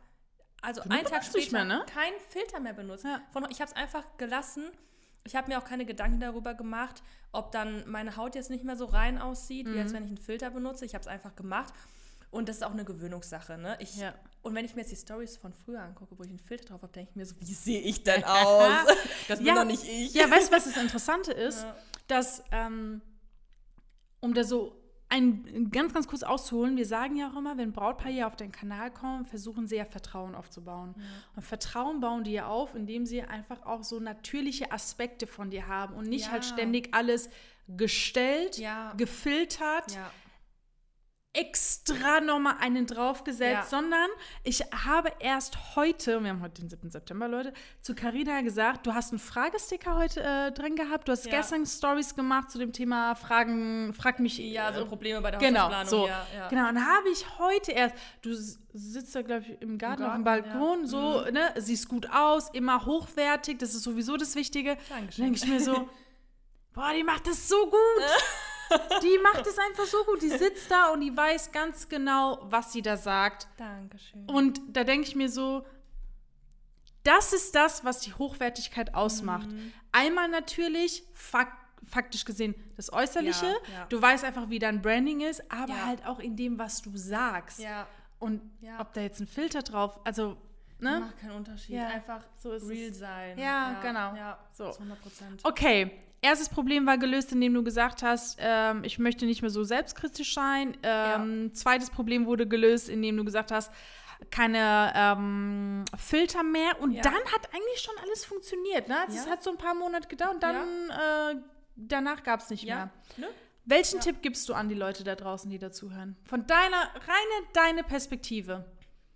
also 0.67 0.82
einen 0.82 1.06
Tag 1.06 1.23
später, 1.23 1.51
mehr, 1.51 1.65
ne? 1.65 1.86
keinen 1.91 2.19
Filter 2.30 2.60
mehr 2.60 2.73
benutzt. 2.73 3.03
Ja. 3.06 3.21
Von, 3.32 3.45
ich 3.49 3.62
habe 3.62 3.71
es 3.71 3.75
einfach 3.77 4.03
gelassen. 4.17 4.65
Ich 5.23 5.36
habe 5.36 5.47
mir 5.49 5.58
auch 5.60 5.65
keine 5.65 5.86
Gedanken 5.86 6.19
darüber 6.19 6.53
gemacht, 6.53 7.03
ob 7.32 7.51
dann 7.51 7.89
meine 7.89 8.15
Haut 8.17 8.36
jetzt 8.36 8.49
nicht 8.49 8.63
mehr 8.63 8.75
so 8.77 8.86
rein 8.86 9.17
aussieht, 9.21 9.65
wie 9.67 9.71
Mhm. 9.71 9.80
als 9.80 9.93
wenn 9.93 10.03
ich 10.03 10.10
einen 10.10 10.17
Filter 10.17 10.49
benutze. 10.49 10.86
Ich 10.86 10.93
habe 10.93 11.01
es 11.01 11.08
einfach 11.08 11.36
gemacht. 11.36 11.73
Und 12.32 12.49
das 12.49 12.58
ist 12.58 12.63
auch 12.63 12.71
eine 12.71 12.84
Gewöhnungssache. 12.86 13.58
Ne? 13.58 13.77
Ich, 13.80 13.95
Ja. 13.97 14.13
Und 14.41 14.56
wenn 14.56 14.63
ich 14.65 14.75
mir 14.75 14.82
jetzt 14.82 14.91
die 14.91 14.95
Stories 14.97 15.36
von 15.38 15.53
früher 15.53 15.82
angucke, 15.82 16.17
wo 16.17 16.23
ich 16.23 16.30
einen 16.30 16.39
Filter 16.39 16.65
drauf 16.65 16.82
habe, 16.82 16.91
denke 16.93 17.10
ich 17.12 17.15
mir 17.15 17.25
so, 17.25 17.36
wie 17.39 17.53
sehe 17.53 17.82
ich 17.82 18.03
denn 18.03 18.23
aus? 18.25 18.86
Das 19.27 19.39
bin 19.39 19.47
Ja. 19.47 19.56
doch 19.56 19.63
nicht 19.65 19.84
ich. 19.86 20.13
Ja, 20.13 20.30
weißt 20.30 20.49
du, 20.51 20.56
was 20.56 20.65
das 20.65 20.77
Interessante 20.77 21.32
ist? 21.32 21.62
Ja. 21.63 21.75
Dass, 22.08 22.43
ähm, 22.51 23.01
um 24.19 24.34
da 24.34 24.43
so 24.43 24.77
ein 25.10 25.70
ganz, 25.72 25.93
ganz 25.93 26.08
kurz 26.08 26.24
auszuholen, 26.24 26.76
wir 26.76 26.86
sagen 26.86 27.15
ja 27.15 27.30
auch 27.32 27.38
immer, 27.38 27.58
wenn 27.58 27.72
Brautpaar 27.72 28.12
hier 28.12 28.28
auf 28.28 28.36
den 28.36 28.52
Kanal 28.52 28.91
kommen, 28.91 29.26
versuchen 29.26 29.65
sie 29.67 29.78
ja 29.78 29.86
Vertrauen 29.86 30.36
aufzubauen. 30.36 30.96
Und 31.36 31.43
Vertrauen 31.43 32.02
bauen 32.02 32.24
die 32.26 32.34
ja 32.34 32.48
auf, 32.48 32.76
indem 32.76 33.06
sie 33.06 33.22
einfach 33.22 33.65
auch 33.65 33.84
so 33.84 34.00
natürliche 34.02 34.72
Aspekte 34.72 35.26
von 35.26 35.50
dir 35.50 35.67
haben 35.67 35.96
und 35.96 36.08
nicht 36.10 36.26
Ja. 36.26 36.32
halt 36.34 36.43
ständig 36.46 36.93
alles 36.93 37.30
gestellt, 37.70 38.58
Ja. 38.58 38.93
gefiltert, 38.98 39.93
Ja. 39.93 40.12
Extra 41.38 42.19
nochmal 42.19 42.56
einen 42.60 42.88
draufgesetzt, 42.88 43.71
Ja. 43.71 43.80
sondern 43.80 44.10
ich 44.43 44.62
habe 44.86 45.12
erst 45.19 45.76
heute, 45.76 46.19
wir 46.23 46.32
haben 46.32 46.41
heute 46.41 46.62
den 46.62 46.69
7. 46.69 46.89
September, 46.89 47.28
Leute, 47.28 47.54
zu 47.82 47.93
Carina 47.93 48.41
gesagt, 48.41 48.88
du 48.88 48.93
hast 48.95 49.12
einen 49.12 49.19
Fragesticker 49.19 49.95
heute 49.95 50.21
äh, 50.23 50.52
drin 50.52 50.76
gehabt, 50.76 51.08
du 51.08 51.12
hast 51.12 51.26
Ja. 51.26 51.32
gestern 51.38 51.65
Stories 51.67 52.15
gemacht 52.15 52.50
zu 52.50 52.58
dem 52.58 52.73
Thema 52.73 53.13
Fragen, 53.15 53.93
frag 53.93 54.19
mich. 54.19 54.39
Ja, 54.39 54.73
so 54.73 54.82
äh, 54.82 54.86
Probleme 54.86 55.21
bei 55.21 55.30
der 55.32 55.39
Genau, 55.39 55.69
so. 55.86 56.08
Ja, 56.08 56.26
ja. 56.36 56.47
Genau, 56.47 56.69
und 56.69 56.84
habe 56.84 57.10
ich 57.10 57.23
heute 57.38 57.71
erst, 57.71 57.95
du 58.23 58.34
sitzt 58.73 59.15
da, 59.15 59.21
glaube 59.21 59.43
ich, 59.47 59.62
im 59.62 59.78
Garten, 59.78 60.04
auf 60.04 60.13
dem 60.15 60.23
Garten, 60.23 60.43
Balkon, 60.50 60.88
so, 60.88 61.21
ne, 61.32 61.54
siehst 61.58 61.88
gut 61.88 62.10
aus, 62.12 62.50
immer 62.50 62.86
hochwertig, 62.86 63.60
das 63.60 63.76
ist 63.76 63.84
sowieso 63.84 64.17
das 64.17 64.36
Wichtige. 64.36 64.76
Dankeschön. 64.89 65.26
Dann 65.26 65.34
denke 65.34 65.38
ich 65.38 65.47
mir 65.47 65.60
so, 65.60 65.88
boah, 66.73 66.91
die 66.95 67.04
macht 67.04 67.28
das 67.28 67.47
so 67.47 67.63
gut. 67.65 67.78
Die 69.03 69.17
macht 69.23 69.45
es 69.47 69.58
einfach 69.58 69.86
so 69.86 70.03
gut. 70.06 70.21
Die 70.21 70.30
sitzt 70.30 70.69
da 70.71 70.91
und 70.91 71.01
die 71.01 71.15
weiß 71.15 71.51
ganz 71.51 71.88
genau, 71.89 72.39
was 72.43 72.73
sie 72.73 72.82
da 72.82 72.97
sagt. 72.97 73.47
Dankeschön. 73.58 74.25
Und 74.30 74.60
da 74.69 74.84
denke 74.84 75.08
ich 75.08 75.15
mir 75.15 75.30
so, 75.30 75.65
das 77.03 77.32
ist 77.34 77.56
das, 77.56 77.86
was 77.86 77.99
die 78.01 78.13
Hochwertigkeit 78.13 78.93
ausmacht. 78.93 79.47
Mhm. 79.49 79.71
Einmal 79.91 80.27
natürlich, 80.27 81.03
fak 81.13 81.51
faktisch 81.89 82.25
gesehen, 82.25 82.53
das 82.75 82.91
Äußerliche. 82.91 83.45
Ja, 83.45 83.73
ja. 83.73 83.86
Du 83.88 84.01
weißt 84.01 84.25
einfach, 84.25 84.49
wie 84.49 84.60
dein 84.60 84.82
Branding 84.82 85.21
ist, 85.21 85.49
aber 85.49 85.73
Ja. 85.73 85.86
halt 85.86 86.06
auch 86.06 86.19
in 86.19 86.36
dem, 86.36 86.60
was 86.60 86.82
du 86.82 86.97
sagst. 86.97 87.60
ja, 87.60 87.88
Und 88.19 88.41
ob 88.77 88.91
da 88.93 88.99
jetzt 89.01 89.21
ein 89.21 89.27
Filter 89.27 89.62
drauf, 89.62 89.97
also, 90.03 90.36
ne? 90.80 91.00
macht 91.02 91.20
keinen 91.20 91.32
Unterschied. 91.32 91.76
Ja, 91.76 91.88
Einfach 91.88 92.24
so 92.38 92.52
ist 92.54 92.68
real 92.70 92.90
es. 92.92 93.00
sein. 93.00 93.38
Ja, 93.38 93.80
genau. 93.82 94.16
Ja, 94.16 94.40
So. 94.52 94.72
zu 94.72 94.80
100 94.80 95.02
Prozent. 95.02 95.42
Okay, 95.44 95.92
Erstes 96.20 96.50
Problem 96.50 96.88
war 96.88 96.98
gelöst, 96.98 97.32
indem 97.32 97.54
du 97.54 97.63
gesagt 97.63 98.02
hast, 98.02 98.40
ähm, 98.42 98.84
ich 98.84 98.98
möchte 98.98 99.26
nicht 99.28 99.42
mehr 99.44 99.52
so 99.52 99.63
selbstkritisch 99.63 100.34
sein. 100.34 100.76
Ähm, 100.82 101.54
Zweites 101.54 101.92
Problem 101.92 102.26
wurde 102.26 102.48
gelöst, 102.48 102.90
indem 102.90 103.18
du 103.18 103.24
gesagt 103.24 103.52
hast, 103.52 103.72
keine 104.32 104.92
ähm, 104.96 105.86
Filter 105.96 106.42
mehr. 106.42 106.80
Und 106.82 106.94
Ja. 106.94 107.04
dann 107.04 107.13
hat 107.13 107.54
eigentlich 107.54 107.80
schon 107.82 107.94
alles 108.02 108.26
funktioniert. 108.26 108.88
Ne? 108.88 108.96
Es 109.08 109.26
Ja. 109.26 109.32
hat 109.32 109.44
so 109.44 109.52
ein 109.52 109.58
paar 109.58 109.76
Monate 109.76 110.08
gedauert 110.08 110.34
und 110.36 110.44
dann 110.44 110.90
äh, 110.90 111.36
danach 111.76 112.24
gab 112.24 112.40
es 112.40 112.50
nicht 112.50 112.66
mehr. 112.66 112.90
Ne? 113.18 113.28
Welchen 113.66 114.00
Tipp 114.00 114.22
gibst 114.24 114.50
du 114.50 114.56
an 114.56 114.70
die 114.70 114.76
Leute 114.76 115.04
da 115.04 115.13
draußen, 115.16 115.52
die 115.52 115.60
dazuhören? 115.60 116.16
Von 116.26 116.48
deiner, 116.48 116.82
reine 116.96 117.48
deine 117.54 117.84
Perspektive. 117.84 118.66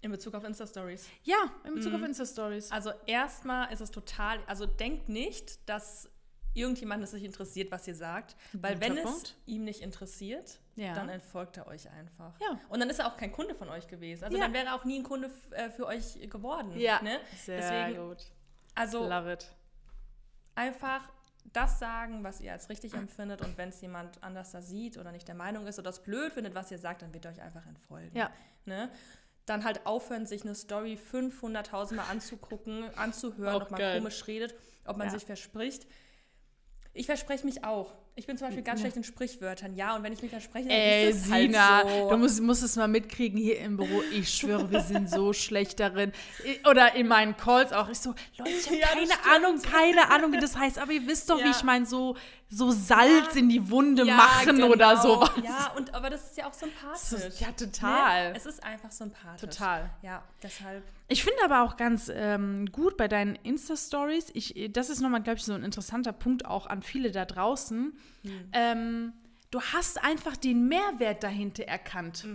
In 0.02 0.12
Bezug 0.12 0.34
auf 0.34 0.44
Insta-Stories. 0.44 1.08
Ja, 1.24 1.38
in 1.64 1.76
Bezug 1.76 1.92
Mhm. 1.94 2.00
auf 2.04 2.08
Insta-Stories. 2.10 2.72
Also 2.72 2.92
erstmal 3.06 3.72
ist 3.72 3.82
es 3.82 3.92
total, 3.92 4.40
also 4.48 4.66
denkt 4.66 5.10
nicht, 5.10 5.68
dass 5.70 6.10
irgendjemand 6.54 7.04
es 7.04 7.12
sich 7.12 7.24
interessiert, 7.24 7.72
was 7.72 7.88
ihr 7.88 7.96
sagt, 7.96 8.36
weil 8.54 8.74
Guter 8.76 8.86
wenn 8.88 8.98
es 8.98 9.04
Punkt. 9.04 9.36
ihm 9.46 9.64
nicht 9.64 9.82
interessiert, 9.82 10.60
Ja. 10.76 10.94
dann 10.94 11.08
entfolgt 11.08 11.56
er 11.58 11.68
euch 11.68 11.90
einfach. 11.92 12.34
Ja. 12.42 12.60
Und 12.68 12.80
dann 12.80 12.90
ist 12.90 13.00
er 13.00 13.08
auch 13.08 13.16
kein 13.16 13.32
Kunde 13.32 13.56
von 13.56 13.70
euch 13.70 13.88
gewesen. 13.88 14.26
Also 14.26 14.38
Ja. 14.38 14.44
dann 14.46 14.54
wäre 14.54 14.66
er 14.66 14.76
auch 14.76 14.84
nie 14.84 15.00
ein 15.00 15.04
Kunde 15.04 15.30
äh, 15.52 15.70
für 15.70 15.86
euch 15.86 16.20
geworden. 16.30 16.78
Ja. 16.78 17.02
Ne? 17.02 17.20
Sehr 17.46 17.58
Deswegen, 17.86 18.08
gut. 18.10 18.26
also 18.76 19.08
Love 19.08 19.32
it. 19.34 19.48
einfach 20.56 21.08
das 21.54 21.80
sagen, 21.80 22.24
was 22.24 22.40
ihr 22.42 22.52
als 22.52 22.70
richtig 22.70 22.94
empfindet 22.94 23.42
und 23.42 23.58
wenn 23.58 23.70
es 23.70 23.82
jemand 23.82 24.22
anders 24.22 24.52
da 24.52 24.62
sieht 24.62 24.98
oder 24.98 25.12
nicht 25.12 25.28
der 25.28 25.36
Meinung 25.36 25.66
ist 25.68 25.80
oder 25.80 25.90
es 25.90 26.00
blöd 26.04 26.34
findet, 26.34 26.54
was 26.54 26.70
ihr 26.72 26.78
sagt, 26.78 27.02
dann 27.02 27.14
wird 27.14 27.26
er 27.26 27.32
euch 27.32 27.42
einfach 27.42 27.66
entfolgen. 27.66 28.16
Ja. 28.16 28.30
Ne? 28.66 28.92
Dann 29.52 29.66
halt 29.66 29.86
aufhören, 29.86 30.26
sich 30.26 30.44
eine 30.44 30.56
Story 30.56 30.98
500.000 31.12 31.96
Mal 31.96 32.04
anzugucken, 32.10 32.86
anzuhören, 32.96 33.62
ob 33.62 33.70
man 33.70 33.80
geil. 33.82 33.98
komisch 34.00 34.26
redet, 34.26 34.56
ob 34.86 34.96
man 34.96 35.08
Ja. 35.08 35.12
sich 35.14 35.26
verspricht. 35.26 35.88
Ich 36.94 37.06
verspreche 37.06 37.46
mich 37.46 37.66
auch. 37.66 37.94
Ich 38.14 38.28
bin 38.28 38.38
zum 38.38 38.48
Beispiel 38.48 38.64
ganz 38.64 38.82
schlecht 38.82 38.98
in 38.98 39.06
Sprichwörtern. 39.06 39.74
Ja, 39.74 39.96
und 39.96 40.04
wenn 40.04 40.12
ich 40.12 40.22
mich 40.22 40.32
verspreche, 40.32 40.68
dann 40.68 40.78
Ey, 40.78 41.10
ist 41.10 41.26
es 41.26 41.32
halt 41.32 41.44
Sina, 41.52 41.82
so. 41.88 42.10
du 42.10 42.18
musst, 42.18 42.42
musst 42.42 42.62
es 42.62 42.76
mal 42.76 42.90
mitkriegen 42.90 43.40
hier 43.40 43.60
im 43.60 43.78
Büro. 43.78 44.02
Ich 44.12 44.30
schwöre, 44.34 44.70
wir 44.70 44.82
sind 44.82 45.10
so 45.10 45.32
schlecht 45.32 45.80
darin. 45.80 46.12
Oder 46.70 46.94
in 46.96 47.08
meinen 47.08 47.38
Calls 47.38 47.72
auch. 47.72 47.88
Ich 47.90 48.00
so, 48.00 48.14
Leute, 48.38 48.52
ich 48.52 48.66
habe 48.68 48.76
Ja, 48.78 48.88
keine. 48.88 49.14
Ahnung, 49.48 49.62
keine 49.62 50.12
Ahnung, 50.12 50.34
wie 50.34 50.40
das 50.40 50.58
heißt. 50.58 50.78
Aber 50.78 50.92
ihr 50.92 51.08
wisst 51.08 51.30
doch, 51.30 51.38
wie 51.40 51.44
Ja. 51.46 51.52
ich 51.52 51.64
meine, 51.64 51.86
so, 51.86 52.18
so 52.50 52.70
Salz 52.70 53.34
Ja. 53.34 53.40
in 53.40 53.48
die 53.50 53.72
Wunde 53.72 54.04
Ja, 54.06 54.16
machen 54.18 54.58
genau. 54.58 54.68
oder 54.68 54.98
sowas. 54.98 55.32
Ja, 55.42 55.72
und, 55.78 55.94
aber 55.96 56.10
das 56.10 56.26
ist 56.32 56.38
ja 56.38 56.48
auch 56.50 56.54
sympathisch. 56.54 57.40
Ja, 57.40 57.52
total. 57.54 58.32
Ne? 58.32 58.38
Es 58.38 58.46
ist 58.46 58.62
einfach 58.62 58.92
sympathisch. 58.92 59.50
Total. 59.50 59.90
Ja, 60.02 60.22
deshalb. 60.44 60.84
Ich 61.08 61.24
finde 61.24 61.40
aber 61.46 61.64
auch 61.64 61.78
ganz 61.78 62.12
ähm, 62.14 62.66
gut 62.74 62.98
bei 62.98 63.08
deinen 63.08 63.36
Insta-Stories, 63.36 64.34
das 64.72 64.90
ist 64.90 65.00
nochmal, 65.02 65.22
glaube 65.24 65.38
ich, 65.38 65.44
so 65.46 65.54
ein 65.54 65.64
interessanter 65.64 66.12
Punkt 66.14 66.46
auch 66.46 66.68
an 66.68 66.82
viele 66.82 67.12
da 67.12 67.24
draußen. 67.26 67.98
Ähm, 68.54 69.14
du 69.50 69.62
hast 69.62 70.04
einfach 70.04 70.38
den 70.38 70.68
Mehrwert 70.68 71.24
dahinter 71.24 71.64
erkannt. 71.64 72.26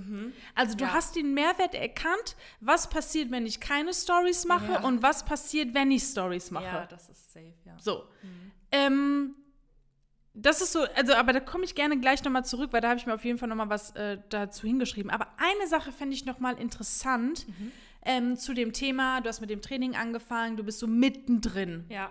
Also 0.55 0.77
du 0.77 0.85
Ja. 0.85 0.93
hast 0.93 1.17
den 1.17 1.33
Mehrwert 1.35 1.75
erkannt, 1.75 2.37
was 2.61 2.91
passiert, 2.91 3.31
wenn 3.31 3.47
ich 3.47 3.61
keine 3.61 3.95
Stories 3.95 4.45
mache 4.47 4.73
Ja. 4.73 4.81
und 4.83 5.03
was 5.03 5.25
passiert, 5.25 5.75
wenn 5.75 5.91
ich 5.91 6.03
Stories 6.03 6.51
mache. 6.51 6.65
Ja, 6.65 6.87
das 6.87 7.09
ist 7.09 7.33
safe, 7.33 7.55
ja. 7.65 7.77
So. 7.79 8.05
Ähm, 8.73 9.37
das 10.35 10.61
ist 10.61 10.73
so, 10.73 10.81
also, 10.95 11.15
aber 11.15 11.33
da 11.33 11.41
komme 11.41 11.65
ich 11.65 11.75
gerne 11.75 11.99
gleich 11.99 12.23
nochmal 12.23 12.45
zurück, 12.45 12.73
weil 12.73 12.83
da 12.83 12.89
habe 12.91 12.99
ich 13.01 13.07
mir 13.07 13.15
auf 13.15 13.25
jeden 13.25 13.39
Fall 13.39 13.49
nochmal 13.49 13.71
was 13.71 13.93
äh, 13.93 14.19
dazu 14.29 14.67
hingeschrieben. 14.67 15.11
Aber 15.11 15.29
eine 15.39 15.67
Sache 15.69 15.93
fände 15.93 16.15
ich 16.15 16.27
nochmal 16.27 16.59
interessant 16.59 17.47
ähm, 18.05 18.37
zu 18.37 18.53
dem 18.53 18.73
Thema, 18.75 19.21
du 19.23 19.29
hast 19.31 19.41
mit 19.41 19.49
dem 19.49 19.63
Training 19.63 19.97
angefangen, 19.97 20.57
du 20.59 20.63
bist 20.65 20.79
so 20.81 20.87
mittendrin. 20.87 21.87
Ja. 21.89 22.11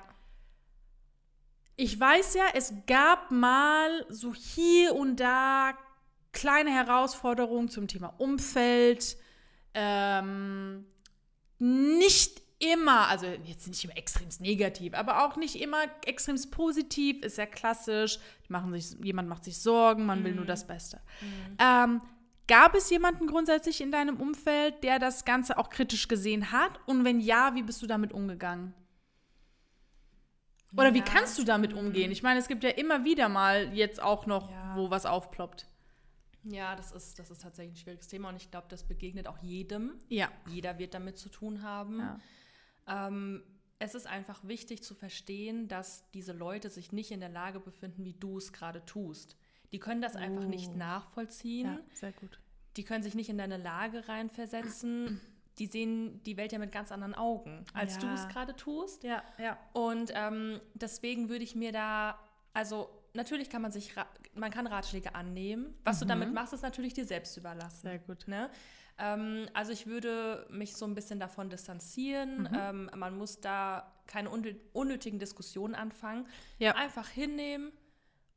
Ich 1.77 1.99
weiß 1.99 2.35
ja, 2.35 2.45
es 2.53 2.73
gab 2.87 3.31
mal 3.31 4.05
so 4.09 4.33
hier 4.33 4.95
und 4.95 5.19
da 5.19 5.73
kleine 6.31 6.71
Herausforderungen 6.71 7.69
zum 7.69 7.87
Thema 7.87 8.13
Umfeld. 8.17 9.17
Ähm, 9.73 10.85
nicht 11.59 12.41
immer, 12.59 13.07
also 13.07 13.25
jetzt 13.25 13.67
nicht 13.67 13.83
immer 13.83 13.97
extremst 13.97 14.39
negativ, 14.41 14.93
aber 14.93 15.25
auch 15.25 15.35
nicht 15.35 15.61
immer 15.61 15.83
extremst 16.05 16.51
positiv, 16.51 17.21
ist 17.23 17.37
ja 17.37 17.45
klassisch. 17.45 18.19
Die 18.47 18.53
machen 18.53 18.73
sich, 18.73 18.97
jemand 19.03 19.27
macht 19.27 19.43
sich 19.43 19.57
Sorgen, 19.57 20.05
man 20.05 20.23
will 20.23 20.33
nur 20.33 20.45
das 20.45 20.65
Beste. 20.65 21.01
Ähm, 21.59 22.01
gab 22.47 22.75
es 22.75 22.89
jemanden 22.89 23.27
grundsätzlich 23.27 23.81
in 23.81 23.91
deinem 23.91 24.17
Umfeld, 24.17 24.83
der 24.83 24.99
das 24.99 25.25
Ganze 25.25 25.57
auch 25.57 25.69
kritisch 25.69 26.07
gesehen 26.07 26.51
hat? 26.51 26.79
Und 26.85 27.03
wenn 27.03 27.19
ja, 27.19 27.53
wie 27.55 27.63
bist 27.63 27.81
du 27.81 27.87
damit 27.87 28.13
umgegangen? 28.13 28.73
Oder 30.77 30.93
wie 30.93 30.99
Ja. 30.99 31.05
kannst 31.05 31.37
du 31.39 31.43
damit 31.43 31.73
umgehen? 31.73 32.11
Ich 32.11 32.23
meine, 32.23 32.39
es 32.39 32.47
gibt 32.47 32.63
ja 32.63 32.69
immer 32.71 33.03
wieder 33.05 33.29
mal 33.29 33.73
jetzt 33.73 34.01
auch 34.01 34.25
noch, 34.25 34.49
Ja. 34.51 34.75
wo 34.75 34.89
was 34.89 35.05
aufploppt. 35.05 35.67
Ja, 36.43 36.75
das 36.75 36.91
ist, 36.91 37.17
das 37.17 37.31
ist 37.31 37.41
tatsächlich 37.41 37.73
ein 37.73 37.77
schwieriges 37.83 38.07
Thema 38.07 38.29
und 38.29 38.35
ich 38.35 38.51
glaube, 38.51 38.67
das 38.69 38.83
begegnet 38.83 39.27
auch 39.27 39.39
jedem. 39.39 39.95
Ja. 40.09 40.29
Jeder 40.47 40.77
wird 40.77 40.93
damit 40.93 41.17
zu 41.17 41.29
tun 41.29 41.63
haben. 41.63 41.99
Ja. 41.99 42.19
Ähm, 43.07 43.43
es 43.79 43.95
ist 43.95 44.05
einfach 44.07 44.39
wichtig 44.43 44.83
zu 44.83 44.93
verstehen, 44.95 45.67
dass 45.67 46.09
diese 46.11 46.33
Leute 46.33 46.69
sich 46.69 46.91
nicht 46.91 47.11
in 47.11 47.19
der 47.19 47.29
Lage 47.29 47.59
befinden, 47.59 48.05
wie 48.05 48.13
du 48.13 48.37
es 48.37 48.53
gerade 48.53 48.85
tust. 48.85 49.35
Die 49.71 49.79
können 49.79 50.01
das 50.01 50.15
einfach 50.15 50.45
nicht 50.45 50.71
Oh. 50.73 50.77
nachvollziehen. 50.77 51.65
ja, 51.65 51.79
sehr 51.93 52.11
gut. 52.13 52.39
Die 52.77 52.83
können 52.83 53.03
sich 53.03 53.15
nicht 53.15 53.29
in 53.29 53.37
deine 53.37 53.57
Lage 53.57 54.07
reinversetzen. 54.07 55.19
Die 55.59 55.67
sehen 55.67 56.21
die 56.23 56.35
Welt 56.37 56.51
ja 56.51 56.59
mit 56.59 56.71
ganz 56.71 56.91
anderen 56.91 57.15
Augen, 57.15 57.65
als 57.73 57.97
du 57.97 58.07
Ja. 58.07 58.13
es 58.13 58.27
gerade 58.27 58.55
tust. 58.55 59.03
Ja, 59.03 59.23
ja. 59.37 59.57
Und 59.73 60.11
ähm, 60.13 60.59
deswegen 60.73 61.29
würde 61.29 61.43
ich 61.43 61.55
mir 61.55 61.71
da, 61.71 62.19
also 62.53 62.89
natürlich 63.13 63.49
kann 63.49 63.61
man 63.61 63.71
sich, 63.71 63.93
man 64.33 64.51
kann 64.51 64.67
Ratschläge 64.67 65.15
annehmen. 65.15 65.73
Was 65.85 65.99
du 65.99 66.05
damit 66.05 66.33
machst, 66.33 66.53
ist 66.53 66.61
natürlich 66.63 66.93
dir 66.93 67.05
selbst 67.05 67.37
überlassen. 67.37 67.83
Sehr 67.87 67.99
gut. 67.99 68.27
Ne? 68.27 68.49
Ähm, 68.97 69.47
also 69.53 69.71
ich 69.71 69.87
würde 69.87 70.45
mich 70.49 70.75
so 70.75 70.85
ein 70.85 70.93
bisschen 70.93 71.19
davon 71.21 71.49
distanzieren. 71.49 72.49
Ähm, 72.53 72.89
man 72.95 73.17
muss 73.17 73.39
da 73.39 73.91
keine 74.07 74.29
unnö- 74.29 74.57
unnötigen 74.73 75.19
Diskussionen 75.19 75.73
anfangen. 75.75 76.27
Ja. 76.59 76.75
Einfach 76.75 77.07
hinnehmen 77.07 77.71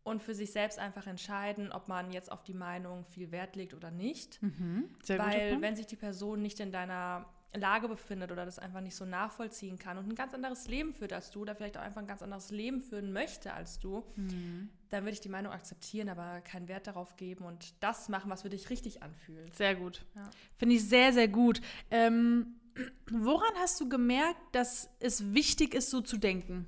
und 0.08 0.22
für 0.22 0.34
sich 0.34 0.50
selbst 0.52 0.78
einfach 0.78 1.06
entscheiden, 1.06 1.70
ob 1.72 1.88
man 1.88 2.10
jetzt 2.10 2.32
auf 2.32 2.42
die 2.42 2.54
Meinung 2.54 3.04
viel 3.04 3.30
Wert 3.30 3.56
legt 3.56 3.74
oder 3.74 3.90
nicht. 3.90 4.42
Mhm. 4.42 4.88
Weil 5.06 5.60
wenn 5.60 5.76
sich 5.76 5.86
die 5.86 5.96
Person 5.96 6.42
nicht 6.42 6.60
in 6.60 6.72
deiner 6.72 7.26
Lage 7.54 7.88
befindet 7.88 8.30
oder 8.30 8.44
das 8.44 8.58
einfach 8.58 8.82
nicht 8.82 8.94
so 8.94 9.06
nachvollziehen 9.06 9.78
kann 9.78 9.96
und 9.96 10.06
ein 10.06 10.14
ganz 10.14 10.34
anderes 10.34 10.68
Leben 10.68 10.92
führt 10.92 11.14
als 11.14 11.30
du 11.30 11.40
oder 11.40 11.54
vielleicht 11.54 11.78
auch 11.78 11.82
einfach 11.82 12.02
ein 12.02 12.06
ganz 12.06 12.22
anderes 12.22 12.50
Leben 12.50 12.82
führen 12.82 13.10
möchte 13.12 13.54
als 13.54 13.78
du, 13.78 14.04
Mhm. 14.16 14.68
dann 14.90 15.04
würde 15.04 15.12
ich 15.12 15.20
die 15.20 15.30
Meinung 15.30 15.52
akzeptieren, 15.52 16.10
aber 16.10 16.42
keinen 16.42 16.68
Wert 16.68 16.86
darauf 16.86 17.16
geben 17.16 17.44
und 17.46 17.72
das 17.80 18.10
machen, 18.10 18.30
was 18.30 18.42
für 18.42 18.50
dich 18.50 18.68
richtig 18.68 19.02
anfühlt. 19.02 19.54
Sehr 19.54 19.74
gut. 19.76 20.04
Ja. 20.14 20.28
Finde 20.56 20.74
ich 20.74 20.86
sehr, 20.86 21.12
sehr 21.14 21.28
gut. 21.28 21.62
Ähm, 21.90 22.54
woran 23.10 23.54
hast 23.56 23.80
du 23.80 23.88
gemerkt, 23.88 24.40
dass 24.52 24.90
es 25.00 25.32
wichtig 25.32 25.74
ist, 25.74 25.88
so 25.88 26.02
zu 26.02 26.18
denken? 26.18 26.66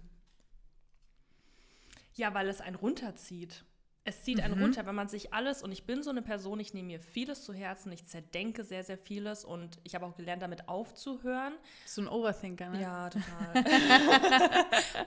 Ja, 2.20 2.34
weil 2.34 2.48
es 2.50 2.60
einen 2.60 2.76
runterzieht. 2.76 3.64
Es 4.04 4.24
zieht 4.24 4.42
einen 4.42 4.60
runter, 4.60 4.84
wenn 4.84 4.94
man 4.94 5.08
sich 5.08 5.32
alles, 5.32 5.62
und 5.62 5.72
ich 5.72 5.84
bin 5.84 6.02
so 6.02 6.10
eine 6.10 6.20
Person, 6.20 6.60
ich 6.60 6.74
nehme 6.74 6.88
mir 6.88 7.00
vieles 7.00 7.44
zu 7.44 7.54
Herzen, 7.54 7.90
ich 7.92 8.06
zerdenke 8.06 8.62
sehr, 8.62 8.84
sehr 8.84 8.98
vieles 8.98 9.42
und 9.42 9.78
ich 9.84 9.94
habe 9.94 10.04
auch 10.04 10.14
gelernt, 10.16 10.42
damit 10.42 10.68
aufzuhören. 10.68 11.54
So 11.86 12.02
ein 12.02 12.08
Overthinker, 12.08 12.68
ne? 12.70 12.82
Ja, 12.82 13.08
total. 13.08 13.64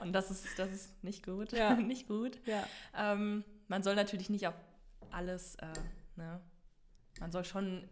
und 0.00 0.12
das 0.12 0.32
ist, 0.32 0.58
das 0.58 0.72
ist 0.72 1.04
nicht 1.04 1.24
gut. 1.24 1.52
Ja. 1.52 1.74
nicht 1.76 2.08
gut. 2.08 2.40
Ja. 2.46 2.66
Ähm, 2.96 3.44
man 3.68 3.84
soll 3.84 3.94
natürlich 3.94 4.28
nicht 4.28 4.48
auf 4.48 4.54
alles, 5.12 5.54
äh, 5.56 5.66
ne? 6.16 6.40
Man 7.20 7.30
soll 7.30 7.44
schon 7.44 7.88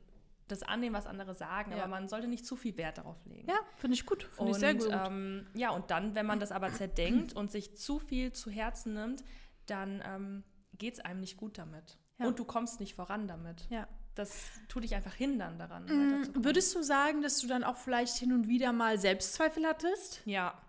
das 0.53 0.63
annehmen, 0.63 0.95
was 0.95 1.07
andere 1.07 1.35
sagen, 1.35 1.73
Ja. 1.73 1.79
aber 1.79 1.89
man 1.89 2.09
sollte 2.09 2.29
nicht 2.29 2.47
zu 2.47 2.55
viel 2.57 2.77
Wert 2.77 2.99
darauf 2.99 3.25
legen. 3.25 3.49
Ja, 3.49 3.57
finde 3.77 3.95
ich 3.95 4.07
gut. 4.07 4.25
Finde 4.25 4.53
ich 4.53 4.59
sehr 4.59 4.75
gut. 4.75 4.89
Ähm, 4.91 5.47
ja, 5.55 5.71
und 5.71 5.91
dann, 5.91 6.15
wenn 6.15 6.27
man 6.27 6.39
das 6.41 6.53
aber 6.53 6.73
zerdenkt 6.73 7.33
und 7.35 7.51
sich 7.51 7.77
zu 7.77 7.99
viel 7.99 8.33
zu 8.33 8.51
Herzen 8.51 8.95
nimmt, 8.95 9.25
dann 9.67 10.03
ähm, 10.07 10.45
geht 10.79 10.95
es 10.95 11.01
einem 11.01 11.21
nicht 11.21 11.37
gut 11.37 11.59
damit. 11.59 11.99
Ja. 12.19 12.27
Und 12.27 12.39
du 12.39 12.45
kommst 12.45 12.79
nicht 12.81 12.95
voran 12.95 13.27
damit. 13.29 13.67
ja. 13.71 13.89
Das 14.15 14.51
tut 14.69 14.85
dich 14.85 14.95
einfach 14.95 15.15
hindern 15.15 15.59
daran. 15.59 15.87
Mm. 15.87 16.45
Würdest 16.45 16.75
du 16.75 16.83
sagen, 16.83 17.23
dass 17.23 17.39
du 17.39 17.47
dann 17.47 17.65
auch 17.65 17.79
vielleicht 17.79 18.15
hin 18.19 18.35
und 18.35 18.47
wieder 18.47 18.71
mal 18.75 18.99
Selbstzweifel 18.99 19.65
hattest? 19.67 20.21
ja, 20.27 20.61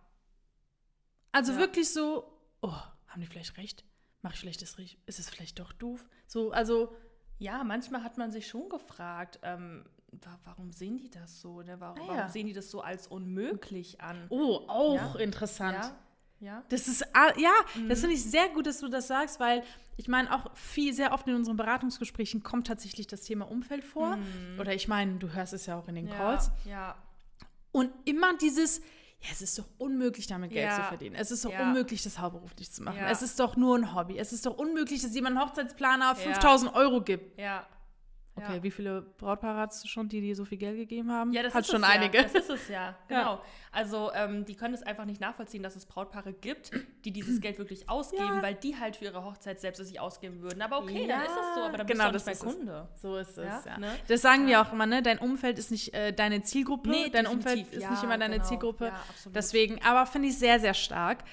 Also 1.34 1.52
Ja. 1.52 1.58
wirklich 1.60 1.90
so, 1.92 2.40
oh, 2.62 2.72
haben 3.08 3.20
die 3.20 3.28
vielleicht 3.28 3.58
recht? 3.58 3.84
Mache 4.22 4.36
ich 4.36 4.40
vielleicht 4.40 4.62
das 4.62 4.78
richtig? 4.78 5.02
Ist 5.08 5.20
es 5.20 5.30
vielleicht 5.30 5.60
doch 5.60 5.74
doof? 5.74 6.08
So, 6.26 6.52
also, 6.54 6.96
ja, 7.40 7.64
manchmal 7.64 8.04
hat 8.04 8.18
man 8.18 8.32
sich 8.32 8.48
schon 8.48 8.70
gefragt, 8.70 9.40
ähm, 9.44 9.84
wa- 10.12 10.40
warum 10.46 10.72
sehen 10.72 10.98
die 10.98 11.10
das 11.10 11.42
so? 11.42 11.62
Ne? 11.62 11.80
Warum, 11.80 11.98
Ah, 12.00 12.04
warum 12.06 12.18
ja. 12.18 12.30
sehen 12.30 12.48
die 12.48 12.54
das 12.54 12.70
so 12.72 12.82
als 12.82 13.08
unmöglich 13.08 14.00
an? 14.02 14.26
oh, 14.30 14.62
auch 14.68 15.16
Ja. 15.16 15.22
interessant. 15.22 15.78
Ja, 15.78 15.96
ja. 16.40 16.64
Das 16.70 16.88
ist, 16.88 17.06
ja, 17.38 17.52
Mhm. 17.76 17.90
das 17.90 18.00
finde 18.02 18.16
ich 18.16 18.24
sehr 18.24 18.50
gut, 18.50 18.66
dass 18.68 18.80
du 18.80 18.88
das 18.90 19.08
sagst, 19.08 19.40
weil 19.40 19.64
ich 19.98 20.08
meine, 20.08 20.34
auch 20.34 20.56
viel, 20.56 20.94
sehr 20.94 21.14
oft 21.14 21.28
in 21.28 21.36
unseren 21.36 21.56
Beratungsgesprächen 21.58 22.42
kommt 22.44 22.68
tatsächlich 22.68 23.08
das 23.08 23.22
Thema 23.24 23.50
Umfeld 23.50 23.84
vor. 23.84 24.18
Oder 24.60 24.74
ich 24.74 24.88
meine, 24.88 25.16
du 25.20 25.30
hörst 25.34 25.54
es 25.54 25.66
ja 25.68 25.78
auch 25.78 25.88
in 25.88 25.96
den 25.96 26.06
Mhm. 26.06 26.12
ja, 26.12 26.18
Calls. 26.18 26.52
ja. 26.66 26.96
Und 27.72 27.92
immer 28.06 28.36
dieses, 28.38 28.82
ja, 29.24 29.30
es 29.32 29.42
ist 29.42 29.58
doch 29.58 29.66
unmöglich, 29.78 30.28
damit 30.28 30.52
Geld 30.52 30.66
Ja. 30.70 30.76
zu 30.76 30.82
verdienen. 30.84 31.16
Es 31.16 31.32
ist 31.32 31.46
doch 31.46 31.52
Ja. 31.52 31.62
unmöglich, 31.64 32.04
das 32.04 32.20
hauptberuflich 32.20 32.72
zu 32.72 32.84
machen. 32.84 33.00
Es 33.10 33.22
ist 33.22 33.40
doch 33.40 33.56
nur 33.56 33.78
ein 33.78 33.96
Hobby. 33.96 34.18
Es 34.18 34.34
ist 34.34 34.46
doch 34.46 34.58
unmöglich, 34.58 35.02
dass 35.02 35.14
jemand 35.16 35.38
einen 35.38 35.46
Hochzeitsplaner 35.48 36.06
Ja. 36.10 36.16
5000 36.16 36.76
Euro 36.76 37.02
gibt. 37.02 37.40
Ja. 37.40 37.66
Okay, 38.36 38.56
ja. 38.56 38.64
wie 38.64 38.72
viele 38.72 39.02
Brautpaare 39.20 39.60
hast 39.60 39.84
du 39.84 39.88
schon, 39.88 40.10
die 40.10 40.20
dir 40.20 40.36
so 40.36 40.44
viel 40.44 40.58
Geld 40.58 40.76
gegeben 40.76 41.12
haben? 41.12 41.32
Ja, 41.34 41.44
das 41.44 41.54
Hat 41.54 41.62
ist 41.66 41.72
schon 41.72 41.84
es 41.84 41.90
einige. 41.90 42.18
Ja. 42.18 42.24
Das 42.24 42.34
ist 42.34 42.50
es 42.50 42.68
ja, 42.68 42.98
genau. 43.08 43.40
Also 43.72 44.12
ähm, 44.16 44.44
die 44.46 44.56
können 44.56 44.74
es 44.74 44.82
einfach 44.82 45.06
nicht 45.06 45.22
nachvollziehen, 45.22 45.62
dass 45.62 45.76
es 45.76 45.86
Brautpaare 45.86 46.34
gibt, 46.34 46.72
die 47.06 47.12
dieses 47.12 47.42
Geld 47.42 47.60
wirklich 47.60 47.90
ausgeben, 47.90 48.24
Ja. 48.38 48.42
weil 48.42 48.56
die 48.56 48.76
halt 48.80 48.96
für 48.96 49.06
ihre 49.06 49.24
Hochzeit 49.24 49.60
selbst 49.60 49.80
es 49.80 49.88
sich 49.90 50.00
ausgeben 50.00 50.42
würden. 50.42 50.64
Aber 50.64 50.80
okay, 50.80 51.06
Ja, 51.06 51.18
dann 51.18 51.26
ist 51.28 51.36
das 51.36 51.54
so, 51.56 51.62
aber 51.62 51.78
dann 51.78 51.86
genau, 51.88 52.12
bist 52.12 52.26
du 52.26 52.32
nicht 52.32 52.44
mein 52.44 52.56
Kunde. 52.56 52.88
So 52.96 53.18
ist 53.18 53.38
es, 53.38 53.46
ja. 53.46 53.64
Ja, 53.68 53.78
ne? 53.78 53.92
Das 54.08 54.22
sagen 54.24 54.46
wir 54.48 54.54
Ja. 54.54 54.64
auch 54.64 54.74
immer, 54.74 54.88
ne? 54.88 55.04
Dein 55.04 55.20
Umfeld 55.20 55.60
ist 55.60 55.70
nicht 55.70 55.94
äh, 55.94 56.12
deine 56.12 56.42
Zielgruppe. 56.42 56.90
Nee, 56.90 57.10
Dein 57.12 57.26
definitiv, 57.26 57.34
Umfeld 57.34 57.74
ist 57.74 57.84
ja, 57.84 57.92
nicht 57.92 58.04
immer 58.04 58.18
deine 58.18 58.36
genau. 58.38 58.48
Zielgruppe. 58.48 58.86
Ja, 58.86 59.00
absolut. 59.10 59.36
Deswegen, 59.36 59.80
aber 59.84 60.08
finde 60.08 60.30
ich 60.30 60.40
sehr, 60.40 60.60
sehr 60.60 60.74
stark. 60.74 61.24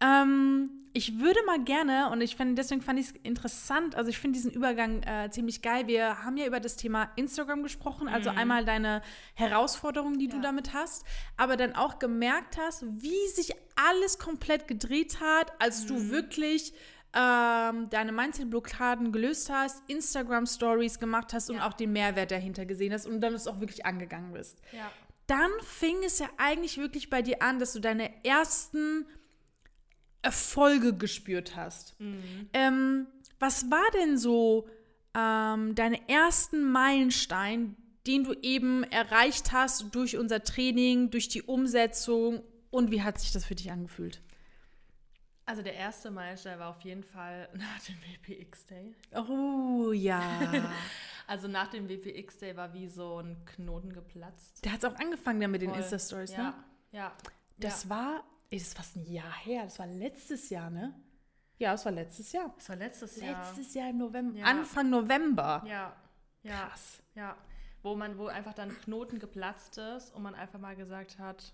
Ähm, 0.00 0.70
ich 0.94 1.18
würde 1.20 1.38
mal 1.46 1.62
gerne, 1.62 2.10
und 2.10 2.20
ich 2.22 2.34
find, 2.34 2.58
deswegen 2.58 2.80
fand 2.80 2.98
ich 2.98 3.06
es 3.08 3.12
interessant, 3.22 3.94
also 3.94 4.08
ich 4.10 4.18
finde 4.18 4.36
diesen 4.36 4.50
Übergang 4.50 5.02
äh, 5.02 5.30
ziemlich 5.30 5.60
geil. 5.62 5.86
Wir 5.86 6.24
haben 6.24 6.36
ja 6.36 6.46
über 6.46 6.60
das 6.60 6.76
Thema 6.76 7.10
Instagram 7.16 7.62
gesprochen, 7.62 8.08
also 8.08 8.30
einmal 8.30 8.64
deine 8.64 9.02
Herausforderungen, 9.34 10.18
die 10.18 10.28
du 10.28 10.36
Mhm. 10.38 10.42
Ja. 10.42 10.48
damit 10.48 10.72
hast, 10.74 11.04
aber 11.36 11.56
dann 11.56 11.74
auch 11.76 11.98
gemerkt 11.98 12.56
hast, 12.58 12.84
wie 13.02 13.28
sich 13.34 13.52
alles 13.76 14.18
komplett 14.18 14.66
gedreht 14.66 15.20
hat, 15.20 15.52
als 15.60 15.84
Mhm. 15.84 15.88
du 15.88 16.10
wirklich 16.10 16.72
ähm, 17.14 17.88
deine 17.90 18.12
Mindset-Blockaden 18.12 19.12
gelöst 19.12 19.50
hast, 19.50 19.82
Instagram-Stories 19.88 20.98
gemacht 20.98 21.32
hast 21.32 21.48
und 21.48 21.56
Ja. 21.56 21.66
auch 21.68 21.72
den 21.72 21.92
Mehrwert 21.92 22.30
dahinter 22.30 22.66
gesehen 22.66 22.92
hast 22.92 23.06
und 23.06 23.20
dann 23.20 23.32
es 23.34 23.46
auch 23.46 23.60
wirklich 23.60 23.86
angegangen 23.86 24.32
bist 24.34 24.58
ja. 24.72 24.90
dann 25.26 25.50
fing 25.62 25.96
es 26.04 26.18
ja 26.18 26.28
eigentlich 26.36 26.76
wirklich 26.78 27.08
bei 27.08 27.22
dir 27.22 27.40
an, 27.42 27.58
dass 27.58 27.72
du 27.72 27.80
deine 27.80 28.24
ersten 28.24 29.06
Erfolge 30.22 30.94
gespürt 30.94 31.56
hast. 31.56 31.94
Ähm, 32.52 33.06
was 33.38 33.70
war 33.70 33.84
denn 33.94 34.18
so 34.18 34.68
ähm, 35.14 35.74
deine 35.74 36.08
ersten 36.08 36.70
Meilenstein, 36.70 37.76
den 38.06 38.24
du 38.24 38.34
eben 38.42 38.84
erreicht 38.84 39.52
hast 39.52 39.94
durch 39.94 40.16
unser 40.16 40.42
Training, 40.42 41.10
durch 41.10 41.28
die 41.28 41.42
Umsetzung 41.42 42.42
und 42.70 42.90
wie 42.90 43.02
hat 43.02 43.18
sich 43.18 43.32
das 43.32 43.44
für 43.44 43.54
dich 43.54 43.70
angefühlt? 43.70 44.22
Also 45.46 45.62
der 45.62 45.74
erste 45.74 46.10
Meilenstein 46.10 46.58
war 46.58 46.68
auf 46.68 46.82
jeden 46.82 47.02
Fall 47.02 47.48
nach 47.54 47.80
dem 47.80 47.96
WPX 48.02 48.66
Day. 48.66 48.94
Oh 49.14 49.92
ja. 49.92 50.22
Also 51.30 51.46
nach 51.46 51.68
dem 51.68 51.90
WPX 51.90 52.38
Day 52.38 52.56
war 52.56 52.72
wie 52.72 52.88
so 52.88 53.18
ein 53.18 53.44
Knoten 53.44 53.92
geplatzt. 53.92 54.64
Der 54.64 54.72
hat 54.72 54.82
es 54.82 54.84
auch 54.86 54.98
angefangen 54.98 55.42
dann 55.42 55.50
mit 55.50 55.60
den 55.60 55.68
Voll. 55.68 55.80
Insta-Stories, 55.80 56.32
ja. 56.32 56.42
ne? 56.42 56.54
Ja. 56.90 57.12
Das 57.58 57.84
ja. 57.84 57.90
war, 57.90 58.24
ey, 58.50 58.58
das 58.58 58.68
ist 58.68 58.76
fast 58.76 58.96
ein 58.96 59.04
Jahr 59.04 59.32
her, 59.44 59.64
das 59.64 59.78
war 59.78 59.86
letztes 59.86 60.50
Jahr, 60.50 60.70
ne? 60.70 60.94
Ja, 61.58 61.72
das 61.72 61.84
war 61.84 61.92
letztes 61.92 62.30
Jahr. 62.32 62.52
Das 62.56 62.68
war 62.68 62.76
letztes 62.76 63.20
Jahr. 63.20 63.38
Letztes 63.40 63.74
Jahr 63.74 63.90
im 63.90 63.98
November, 63.98 64.38
Ja. 64.38 64.44
Anfang 64.46 64.90
November. 64.90 65.64
Ja. 65.66 65.96
Ja. 66.44 66.68
Krass. 66.68 67.02
Ja. 67.14 67.36
Wo 67.82 67.96
man, 67.96 68.16
wo 68.16 68.26
einfach 68.28 68.54
dann 68.54 68.70
Knoten 68.82 69.18
geplatzt 69.18 69.76
ist 69.78 70.14
und 70.14 70.22
man 70.22 70.34
einfach 70.36 70.58
mal 70.60 70.76
gesagt 70.76 71.18
hat, 71.18 71.52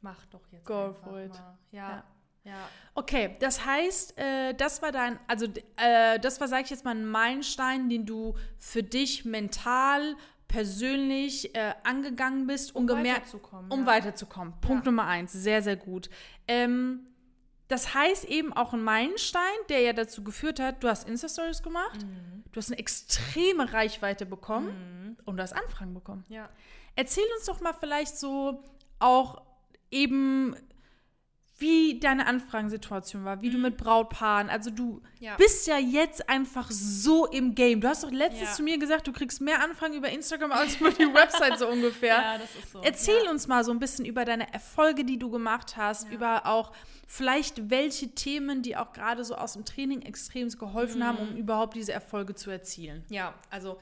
mach 0.00 0.24
doch 0.26 0.46
jetzt 0.52 0.66
Go 0.66 0.88
einfach 0.88 1.02
for 1.02 1.18
it. 1.20 1.30
mal. 1.32 1.58
Ja. 1.72 2.04
Ja. 2.44 2.68
Okay, 2.94 3.36
das 3.40 3.66
heißt, 3.66 4.16
äh, 4.18 4.54
das 4.54 4.80
war 4.80 4.92
dein, 4.92 5.18
also 5.26 5.46
äh, 5.76 6.20
das 6.20 6.40
war, 6.40 6.46
sag 6.46 6.62
ich 6.62 6.70
jetzt 6.70 6.84
mal, 6.84 6.94
ein 6.94 7.04
Meilenstein, 7.04 7.88
den 7.88 8.06
du 8.06 8.36
für 8.56 8.84
dich 8.84 9.24
mental, 9.24 10.14
persönlich 10.48 11.54
äh, 11.54 11.74
angegangen 11.84 12.46
bist, 12.46 12.74
um, 12.74 12.86
gemerkt, 12.86 13.20
weiterzukommen, 13.32 13.70
um 13.70 13.80
ja. 13.80 13.86
weiterzukommen. 13.86 14.54
Punkt 14.60 14.84
Ja. 14.86 14.90
Nummer 14.90 15.06
eins, 15.06 15.32
sehr, 15.32 15.62
sehr 15.62 15.76
gut. 15.76 16.08
Ähm, 16.48 17.00
das 17.68 17.94
heißt 17.94 18.26
eben 18.26 18.52
auch 18.52 18.72
ein 18.72 18.82
Meilenstein, 18.82 19.42
der 19.68 19.80
ja 19.80 19.92
dazu 19.92 20.22
geführt 20.22 20.60
hat, 20.60 20.84
du 20.84 20.88
hast 20.88 21.08
Insta-Stories 21.08 21.62
gemacht, 21.62 22.00
Mhm. 22.02 22.44
du 22.52 22.58
hast 22.58 22.68
eine 22.70 22.78
extreme 22.78 23.72
Reichweite 23.72 24.24
bekommen 24.24 25.16
und 25.24 25.36
du 25.36 25.42
hast 25.42 25.52
Anfragen 25.52 25.92
bekommen. 25.92 26.24
Ja. 26.28 26.48
Erzähl 26.94 27.24
uns 27.36 27.46
doch 27.46 27.60
mal 27.60 27.74
vielleicht 27.74 28.16
so 28.16 28.62
auch 29.00 29.42
eben, 29.90 30.54
wie 31.58 31.98
deine 32.00 32.26
Anfragensituation 32.26 33.24
war, 33.24 33.40
wie 33.40 33.48
du 33.48 33.56
mit 33.56 33.76
Brautpaaren, 33.78 34.50
also 34.50 34.70
du 34.70 34.84
Mhm. 34.94 35.00
Ja. 35.20 35.36
bist 35.36 35.66
ja 35.66 35.78
jetzt 35.78 36.28
einfach 36.28 36.70
so 36.70 37.24
im 37.26 37.54
Game. 37.54 37.80
Du 37.80 37.88
hast 37.88 38.04
doch 38.04 38.10
letztens 38.10 38.50
Ja. 38.50 38.54
zu 38.54 38.62
mir 38.62 38.78
gesagt, 38.78 39.06
du 39.06 39.12
kriegst 39.12 39.40
mehr 39.40 39.62
Anfragen 39.62 39.94
über 39.94 40.10
Instagram 40.10 40.52
als 40.52 40.76
über 40.76 40.90
die 40.90 41.06
Website 41.14 41.58
so 41.58 41.66
ungefähr. 41.68 42.16
Ja, 42.22 42.38
das 42.38 42.54
ist 42.56 42.72
so. 42.72 42.80
Erzähl 42.82 43.24
ja. 43.24 43.30
uns 43.30 43.46
mal 43.48 43.64
so 43.64 43.70
ein 43.72 43.78
bisschen 43.78 44.04
über 44.04 44.24
deine 44.26 44.52
Erfolge, 44.52 45.04
die 45.04 45.18
du 45.18 45.30
gemacht 45.30 45.76
hast, 45.78 46.10
über 46.10 46.44
auch 46.46 46.72
vielleicht 47.06 47.70
welche 47.70 48.08
Themen, 48.14 48.60
die 48.62 48.76
auch 48.76 48.92
gerade 48.92 49.24
so 49.24 49.34
aus 49.36 49.54
dem 49.54 49.64
Training 49.64 50.02
extrem 50.02 50.48
geholfen 50.50 51.04
haben, 51.06 51.22
Mhm. 51.22 51.28
um 51.30 51.36
überhaupt 51.36 51.74
diese 51.76 51.92
Erfolge 51.92 52.34
zu 52.34 52.50
erzielen. 52.50 53.04
Ja, 53.08 53.32
also 53.50 53.78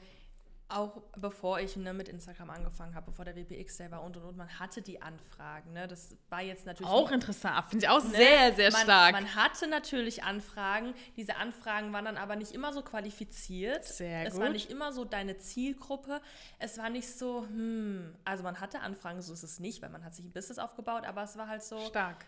auch 0.67 1.03
bevor 1.15 1.59
ich 1.59 1.75
ne, 1.75 1.93
mit 1.93 2.09
Instagram 2.09 2.49
angefangen 2.49 2.95
habe, 2.95 3.05
bevor 3.07 3.23
der 3.23 3.35
WPX 3.35 3.79
war 3.91 4.01
und 4.03 4.17
und 4.17 4.23
und, 4.23 4.35
man 4.37 4.59
hatte 4.59 4.81
die 4.81 4.99
Anfragen. 5.01 5.73
Ne? 5.73 5.87
Das 5.87 6.17
war 6.29 6.41
jetzt 6.41 6.65
natürlich 6.65 6.91
Auch 6.91 7.03
nicht- 7.03 7.13
interessant, 7.13 7.65
finde 7.69 7.85
ich 7.85 7.89
auch 7.89 8.03
ne? 8.03 8.09
sehr, 8.09 8.53
sehr 8.55 8.71
man, 8.71 8.81
stark. 8.81 9.11
Man 9.11 9.35
hatte 9.35 9.67
natürlich 9.67 10.23
Anfragen. 10.23 10.95
Diese 11.17 11.35
Anfragen 11.35 11.93
waren 11.93 12.05
dann 12.05 12.17
aber 12.17 12.35
nicht 12.35 12.51
immer 12.51 12.73
so 12.73 12.81
qualifiziert. 12.81 13.85
Sehr 13.85 14.25
es 14.25 14.37
war 14.39 14.45
gut. 14.47 14.53
nicht 14.53 14.71
immer 14.71 14.91
so 14.91 15.05
deine 15.05 15.37
Zielgruppe. 15.37 16.19
Es 16.57 16.77
war 16.79 16.89
nicht 16.89 17.09
so, 17.15 17.43
hm, 17.45 18.15
also 18.25 18.43
man 18.43 18.59
hatte 18.59 18.79
Anfragen, 18.79 19.21
so 19.21 19.33
ist 19.33 19.43
es 19.43 19.59
nicht, 19.59 19.83
weil 19.83 19.89
man 19.91 20.03
hat 20.03 20.15
sich 20.15 20.25
ein 20.25 20.31
Business 20.31 20.57
aufgebaut, 20.57 21.05
aber 21.05 21.21
es 21.23 21.37
war 21.37 21.47
halt 21.47 21.61
so 21.63 21.79
stark. 21.81 22.25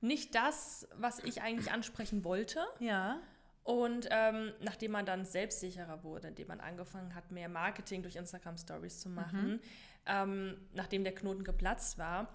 nicht 0.00 0.34
das, 0.36 0.86
was 0.94 1.18
ich 1.18 1.42
eigentlich 1.42 1.72
ansprechen 1.72 2.22
wollte. 2.24 2.60
Ja. 2.78 3.18
Und 3.62 4.08
ähm, 4.10 4.52
nachdem 4.60 4.92
man 4.92 5.06
dann 5.06 5.24
selbstsicherer 5.24 6.02
wurde, 6.02 6.28
indem 6.28 6.48
man 6.48 6.60
angefangen 6.60 7.14
hat, 7.14 7.30
mehr 7.30 7.48
Marketing 7.48 8.02
durch 8.02 8.16
Instagram 8.16 8.56
Stories 8.56 9.00
zu 9.00 9.08
machen, 9.10 9.60
ähm, 10.06 10.56
nachdem 10.72 11.04
der 11.04 11.14
Knoten 11.14 11.44
geplatzt 11.44 11.98
war, 11.98 12.26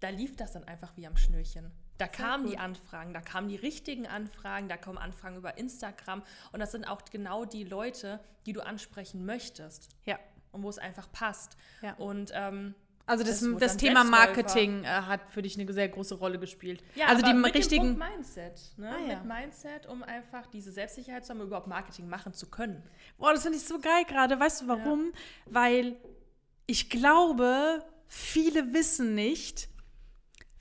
da 0.00 0.10
lief 0.10 0.36
das 0.36 0.52
dann 0.52 0.64
einfach 0.64 0.96
wie 0.96 1.06
am 1.06 1.16
Schnürchen. 1.16 1.70
Da 1.98 2.08
kamen 2.08 2.46
die 2.46 2.56
Anfragen, 2.56 3.12
da 3.12 3.20
kamen 3.20 3.48
die 3.48 3.56
richtigen 3.56 4.06
Anfragen, 4.06 4.68
da 4.68 4.78
kommen 4.78 4.96
Anfragen 4.96 5.36
über 5.36 5.58
Instagram 5.58 6.22
und 6.52 6.60
das 6.60 6.72
sind 6.72 6.86
auch 6.86 7.02
genau 7.10 7.44
die 7.44 7.64
Leute, 7.64 8.20
die 8.46 8.54
du 8.54 8.62
ansprechen 8.64 9.26
möchtest 9.26 9.90
Ja. 10.06 10.18
und 10.52 10.62
wo 10.62 10.70
es 10.70 10.78
einfach 10.78 11.12
passt. 11.12 11.58
Ja. 11.82 11.94
Und 11.94 12.32
ähm, 12.34 12.74
Also 13.10 13.24
das, 13.24 13.40
Das 13.40 13.58
das 13.58 13.76
Thema. 13.76 14.04
Marketing 14.04 14.84
äh, 14.84 14.86
hat 14.86 15.30
für 15.30 15.42
dich 15.42 15.58
eine 15.58 15.70
sehr 15.72 15.88
große 15.88 16.14
Rolle 16.14 16.38
gespielt. 16.38 16.84
Ja, 16.94 17.06
also 17.06 17.24
aber 17.24 17.32
die 17.32 17.38
mit 17.40 17.54
richtigen. 17.54 17.96
Dem 17.96 17.98
Punkt 17.98 18.14
Mindset. 18.14 18.60
Ne? 18.76 18.88
Ah, 18.88 19.00
ja. 19.00 19.16
Mit 19.16 19.24
Mindset, 19.24 19.86
um 19.86 20.04
einfach 20.04 20.46
diese 20.46 20.70
Selbstsicherheit 20.70 21.26
zu 21.26 21.30
haben, 21.34 21.40
überhaupt 21.40 21.66
Marketing 21.66 22.08
machen 22.08 22.32
zu 22.34 22.48
können. 22.48 22.84
Boah, 23.18 23.32
das 23.32 23.42
finde 23.42 23.58
ich 23.58 23.64
so 23.64 23.80
geil 23.80 24.04
gerade. 24.06 24.38
Weißt 24.38 24.62
du 24.62 24.68
warum? 24.68 25.12
Weil 25.46 25.96
ich 26.66 26.88
glaube, 26.88 27.82
viele 28.06 28.72
wissen 28.72 29.16
nicht, 29.16 29.68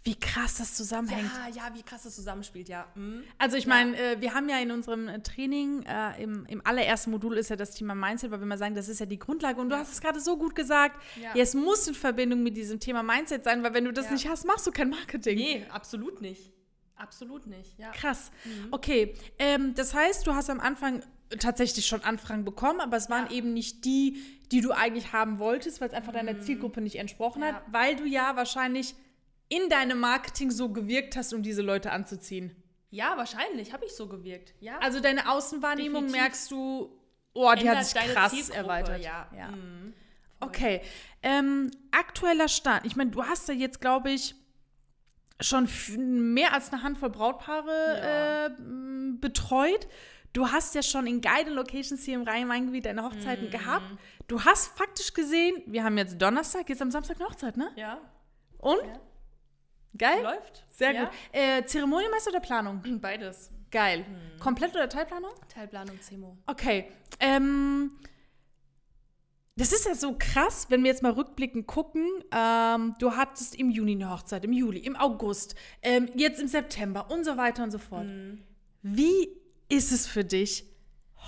wie 0.03 0.15
krass 0.15 0.55
das 0.55 0.75
zusammenhängt. 0.75 1.29
Ja, 1.55 1.67
ja, 1.67 1.75
wie 1.75 1.83
krass 1.83 2.03
das 2.03 2.15
zusammenspielt, 2.15 2.69
ja. 2.69 2.87
Mhm. 2.95 3.23
Also 3.37 3.57
ich 3.57 3.65
Ja. 3.65 3.69
meine, 3.69 3.97
äh, 3.97 4.21
wir 4.21 4.33
haben 4.33 4.47
ja 4.47 4.57
in 4.59 4.71
unserem 4.71 5.09
äh, 5.09 5.19
Training, 5.21 5.83
äh, 5.83 6.23
im, 6.23 6.45
im 6.45 6.65
allerersten 6.65 7.11
Modul 7.11 7.37
ist 7.37 7.49
ja 7.49 7.57
das 7.57 7.71
Thema 7.75 7.95
Mindset, 7.95 8.31
weil 8.31 8.39
wir 8.39 8.47
mal 8.47 8.57
sagen, 8.57 8.75
das 8.75 8.87
ist 8.87 8.99
ja 8.99 9.05
die 9.05 9.19
Grundlage. 9.19 9.59
Und 9.59 9.69
du 9.69 9.75
Ja. 9.75 9.81
hast 9.81 9.91
es 9.91 9.99
gerade 10.01 10.19
so 10.21 10.37
gut 10.37 10.55
gesagt, 10.55 11.01
ja. 11.21 11.33
Es 11.35 11.53
muss 11.53 11.85
in 11.87 11.95
Verbindung 11.95 12.43
mit 12.43 12.55
diesem 12.55 12.79
Thema 12.79 13.03
Mindset 13.03 13.43
sein, 13.43 13.61
weil 13.61 13.73
wenn 13.73 13.85
du 13.85 13.91
das 13.93 14.09
nicht 14.09 14.27
hast, 14.29 14.45
machst 14.45 14.65
du 14.67 14.71
kein 14.71 14.89
Marketing. 14.89 15.37
Nee, 15.37 15.65
absolut 15.69 16.21
nicht. 16.21 16.53
Absolut 16.95 17.47
nicht, 17.47 17.77
ja. 17.77 17.91
Krass. 17.91 18.31
Okay, 18.71 19.13
ähm, 19.37 19.73
das 19.75 19.93
heißt, 19.93 20.25
du 20.27 20.33
hast 20.33 20.49
am 20.49 20.59
Anfang 20.59 21.01
tatsächlich 21.39 21.85
schon 21.85 22.03
Anfragen 22.03 22.43
bekommen, 22.43 22.81
aber 22.81 22.97
es 22.97 23.09
waren 23.09 23.29
eben 23.31 23.53
nicht 23.53 23.85
die, 23.85 24.21
die 24.51 24.61
du 24.61 24.71
eigentlich 24.71 25.13
haben 25.13 25.39
wolltest, 25.39 25.79
weil 25.79 25.89
es 25.89 25.93
einfach 25.93 26.11
deiner 26.11 26.39
Zielgruppe 26.41 26.81
nicht 26.81 26.95
entsprochen 26.97 27.43
hat, 27.43 27.61
weil 27.71 27.95
du 27.95 28.05
ja 28.05 28.35
wahrscheinlich 28.35 28.95
in 29.49 29.67
deinem 29.69 29.99
Marketing 29.99 30.51
so 30.51 30.69
gewirkt 30.69 31.15
hast, 31.15 31.33
um 31.33 31.43
diese 31.43 31.61
Leute 31.61 31.91
anzuziehen. 31.91 32.55
Ja, 32.91 33.17
wahrscheinlich 33.17 33.73
habe 33.73 33.85
ich 33.85 33.91
so 33.95 34.07
gewirkt. 34.07 34.53
Ja. 34.61 34.79
Also 34.79 34.99
deine 34.99 35.29
Außenwahrnehmung 35.31 36.03
Definitiv. 36.05 36.21
merkst 36.21 36.51
du, 36.51 36.97
oh, 37.33 37.51
die 37.53 37.59
hat 37.69 37.77
Ändert 37.77 37.85
sich 37.85 37.93
deine 37.93 38.13
krass 38.13 38.31
Zielgruppe, 38.31 38.57
erweitert. 38.57 39.03
Ja. 39.03 39.27
ja. 39.35 39.47
Mhm. 39.51 39.93
Okay. 40.39 40.81
Ähm, 41.21 41.69
aktueller 41.91 42.47
Stand. 42.47 42.85
Ich 42.85 42.95
meine, 42.95 43.11
du 43.11 43.23
hast 43.25 43.47
ja 43.47 43.53
jetzt, 43.53 43.81
glaube 43.81 44.09
ich, 44.11 44.35
schon 45.41 45.67
mehr 46.33 46.53
als 46.53 46.71
eine 46.71 46.83
Handvoll 46.83 47.09
Brautpaare 47.09 47.67
Ja. 48.01 48.45
äh, 48.47 48.49
betreut. 49.19 49.87
Du 50.33 50.47
hast 50.51 50.75
ja 50.75 50.83
schon 50.83 51.07
in 51.07 51.21
geilen 51.21 51.53
Locations 51.53 52.03
hier 52.03 52.15
im 52.15 52.23
Rhein-Main-Gebiet 52.23 52.85
deine 52.85 53.03
Hochzeiten 53.03 53.47
Mhm. 53.47 53.51
gehabt. 53.51 53.85
Du 54.27 54.43
hast 54.43 54.77
faktisch 54.77 55.13
gesehen, 55.13 55.61
wir 55.65 55.83
haben 55.83 55.97
jetzt 55.97 56.21
Donnerstag, 56.21 56.69
jetzt 56.69 56.81
am 56.81 56.91
Samstag 56.91 57.17
eine 57.19 57.29
Hochzeit, 57.29 57.57
ne? 57.57 57.71
Ja, 57.75 57.99
Und? 58.59 58.77
Ja. 58.85 58.99
Geil? 59.97 60.23
läuft. 60.23 60.65
Sehr 60.69 60.93
ja. 60.93 61.05
gut. 61.05 61.13
Äh, 61.31 61.65
Zeremonienmeister 61.65 62.31
oder 62.31 62.39
Planung? 62.39 62.81
Beides. 63.01 63.51
Geil. 63.71 63.99
Mhm. 63.99 64.39
Komplett 64.39 64.71
oder 64.71 64.89
Teilplanung? 64.89 65.31
Teilplanung 65.47 65.99
CEMO. 66.01 66.37
Okay. 66.47 66.91
Ähm, 67.19 67.91
das 69.55 69.73
ist 69.73 69.85
ja 69.85 69.93
so 69.93 70.15
krass, 70.17 70.67
wenn 70.69 70.83
wir 70.83 70.89
jetzt 70.89 71.03
mal 71.03 71.11
rückblickend 71.11 71.67
gucken. 71.67 72.07
Ähm, 72.31 72.95
du 72.99 73.15
hattest 73.15 73.55
im 73.55 73.69
Juni 73.69 73.91
eine 73.91 74.09
Hochzeit, 74.09 74.45
im 74.45 74.53
Juli, 74.53 74.79
im 74.79 74.95
August, 74.95 75.55
ähm, 75.81 76.09
jetzt 76.15 76.39
im 76.39 76.47
September 76.47 77.11
und 77.11 77.25
so 77.25 77.35
weiter 77.35 77.63
und 77.63 77.71
so 77.71 77.77
fort. 77.77 78.05
Mhm. 78.05 78.41
Wie 78.81 79.27
ist 79.67 79.91
es 79.91 80.07
für 80.07 80.23
dich, 80.23 80.65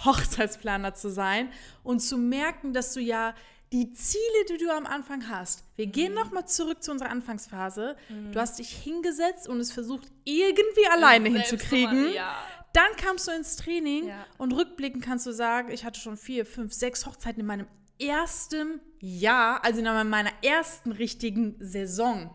Hochzeitsplaner 0.06 0.94
zu 0.94 1.10
sein 1.10 1.50
und 1.84 2.00
zu 2.00 2.18
merken, 2.18 2.74
dass 2.74 2.94
du 2.94 3.02
ja 3.02 3.36
die 3.74 3.92
Ziele, 3.94 4.46
die 4.50 4.58
du 4.58 4.70
am 4.72 4.86
Anfang 4.86 5.30
hast, 5.30 5.64
wir 5.78 5.88
gehen 5.88 6.14
noch 6.14 6.32
mal 6.32 6.46
zurück 6.46 6.84
zu 6.84 6.92
unserer 6.92 7.10
Anfangsphase. 7.10 7.96
Du 8.32 8.40
hast 8.40 8.60
dich 8.60 8.70
hingesetzt 8.70 9.48
und 9.48 9.60
es 9.60 9.72
versucht 9.72 10.08
irgendwie 10.26 10.86
alleine 10.92 11.32
Selbst 11.32 11.50
hinzukriegen. 11.52 12.14
Ja. 12.14 12.36
Dann 12.74 12.96
kamst 12.98 13.28
du 13.28 13.32
ins 13.32 13.56
Training 13.58 14.08
Ja. 14.08 14.26
und 14.38 14.54
rückblickend 14.54 15.04
kannst 15.04 15.26
du 15.26 15.32
sagen, 15.32 15.72
ich 15.72 15.84
hatte 15.86 16.00
schon 16.00 16.18
vier, 16.18 16.46
fünf, 16.46 16.74
sechs 16.74 17.06
Hochzeiten 17.06 17.40
in 17.42 17.46
meinem 17.46 17.68
ersten 18.00 18.82
Jahr, 19.00 19.64
also 19.64 19.80
in 19.80 20.10
meiner 20.10 20.32
ersten 20.44 20.92
richtigen 20.92 21.56
Saison 21.60 22.34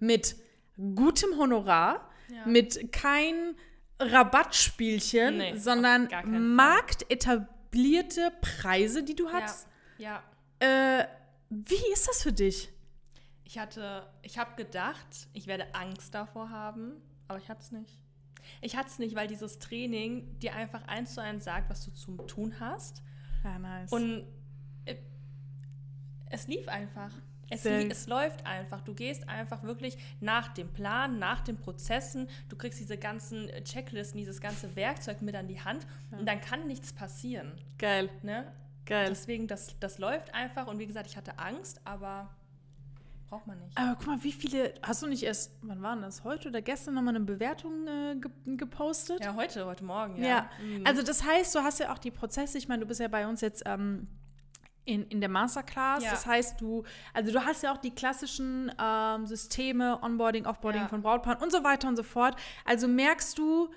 mit 0.00 0.36
gutem 0.94 1.36
Honorar, 1.38 2.08
Mhm. 2.28 2.34
Ja. 2.36 2.46
mit 2.46 2.92
kein 2.92 3.54
Rabattspielchen, 4.00 5.36
Nee, 5.36 5.56
sondern 5.56 6.08
marktetablierte 6.56 8.32
Preise, 8.40 9.02
die 9.02 9.14
du 9.14 9.30
hattest. 9.30 9.68
Ja. 9.98 10.22
Äh, 10.60 11.04
wie 11.50 11.92
ist 11.92 12.08
das 12.08 12.22
für 12.22 12.32
dich? 12.32 12.70
Ich 13.44 13.58
hatte, 13.58 14.06
ich 14.22 14.38
habe 14.38 14.54
gedacht, 14.56 15.28
ich 15.32 15.46
werde 15.46 15.74
Angst 15.74 16.14
davor 16.14 16.50
haben, 16.50 16.94
aber 17.28 17.38
ich 17.38 17.48
hatte 17.48 17.60
es 17.60 17.72
nicht. 17.72 17.98
Ich 18.60 18.76
hatte 18.76 18.88
es 18.88 18.98
nicht, 18.98 19.14
weil 19.14 19.26
dieses 19.28 19.58
Training 19.58 20.38
dir 20.38 20.54
einfach 20.54 20.86
eins 20.86 21.14
zu 21.14 21.22
eins 21.22 21.44
sagt, 21.44 21.70
was 21.70 21.84
du 21.84 21.92
zum 21.92 22.26
Tun 22.26 22.58
hast. 22.60 23.02
Ja, 23.42 23.58
nice. 23.58 23.92
Und 23.92 24.24
äh, 24.84 24.96
es 26.30 26.46
lief 26.46 26.68
einfach. 26.68 27.10
Es, 27.50 27.64
es 27.64 28.06
läuft 28.06 28.46
einfach. 28.46 28.80
Du 28.80 28.94
gehst 28.94 29.28
einfach 29.28 29.62
wirklich 29.62 29.96
nach 30.20 30.48
dem 30.54 30.72
Plan, 30.72 31.18
nach 31.18 31.40
den 31.40 31.56
Prozessen. 31.58 32.28
Du 32.48 32.56
kriegst 32.56 32.80
diese 32.80 32.96
ganzen 32.96 33.48
äh, 33.50 33.62
Checklisten, 33.62 34.18
dieses 34.18 34.40
ganze 34.40 34.74
Werkzeug 34.76 35.22
mit 35.22 35.34
an 35.36 35.46
die 35.46 35.60
Hand 35.60 35.86
und 36.10 36.26
dann 36.26 36.40
kann 36.40 36.66
nichts 36.66 36.92
passieren. 36.92 37.52
geil, 37.78 38.10
Ne? 38.22 38.50
Geil. 38.86 39.06
Deswegen, 39.08 39.46
das, 39.46 39.78
das 39.80 39.98
läuft 39.98 40.34
einfach. 40.34 40.66
Und 40.66 40.78
wie 40.78 40.86
gesagt, 40.86 41.06
ich 41.08 41.16
hatte 41.16 41.38
Angst, 41.38 41.80
aber 41.84 42.30
braucht 43.28 43.46
man 43.46 43.58
nicht. 43.60 43.76
Aber 43.76 43.96
guck 43.96 44.06
mal, 44.06 44.22
wie 44.22 44.32
viele, 44.32 44.74
hast 44.82 45.02
du 45.02 45.06
nicht 45.06 45.22
erst, 45.22 45.52
wann 45.62 45.82
war 45.82 45.96
das, 45.96 46.24
heute 46.24 46.48
oder 46.48 46.62
gestern 46.62 46.94
nochmal 46.94 47.16
eine 47.16 47.24
Bewertung 47.24 47.86
äh, 47.86 48.16
ge 48.16 48.56
gepostet? 48.56 49.24
Ja, 49.24 49.34
heute, 49.34 49.64
heute 49.66 49.84
Morgen, 49.84 50.16
ja. 50.22 50.28
Ja, 50.28 50.50
Mhm. 50.62 50.86
also 50.86 51.02
das 51.02 51.24
heißt, 51.24 51.54
du 51.54 51.60
hast 51.60 51.78
ja 51.80 51.92
auch 51.92 51.98
die 51.98 52.10
Prozesse, 52.10 52.58
ich 52.58 52.68
meine, 52.68 52.80
du 52.82 52.86
bist 52.86 53.00
ja 53.00 53.08
bei 53.08 53.26
uns 53.26 53.40
jetzt 53.40 53.62
ähm, 53.66 54.06
in, 54.84 55.06
in 55.08 55.20
der 55.20 55.30
Masterclass, 55.30 56.04
Ja. 56.04 56.10
das 56.10 56.26
heißt, 56.26 56.60
du, 56.60 56.84
also 57.14 57.32
du 57.32 57.44
hast 57.44 57.62
ja 57.62 57.72
auch 57.72 57.78
die 57.78 57.90
klassischen 57.92 58.70
ähm, 58.78 59.26
Systeme, 59.26 59.98
Onboarding, 60.02 60.44
Offboarding 60.46 60.82
Ja. 60.82 60.88
von 60.88 61.00
Brautpaaren 61.02 61.42
und 61.42 61.50
so 61.50 61.64
weiter 61.64 61.88
und 61.88 61.96
so 61.96 62.02
fort. 62.02 62.36
Also 62.66 62.86
merkst 62.86 63.38
du, 63.38 63.70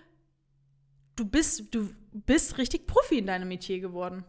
du 1.15 1.25
bist, 1.25 1.73
du 1.73 1.89
bist 2.11 2.57
richtig 2.57 2.85
Profi 2.85 3.19
in 3.19 3.25
deinem 3.25 3.47
Metier 3.47 3.79
geworden. 3.79 4.25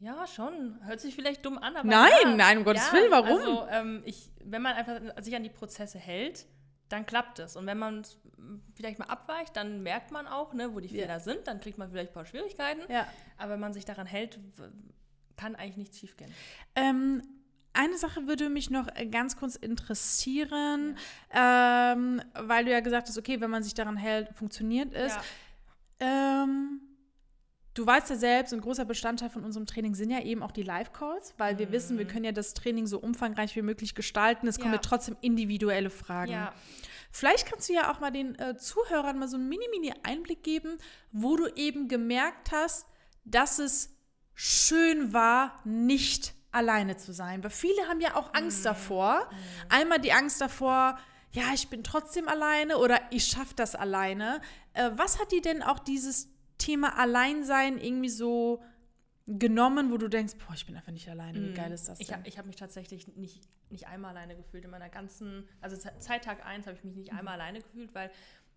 Ja, 0.00 0.26
schon. 0.26 0.78
Hört 0.84 1.00
sich 1.00 1.14
vielleicht 1.14 1.44
dumm 1.44 1.58
an, 1.58 1.76
aber. 1.76 1.88
Nein, 1.88 2.10
ja. 2.22 2.36
nein, 2.36 2.58
um 2.58 2.64
Gottes 2.64 2.92
Willen, 2.92 3.10
warum? 3.10 3.38
Also, 3.38 3.66
ähm, 3.70 4.02
ich, 4.04 4.30
wenn 4.44 4.62
man 4.62 4.74
einfach 4.74 5.00
sich 5.22 5.34
an 5.34 5.42
die 5.42 5.50
Prozesse 5.50 5.98
hält, 5.98 6.46
dann 6.88 7.04
klappt 7.04 7.38
es. 7.40 7.56
Und 7.56 7.66
wenn 7.66 7.78
man 7.78 8.06
vielleicht 8.74 8.98
mal 8.98 9.06
abweicht, 9.06 9.56
dann 9.56 9.82
merkt 9.82 10.10
man 10.10 10.26
auch, 10.26 10.54
ne, 10.54 10.74
wo 10.74 10.80
die 10.80 10.88
Ja. 10.88 11.02
Fehler 11.02 11.20
sind. 11.20 11.46
Dann 11.46 11.60
kriegt 11.60 11.78
man 11.78 11.90
vielleicht 11.90 12.10
ein 12.10 12.14
paar 12.14 12.24
Schwierigkeiten. 12.24 12.80
Ja. 12.90 13.06
Aber 13.36 13.52
wenn 13.52 13.60
man 13.60 13.72
sich 13.72 13.84
daran 13.84 14.06
hält, 14.06 14.38
kann 15.36 15.54
eigentlich 15.56 15.76
nichts 15.76 15.98
schiefgehen. 15.98 16.32
Ähm, 16.74 17.22
eine 17.72 17.96
Sache 17.98 18.26
würde 18.26 18.48
mich 18.48 18.70
noch 18.70 18.88
äh, 18.94 19.06
ganz 19.06 19.36
kurz 19.36 19.56
interessieren, 19.56 20.96
ähm, 21.32 22.22
weil 22.34 22.64
du 22.64 22.70
ja 22.70 22.80
gesagt 22.80 23.08
hast, 23.08 23.18
okay, 23.18 23.40
wenn 23.40 23.50
man 23.50 23.62
sich 23.62 23.74
daran 23.74 23.96
hält, 23.96 24.34
funktioniert 24.34 24.92
es. 24.94 25.14
Ja. 26.00 26.42
Ähm, 26.44 26.80
du 27.78 27.86
weißt 27.86 28.10
ja 28.10 28.16
selbst, 28.16 28.52
ein 28.52 28.60
großer 28.60 28.84
Bestandteil 28.84 29.30
von 29.30 29.44
unserem 29.44 29.66
Training 29.66 29.94
sind 29.94 30.10
ja 30.10 30.20
eben 30.20 30.42
auch 30.42 30.50
die 30.50 30.62
Live-Calls, 30.64 31.34
weil 31.38 31.58
wir 31.58 31.70
wissen, 31.72 31.96
wir 31.98 32.06
können 32.06 32.24
ja 32.24 32.32
das 32.32 32.54
Training 32.54 32.86
so 32.86 32.98
umfangreich 32.98 33.54
wie 33.56 33.62
möglich 33.62 33.94
gestalten. 33.94 34.46
Es 34.48 34.56
kommen 34.58 34.70
Ja. 34.72 34.76
ja 34.76 34.82
trotzdem 34.82 35.16
individuelle 35.20 35.90
Fragen. 35.90 36.32
ja. 36.32 36.52
Vielleicht 37.10 37.46
kannst 37.46 37.70
du 37.70 37.72
ja 37.72 37.90
auch 37.90 38.00
mal 38.00 38.10
den 38.10 38.38
äh, 38.38 38.56
Zuhörern 38.58 39.18
mal 39.18 39.28
so 39.28 39.38
einen 39.38 39.48
mini-mini-Einblick 39.48 40.42
geben, 40.42 40.76
wo 41.10 41.36
du 41.36 41.46
eben 41.56 41.88
gemerkt 41.88 42.52
hast, 42.52 42.86
dass 43.24 43.58
es 43.58 43.96
schön 44.34 45.14
war, 45.14 45.58
nicht 45.64 46.34
alleine 46.52 46.98
zu 46.98 47.12
sein. 47.12 47.42
Weil 47.42 47.50
viele 47.50 47.88
haben 47.88 48.00
ja 48.00 48.14
auch 48.14 48.34
Angst 48.34 48.64
davor. 48.66 49.28
Einmal 49.70 50.00
die 50.00 50.12
Angst 50.12 50.40
davor, 50.42 50.98
ja, 51.32 51.44
ich 51.54 51.68
bin 51.68 51.82
trotzdem 51.82 52.28
alleine 52.28 52.76
oder 52.76 53.00
ich 53.10 53.24
schaffe 53.24 53.54
das 53.56 53.74
alleine. 53.74 54.40
Äh, 54.74 54.90
was 54.96 55.18
hat 55.18 55.32
dir 55.32 55.40
denn 55.42 55.62
auch 55.62 55.78
dieses 55.78 56.28
Thema 56.58 56.98
Alleinsein 56.98 57.78
irgendwie 57.78 58.08
so 58.08 58.62
genommen, 59.26 59.90
wo 59.92 59.98
du 59.98 60.08
denkst, 60.08 60.34
boah, 60.46 60.54
ich 60.54 60.64
bin 60.66 60.74
einfach 60.76 60.92
nicht 60.92 61.08
alleine, 61.08 61.40
wie 61.42 61.52
geil 61.52 61.70
ist 61.72 61.86
das 61.88 62.00
Ich, 62.00 62.06
denn? 62.08 62.16
hab- 62.18 62.26
ich 62.26 62.38
habe 62.38 62.46
mich 62.46 62.56
tatsächlich 62.56 63.08
nicht, 63.16 63.46
nicht 63.70 63.86
einmal 63.86 64.12
alleine 64.16 64.34
gefühlt. 64.36 64.64
In 64.64 64.70
meiner 64.70 64.88
ganzen, 64.88 65.46
also 65.60 65.76
Ze- 65.76 65.92
seit 65.98 66.24
Tag 66.24 66.44
1 66.46 66.66
habe 66.66 66.76
ich 66.76 66.84
mich 66.84 66.96
nicht 66.96 67.12
einmal 67.12 67.34
alleine 67.34 67.60
gefühlt, 67.60 67.94
weil 67.94 68.10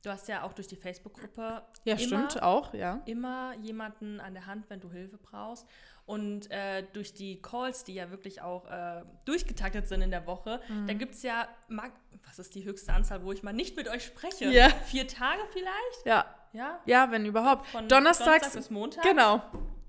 du 0.04 0.10
hast 0.10 0.30
ja 0.30 0.44
auch 0.44 0.54
durch 0.54 0.68
die 0.68 0.78
Facebook-Gruppe 0.78 1.62
ja, 1.84 1.96
immer, 1.96 2.30
stimmt, 2.30 2.42
auch, 2.42 2.74
ja. 2.74 3.02
immer 3.06 3.54
jemanden 3.62 4.22
an 4.22 4.34
der 4.34 4.46
Hand, 4.46 4.70
wenn 4.70 4.80
du 4.80 4.90
Hilfe 4.90 5.18
brauchst. 5.18 5.68
Und 6.06 6.50
äh, 6.52 6.84
durch 6.94 7.14
die 7.14 7.42
Calls, 7.42 7.84
die 7.84 7.94
ja 7.94 8.10
wirklich 8.10 8.42
auch 8.42 8.66
äh, 8.72 9.04
durchgetaktet 9.26 9.88
sind 9.90 10.02
in 10.02 10.10
der 10.10 10.26
Woche, 10.26 10.62
Mhm. 10.70 10.88
da 10.88 10.94
gibt 10.94 11.16
es 11.16 11.22
ja, 11.24 11.50
was 11.68 12.40
ist 12.40 12.56
die 12.56 12.64
höchste 12.64 12.94
Anzahl, 12.94 13.24
wo 13.26 13.32
ich 13.34 13.44
mal 13.44 13.54
nicht 13.54 13.76
mit 13.76 13.90
euch 13.90 14.06
spreche? 14.06 14.46
Ja. 14.52 14.70
Vier 14.70 15.06
Tage 15.08 15.42
vielleicht? 15.52 16.06
Ja, 16.06 16.34
Ja. 16.54 16.80
ja, 16.86 17.12
wenn 17.12 17.26
überhaupt. 17.26 17.68
Von 17.68 17.88
Donnerstags, 17.88 18.26
Donnerstag 18.42 18.54
bis 18.56 18.70
Montag? 18.70 19.04
genau. 19.04 19.42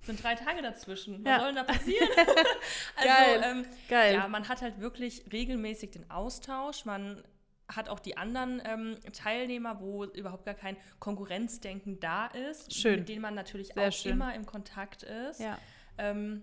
Sind 0.03 0.22
drei 0.22 0.35
Tage 0.35 0.62
dazwischen. 0.62 1.25
Was 1.25 1.31
Ja. 1.31 1.38
soll 1.40 1.46
denn 1.55 1.57
da 1.57 1.64
passieren? 1.64 2.09
also, 2.16 3.09
Geil. 3.09 3.42
Ähm, 3.44 3.66
Geil. 3.88 4.14
Ja, 4.14 4.29
man 4.29 4.48
hat 4.48 4.61
halt 4.62 4.81
wirklich 4.81 5.25
regelmäßig 5.33 5.90
den 5.92 6.11
Austausch. 6.11 6.85
Man 6.85 7.22
hat 7.68 7.88
auch 7.88 8.01
die 8.01 8.16
anderen 8.16 8.61
ähm, 8.64 8.96
Teilnehmer, 9.12 9.81
wo 9.81 10.05
überhaupt 10.05 10.44
gar 10.44 10.55
kein 10.55 10.77
Konkurrenzdenken 10.98 12.01
da 12.01 12.27
ist, 12.27 12.72
Schön. 12.75 13.01
mit 13.01 13.09
denen 13.09 13.22
man 13.22 13.35
natürlich 13.35 13.68
Sehr 13.68 13.88
auch 13.88 13.92
schön. 13.92 14.12
immer 14.12 14.35
im 14.35 14.44
Kontakt 14.44 15.05
ist. 15.05 15.40
Ja. 15.40 15.57
Ähm, 15.98 16.42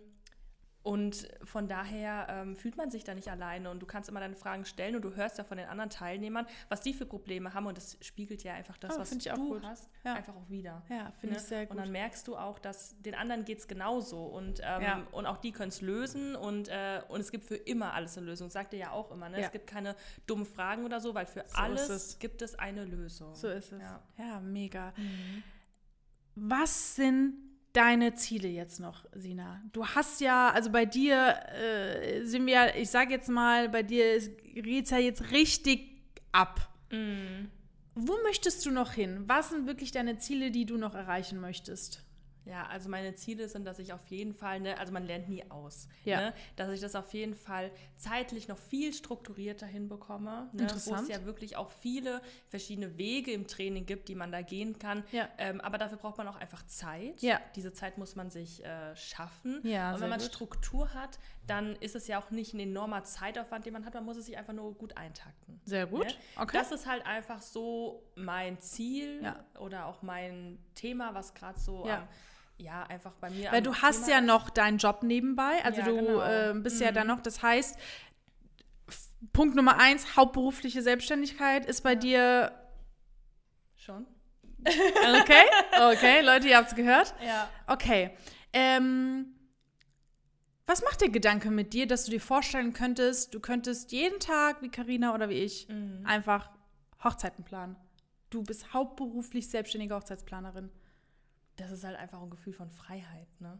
und 0.81 1.27
von 1.43 1.67
daher 1.67 2.27
ähm, 2.29 2.55
fühlt 2.55 2.77
man 2.77 2.89
sich 2.89 3.03
da 3.03 3.13
nicht 3.13 3.27
alleine 3.29 3.69
und 3.69 3.79
du 3.81 3.85
kannst 3.85 4.09
immer 4.09 4.21
deine 4.21 4.35
Fragen 4.37 4.63
stellen 4.63 4.95
und 4.95 5.01
du 5.01 5.13
hörst 5.13 5.37
ja 5.37 5.43
von 5.43 5.57
den 5.57 5.67
anderen 5.67 5.89
Teilnehmern, 5.89 6.45
was 6.69 6.79
die 6.81 6.93
für 6.93 7.05
Probleme 7.05 7.53
haben 7.53 7.65
und 7.65 7.77
das 7.77 7.97
spiegelt 8.01 8.43
ja 8.43 8.53
einfach 8.53 8.77
das, 8.77 8.95
Oh, 8.95 8.99
was 8.99 9.09
du 9.09 9.61
hast, 9.61 9.89
Ja. 10.05 10.13
einfach 10.13 10.35
auch 10.35 10.49
wieder. 10.49 10.81
Ja, 10.89 11.11
finde 11.19 11.35
Ne? 11.35 11.41
ich 11.41 11.47
sehr 11.47 11.65
gut. 11.65 11.71
Und 11.75 11.83
dann 11.83 11.91
merkst 11.91 12.25
du 12.29 12.37
auch, 12.37 12.59
dass 12.59 12.95
den 13.01 13.13
anderen 13.13 13.43
geht 13.43 13.59
es 13.59 13.67
genauso 13.67 14.23
und, 14.25 14.61
ähm, 14.63 14.81
Ja. 14.81 15.07
und 15.11 15.25
auch 15.25 15.37
die 15.37 15.51
können 15.51 15.69
es 15.69 15.81
lösen 15.81 16.35
und, 16.37 16.69
äh, 16.69 17.01
und 17.09 17.19
es 17.19 17.29
gibt 17.31 17.43
für 17.43 17.57
immer 17.57 17.93
alles 17.93 18.17
eine 18.17 18.25
Lösung. 18.27 18.49
Sagt 18.49 18.71
ihr 18.73 18.79
ja 18.79 18.91
auch 18.91 19.11
immer, 19.11 19.27
ne? 19.27 19.39
Ja. 19.41 19.45
Es 19.47 19.51
gibt 19.51 19.67
keine 19.67 19.95
dummen 20.27 20.45
Fragen 20.45 20.85
oder 20.85 21.01
so, 21.01 21.13
weil 21.13 21.25
für 21.25 21.41
ist 21.41 21.57
alles 21.57 21.89
es. 21.89 22.19
gibt 22.19 22.41
es 22.41 22.57
eine 22.57 22.85
Lösung. 22.85 23.35
So 23.35 23.49
ist 23.49 23.73
es. 23.73 23.81
Ja. 23.81 24.01
Ja, 24.17 24.39
mega. 24.39 24.93
Was 26.35 26.95
sind 26.95 27.35
deine 27.73 28.13
Ziele 28.15 28.47
jetzt 28.47 28.79
noch, 28.79 29.05
Sina? 29.13 29.61
Du 29.71 29.85
hast 29.85 30.21
ja, 30.21 30.49
also 30.49 30.71
bei 30.71 30.85
dir 30.85 31.35
äh, 31.53 32.23
sind 32.23 32.45
wir, 32.45 32.75
ich 32.75 32.89
sage 32.89 33.11
jetzt 33.11 33.29
mal, 33.29 33.69
bei 33.69 33.83
dir 33.83 34.19
geht 34.19 34.85
es 34.85 34.91
ja 34.91 34.97
jetzt 34.97 35.31
richtig 35.31 36.01
ab. 36.31 36.69
Mhm. 36.91 37.49
Wo 37.95 38.15
möchtest 38.23 38.65
du 38.65 38.71
noch 38.71 38.93
hin? 38.93 39.23
Was 39.27 39.49
sind 39.49 39.67
wirklich 39.67 39.91
deine 39.91 40.17
Ziele, 40.17 40.51
die 40.51 40.65
du 40.65 40.77
noch 40.77 40.95
erreichen 40.95 41.39
möchtest? 41.39 42.03
Ja, 42.45 42.65
also 42.67 42.89
meine 42.89 43.13
Ziele 43.13 43.47
sind, 43.47 43.65
dass 43.65 43.77
ich 43.79 43.93
auf 43.93 44.05
jeden 44.07 44.33
Fall, 44.33 44.59
ne, 44.59 44.77
also 44.79 44.91
man 44.91 45.05
lernt 45.05 45.29
nie 45.29 45.43
aus, 45.51 45.87
Ja. 46.05 46.17
ne, 46.21 46.33
dass 46.55 46.71
ich 46.71 46.79
das 46.81 46.95
auf 46.95 47.13
jeden 47.13 47.35
Fall 47.35 47.69
zeitlich 47.95 48.47
noch 48.47 48.57
viel 48.57 48.93
strukturierter 48.93 49.67
hinbekomme, 49.67 50.49
ne, 50.53 50.67
wo 50.85 50.95
es 50.95 51.07
ja 51.09 51.25
wirklich 51.25 51.57
auch 51.57 51.69
viele 51.69 52.21
verschiedene 52.47 52.97
Wege 52.97 53.31
im 53.31 53.45
Training 53.45 53.85
gibt, 53.85 54.07
die 54.09 54.15
man 54.15 54.31
da 54.31 54.41
gehen 54.41 54.79
kann. 54.79 55.03
Ja. 55.11 55.27
Ähm, 55.37 55.61
aber 55.61 55.77
dafür 55.77 55.97
braucht 55.97 56.17
man 56.17 56.27
auch 56.27 56.37
einfach 56.37 56.65
Zeit. 56.65 57.21
Ja. 57.21 57.39
Diese 57.55 57.73
Zeit 57.73 57.97
muss 57.97 58.15
man 58.15 58.31
sich 58.31 58.63
äh, 58.65 58.95
schaffen. 58.95 59.59
Ja, 59.63 59.93
Und 59.93 60.01
wenn 60.01 60.09
man 60.09 60.19
gut. 60.19 60.27
Struktur 60.29 60.93
hat, 60.93 61.19
dann 61.45 61.75
ist 61.77 61.95
es 61.95 62.07
ja 62.07 62.19
auch 62.19 62.31
nicht 62.31 62.53
ein 62.53 62.59
enormer 62.59 63.03
Zeitaufwand, 63.03 63.65
den 63.65 63.73
man 63.73 63.85
hat, 63.85 63.93
man 63.95 64.05
muss 64.05 64.17
es 64.17 64.25
sich 64.27 64.37
einfach 64.37 64.53
nur 64.53 64.73
gut 64.75 64.97
eintakten. 64.97 65.59
Sehr 65.65 65.87
gut. 65.87 66.05
Ne? 66.05 66.13
Okay. 66.37 66.57
Das 66.57 66.71
ist 66.71 66.87
halt 66.87 67.05
einfach 67.05 67.41
so 67.41 68.03
mein 68.15 68.59
Ziel 68.59 69.21
Ja. 69.23 69.43
oder 69.59 69.85
auch 69.87 70.01
mein 70.01 70.57
Thema, 70.75 71.13
was 71.13 71.33
gerade 71.33 71.59
so 71.59 71.85
Ja. 71.87 71.97
am, 71.99 72.07
ja, 72.59 72.83
einfach 72.83 73.13
bei 73.13 73.29
mir 73.29 73.51
Weil 73.51 73.61
du 73.61 73.73
hast 73.75 74.05
Thema 74.05 74.17
ja 74.17 74.21
noch 74.21 74.49
deinen 74.49 74.77
Job 74.77 75.03
nebenbei, 75.03 75.63
also 75.63 75.79
Ja, 75.81 75.87
du 75.87 75.95
genau. 75.95 76.21
äh, 76.21 76.53
bist 76.55 76.79
ja 76.81 76.91
dann 76.91 77.07
noch, 77.07 77.21
das 77.21 77.41
heißt, 77.41 77.77
Punkt 79.33 79.55
Nummer 79.55 79.77
eins, 79.79 80.15
hauptberufliche 80.15 80.81
Selbstständigkeit 80.81 81.65
ist 81.65 81.81
bei 81.81 81.95
dir, 81.95 82.51
Schon. 83.75 84.05
okay, 85.21 85.43
okay, 85.93 86.21
Leute, 86.21 86.49
ihr 86.49 86.57
habt 86.57 86.69
es 86.69 86.75
gehört. 86.75 87.13
Ja. 87.25 87.49
Okay, 87.67 88.11
ähm, 88.53 89.33
Was 90.67 90.83
macht 90.83 91.01
der 91.01 91.09
Gedanke 91.09 91.49
mit 91.49 91.73
dir, 91.73 91.87
dass 91.87 92.05
du 92.05 92.11
dir 92.11 92.21
vorstellen 92.21 92.73
könntest, 92.73 93.33
du 93.33 93.39
könntest 93.39 93.91
jeden 93.91 94.19
Tag, 94.19 94.61
wie 94.61 94.69
Karina 94.69 95.15
oder 95.15 95.27
wie 95.29 95.33
ich, 95.41 95.67
Mhm. 95.69 96.05
einfach 96.05 96.49
Hochzeiten 97.03 97.43
planen? 97.43 97.75
Du 98.29 98.43
bist 98.43 98.71
hauptberuflich 98.73 99.49
selbstständige 99.49 99.95
Hochzeitsplanerin. 99.95 100.69
Das 101.59 101.71
ist 101.71 101.83
halt 101.83 101.97
einfach 101.97 102.21
ein 102.21 102.29
Gefühl 102.29 102.53
von 102.53 102.69
Freiheit, 102.69 103.27
ne? 103.41 103.59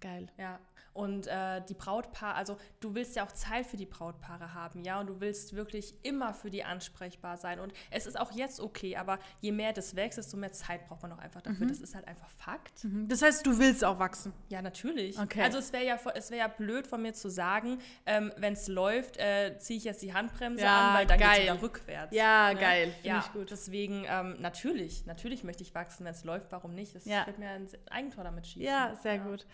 Geil. 0.00 0.26
Ja, 0.36 0.58
und 0.92 1.26
äh, 1.26 1.62
die 1.68 1.74
Brautpaare, 1.74 2.34
also 2.34 2.56
du 2.80 2.94
willst 2.94 3.14
ja 3.16 3.24
auch 3.24 3.32
Zeit 3.32 3.66
für 3.66 3.76
die 3.76 3.86
Brautpaare 3.86 4.54
haben, 4.54 4.82
ja, 4.82 5.00
und 5.00 5.06
du 5.06 5.20
willst 5.20 5.54
wirklich 5.54 5.94
immer 6.02 6.34
für 6.34 6.50
die 6.50 6.64
ansprechbar 6.64 7.36
sein. 7.36 7.60
Und 7.60 7.72
es 7.90 8.06
ist 8.06 8.18
auch 8.18 8.32
jetzt 8.32 8.60
okay, 8.60 8.96
aber 8.96 9.18
je 9.40 9.52
mehr 9.52 9.72
das 9.72 9.94
wächst, 9.96 10.18
desto 10.18 10.36
mehr 10.36 10.52
Zeit 10.52 10.86
braucht 10.88 11.02
man 11.02 11.12
auch 11.12 11.18
einfach 11.18 11.42
dafür. 11.42 11.66
Das 11.66 11.80
ist 11.80 11.94
halt 11.94 12.06
einfach 12.08 12.28
Fakt. 12.30 12.84
Mhm. 12.84 13.08
Das 13.08 13.22
heißt, 13.22 13.46
du 13.46 13.58
willst 13.58 13.84
auch 13.84 13.98
wachsen. 13.98 14.32
Ja, 14.48 14.62
natürlich. 14.62 15.18
Okay. 15.18 15.42
Also 15.42 15.58
es 15.58 15.72
wäre 15.72 15.84
ja, 15.84 15.98
es 16.14 16.30
wär 16.30 16.38
ja 16.38 16.48
blöd 16.48 16.86
von 16.86 17.02
mir 17.02 17.12
zu 17.14 17.30
sagen, 17.30 17.78
ähm, 18.06 18.32
wenn 18.36 18.54
es 18.54 18.66
läuft, 18.68 19.16
äh, 19.18 19.56
ziehe 19.58 19.76
ich 19.78 19.84
jetzt 19.84 20.02
die 20.02 20.12
Handbremse 20.12 20.64
Ja, 20.64 20.88
an, 20.90 20.94
weil 20.96 21.06
dann 21.06 21.18
geht 21.18 21.28
es 21.32 21.42
wieder 21.42 21.62
rückwärts. 21.62 22.14
Ja, 22.14 22.52
geil. 22.54 22.90
Finde 22.92 23.08
Ja, 23.08 23.18
ich 23.24 23.32
gut. 23.32 23.50
deswegen 23.50 24.04
ähm, 24.08 24.36
natürlich, 24.40 25.06
natürlich 25.06 25.44
möchte 25.44 25.62
ich 25.62 25.74
wachsen, 25.74 26.04
wenn 26.04 26.12
es 26.12 26.24
läuft, 26.24 26.50
warum 26.52 26.74
nicht? 26.74 26.94
Das 26.94 27.04
Ja. 27.04 27.26
wird 27.26 27.38
mir 27.38 27.48
ein 27.50 27.68
Eigentor 27.90 28.24
damit 28.24 28.46
schießen. 28.46 28.62
Ja, 28.62 28.94
sehr 29.02 29.18
gut. 29.18 29.46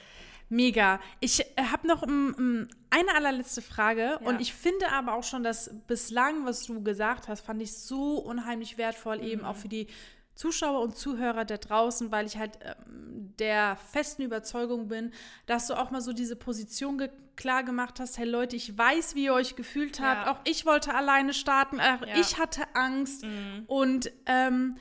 Mega. 0.49 1.01
Ich 1.20 1.40
äh, 1.40 1.44
habe 1.72 1.86
noch 1.88 2.07
mm, 2.07 2.66
eine 2.90 3.14
allerletzte 3.14 3.62
Frage 3.62 4.03
Ja. 4.03 4.16
und 4.28 4.40
ich 4.40 4.53
finde 4.55 4.90
aber 4.92 5.14
auch 5.14 5.24
schon, 5.24 5.42
dass 5.42 5.70
bislang, 5.86 6.44
was 6.47 6.64
du 6.66 6.82
gesagt 6.82 7.28
hast, 7.28 7.40
fand 7.44 7.61
ich 7.62 7.76
so 7.76 8.18
unheimlich 8.18 8.78
wertvoll, 8.78 9.22
eben 9.24 9.42
Mhm. 9.42 9.47
auch 9.49 9.57
für 9.57 9.68
die 9.68 9.88
Zuschauer 10.36 10.80
und 10.82 10.97
Zuhörer 10.97 11.44
da 11.47 11.57
draußen, 11.57 12.12
weil 12.12 12.26
ich 12.26 12.36
halt 12.36 12.59
ähm, 12.62 13.32
der 13.38 13.76
festen 13.90 14.22
Überzeugung 14.22 14.86
bin, 14.88 15.12
dass 15.47 15.66
du 15.66 15.74
auch 15.74 15.90
mal 15.90 16.01
so 16.03 16.12
diese 16.12 16.36
Position 16.36 16.99
ge 16.99 17.11
klar 17.36 17.64
gemacht 17.64 18.01
hast, 18.01 18.16
hey 18.16 18.24
Leute, 18.26 18.57
ich 18.57 18.78
weiß, 18.78 19.14
wie 19.14 19.24
ihr 19.24 19.34
euch 19.34 19.57
gefühlt 19.57 20.01
habt, 20.01 20.26
Ja. 20.26 20.32
auch 20.32 20.38
ich 20.44 20.64
wollte 20.64 20.94
alleine 20.94 21.34
starten, 21.34 21.80
auch 21.80 22.01
Ja. 22.07 22.18
ich 22.18 22.38
hatte 22.38 22.62
Angst 22.74 23.24
Mhm. 23.24 23.64
und 23.66 24.11
ähm, 24.26 24.76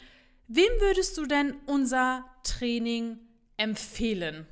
wem 0.47 0.69
würdest 0.79 1.17
du 1.17 1.25
denn 1.25 1.55
unser 1.65 2.23
Training 2.43 3.19
empfehlen? 3.57 4.45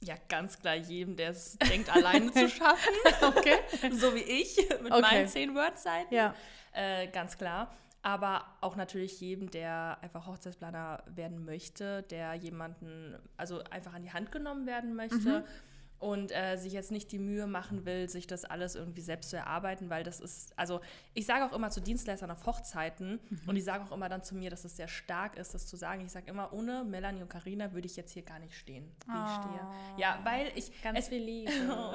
Ja, 0.00 0.14
ganz 0.28 0.58
klar 0.58 0.74
jedem, 0.76 1.16
der 1.16 1.30
es 1.30 1.58
denkt, 1.58 1.94
alleine 1.94 2.30
zu 2.32 2.48
schaffen. 2.48 2.94
Okay. 3.22 3.56
so 3.92 4.14
wie 4.14 4.20
ich 4.22 4.56
mit 4.80 4.92
Okay. 4.92 5.00
meinen 5.00 5.28
10 5.28 5.54
Word-Seiten. 5.54 6.14
Ja. 6.14 6.34
Äh, 6.72 7.08
ganz 7.08 7.36
klar. 7.36 7.74
Aber 8.02 8.44
auch 8.60 8.76
natürlich 8.76 9.20
jedem, 9.20 9.50
der 9.50 9.98
einfach 10.00 10.26
Hochzeitsplaner 10.26 11.02
werden 11.06 11.44
möchte, 11.44 12.04
der 12.04 12.34
jemanden, 12.34 13.18
also 13.36 13.62
einfach 13.70 13.92
an 13.92 14.02
die 14.02 14.12
Hand 14.12 14.30
genommen 14.30 14.66
werden 14.66 14.94
möchte 14.94 15.44
und 15.98 16.30
äh, 16.30 16.56
sich 16.56 16.72
jetzt 16.72 16.92
nicht 16.92 17.10
die 17.10 17.18
Mühe 17.18 17.46
machen 17.46 17.84
will, 17.84 18.08
sich 18.08 18.26
das 18.26 18.44
alles 18.44 18.74
irgendwie 18.76 19.00
selbst 19.00 19.30
zu 19.30 19.36
erarbeiten, 19.36 19.90
weil 19.90 20.04
das 20.04 20.20
ist, 20.20 20.56
also 20.56 20.80
ich 21.14 21.26
sage 21.26 21.44
auch 21.44 21.52
immer 21.52 21.70
zu 21.70 21.80
Dienstleistern 21.80 22.30
auf 22.30 22.46
Hochzeiten 22.46 23.18
und 23.46 23.54
die 23.54 23.60
sagen 23.60 23.84
auch 23.86 23.92
immer 23.92 24.08
dann 24.08 24.22
zu 24.22 24.36
mir, 24.36 24.50
dass 24.50 24.64
es 24.64 24.76
sehr 24.76 24.88
stark 24.88 25.36
ist, 25.36 25.54
das 25.54 25.66
zu 25.66 25.76
sagen. 25.76 26.04
Ich 26.04 26.12
sage 26.12 26.30
immer, 26.30 26.52
ohne 26.52 26.84
Melanie 26.84 27.22
und 27.22 27.28
Karina 27.28 27.72
würde 27.72 27.86
ich 27.86 27.96
jetzt 27.96 28.12
hier 28.12 28.22
gar 28.22 28.38
nicht 28.38 28.54
stehen, 28.54 28.84
wie 29.06 29.12
ich 29.12 29.44
stehe. 29.44 29.60
Ja, 29.96 30.20
weil 30.24 30.52
ich 30.54 30.82
Ganz 30.82 30.98
es, 31.00 31.08
viel 31.08 31.22
Liebe. 31.22 31.50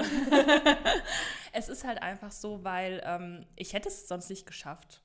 es 1.54 1.70
ist 1.70 1.86
halt 1.86 2.02
einfach 2.02 2.32
so, 2.32 2.64
weil 2.64 3.02
ähm, 3.06 3.46
ich 3.56 3.74
hätte 3.74 3.88
es 3.88 4.08
sonst 4.08 4.30
nicht 4.30 4.46
geschafft. 4.46 5.02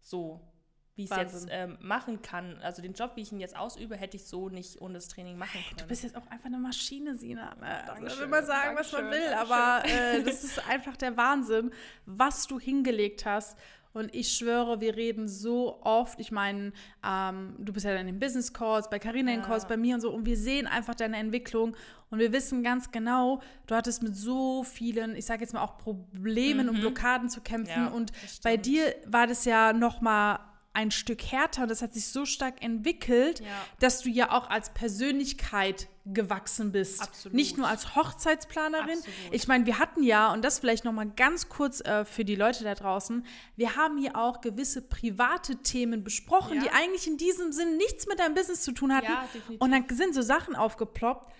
So, 0.00 0.40
wie 0.94 1.04
ich 1.04 1.10
es 1.10 1.16
jetzt 1.16 1.48
ähm, 1.50 1.78
machen 1.80 2.20
kann. 2.20 2.58
Also 2.62 2.82
den 2.82 2.92
Job, 2.92 3.12
wie 3.14 3.22
ich 3.22 3.32
ihn 3.32 3.40
jetzt 3.40 3.56
ausübe, 3.56 3.96
hätte 3.96 4.16
ich 4.16 4.24
so 4.24 4.48
nicht 4.48 4.80
ohne 4.80 4.94
das 4.94 5.08
Training 5.08 5.38
machen 5.38 5.60
können. 5.68 5.78
Du 5.78 5.86
bist 5.86 6.02
jetzt 6.02 6.16
auch 6.16 6.26
einfach 6.28 6.46
eine 6.46 6.58
Maschine, 6.58 7.16
Sina. 7.16 7.56
Also, 7.60 7.92
Dankeschön, 7.94 8.20
will 8.20 8.28
man 8.28 8.44
sagen, 8.44 8.76
was 8.76 8.92
man 8.92 9.02
Dankeschön, 9.04 9.30
will, 9.30 9.34
aber 9.34 9.82
äh, 9.86 10.22
das 10.22 10.44
ist 10.44 10.68
einfach 10.68 10.96
der 10.96 11.16
Wahnsinn, 11.16 11.70
was 12.04 12.46
du 12.46 12.60
hingelegt 12.60 13.24
hast. 13.24 13.58
Und 13.94 14.14
ich 14.14 14.32
schwöre, 14.32 14.80
wir 14.80 14.96
reden 14.96 15.28
so 15.28 15.82
oft. 15.82 16.18
Ich 16.18 16.32
meine, 16.32 16.72
ähm, 17.04 17.56
du 17.58 17.74
bist 17.74 17.84
ja 17.84 17.94
in 17.94 18.06
den 18.06 18.18
Business 18.18 18.52
Calls, 18.52 18.88
bei 18.88 18.98
Carina 18.98 19.32
in 19.32 19.40
Ja. 19.40 19.46
Calls, 19.46 19.66
bei 19.66 19.76
mir 19.76 19.94
und 19.96 20.00
so. 20.00 20.10
Und 20.10 20.24
wir 20.24 20.36
sehen 20.36 20.66
einfach 20.66 20.94
deine 20.94 21.18
Entwicklung. 21.18 21.76
Und 22.08 22.18
wir 22.18 22.32
wissen 22.32 22.62
ganz 22.62 22.90
genau, 22.90 23.42
du 23.66 23.74
hattest 23.74 24.02
mit 24.02 24.16
so 24.16 24.64
vielen, 24.64 25.14
ich 25.14 25.26
sage 25.26 25.42
jetzt 25.42 25.52
mal 25.52 25.62
auch 25.62 25.76
Problemen 25.76 26.68
und 26.70 26.80
Blockaden 26.80 27.28
zu 27.28 27.42
kämpfen. 27.42 27.80
Mhm. 27.80 27.86
Ja, 27.86 27.92
und 27.92 28.12
bei 28.42 28.56
dir 28.56 28.94
war 29.06 29.26
das 29.26 29.44
ja 29.44 29.74
noch 29.74 30.00
mal 30.00 30.38
ein 30.74 30.90
Stück 30.90 31.22
härter 31.22 31.62
und 31.62 31.70
das 31.70 31.82
hat 31.82 31.92
sich 31.92 32.06
so 32.06 32.24
stark 32.24 32.62
entwickelt, 32.64 33.40
Ja. 33.40 33.46
dass 33.80 34.00
du 34.00 34.08
ja 34.08 34.30
auch 34.32 34.48
als 34.48 34.70
Persönlichkeit 34.72 35.88
gewachsen 36.06 36.72
bist. 36.72 37.02
Absolut. 37.02 37.34
Nicht 37.36 37.58
nur 37.58 37.68
als 37.68 37.94
Hochzeitsplanerin. 37.94 38.98
Absolut. 38.98 39.14
Ich 39.32 39.46
meine, 39.48 39.66
wir 39.66 39.78
hatten 39.78 40.02
ja, 40.02 40.32
und 40.32 40.42
das 40.44 40.58
vielleicht 40.58 40.84
noch 40.84 40.92
mal 40.92 41.08
ganz 41.10 41.48
kurz 41.48 41.80
äh, 41.82 42.04
für 42.04 42.24
die 42.24 42.34
Leute 42.34 42.64
da 42.64 42.74
draußen, 42.74 43.24
wir 43.56 43.76
haben 43.76 43.98
hier 43.98 44.16
auch 44.16 44.40
gewisse 44.40 44.82
private 44.82 45.56
Themen 45.62 46.02
besprochen, 46.02 46.56
Ja. 46.56 46.62
die 46.62 46.70
eigentlich 46.70 47.06
in 47.06 47.18
diesem 47.18 47.52
Sinn 47.52 47.76
nichts 47.76 48.06
mit 48.06 48.18
deinem 48.18 48.34
Business 48.34 48.62
zu 48.62 48.72
tun 48.72 48.94
hatten. 48.94 49.06
Ja, 49.12 49.28
und 49.58 49.70
dann 49.70 49.84
sind 49.90 50.14
so 50.14 50.22
Sachen 50.22 50.56
aufgeploppt. 50.56 51.30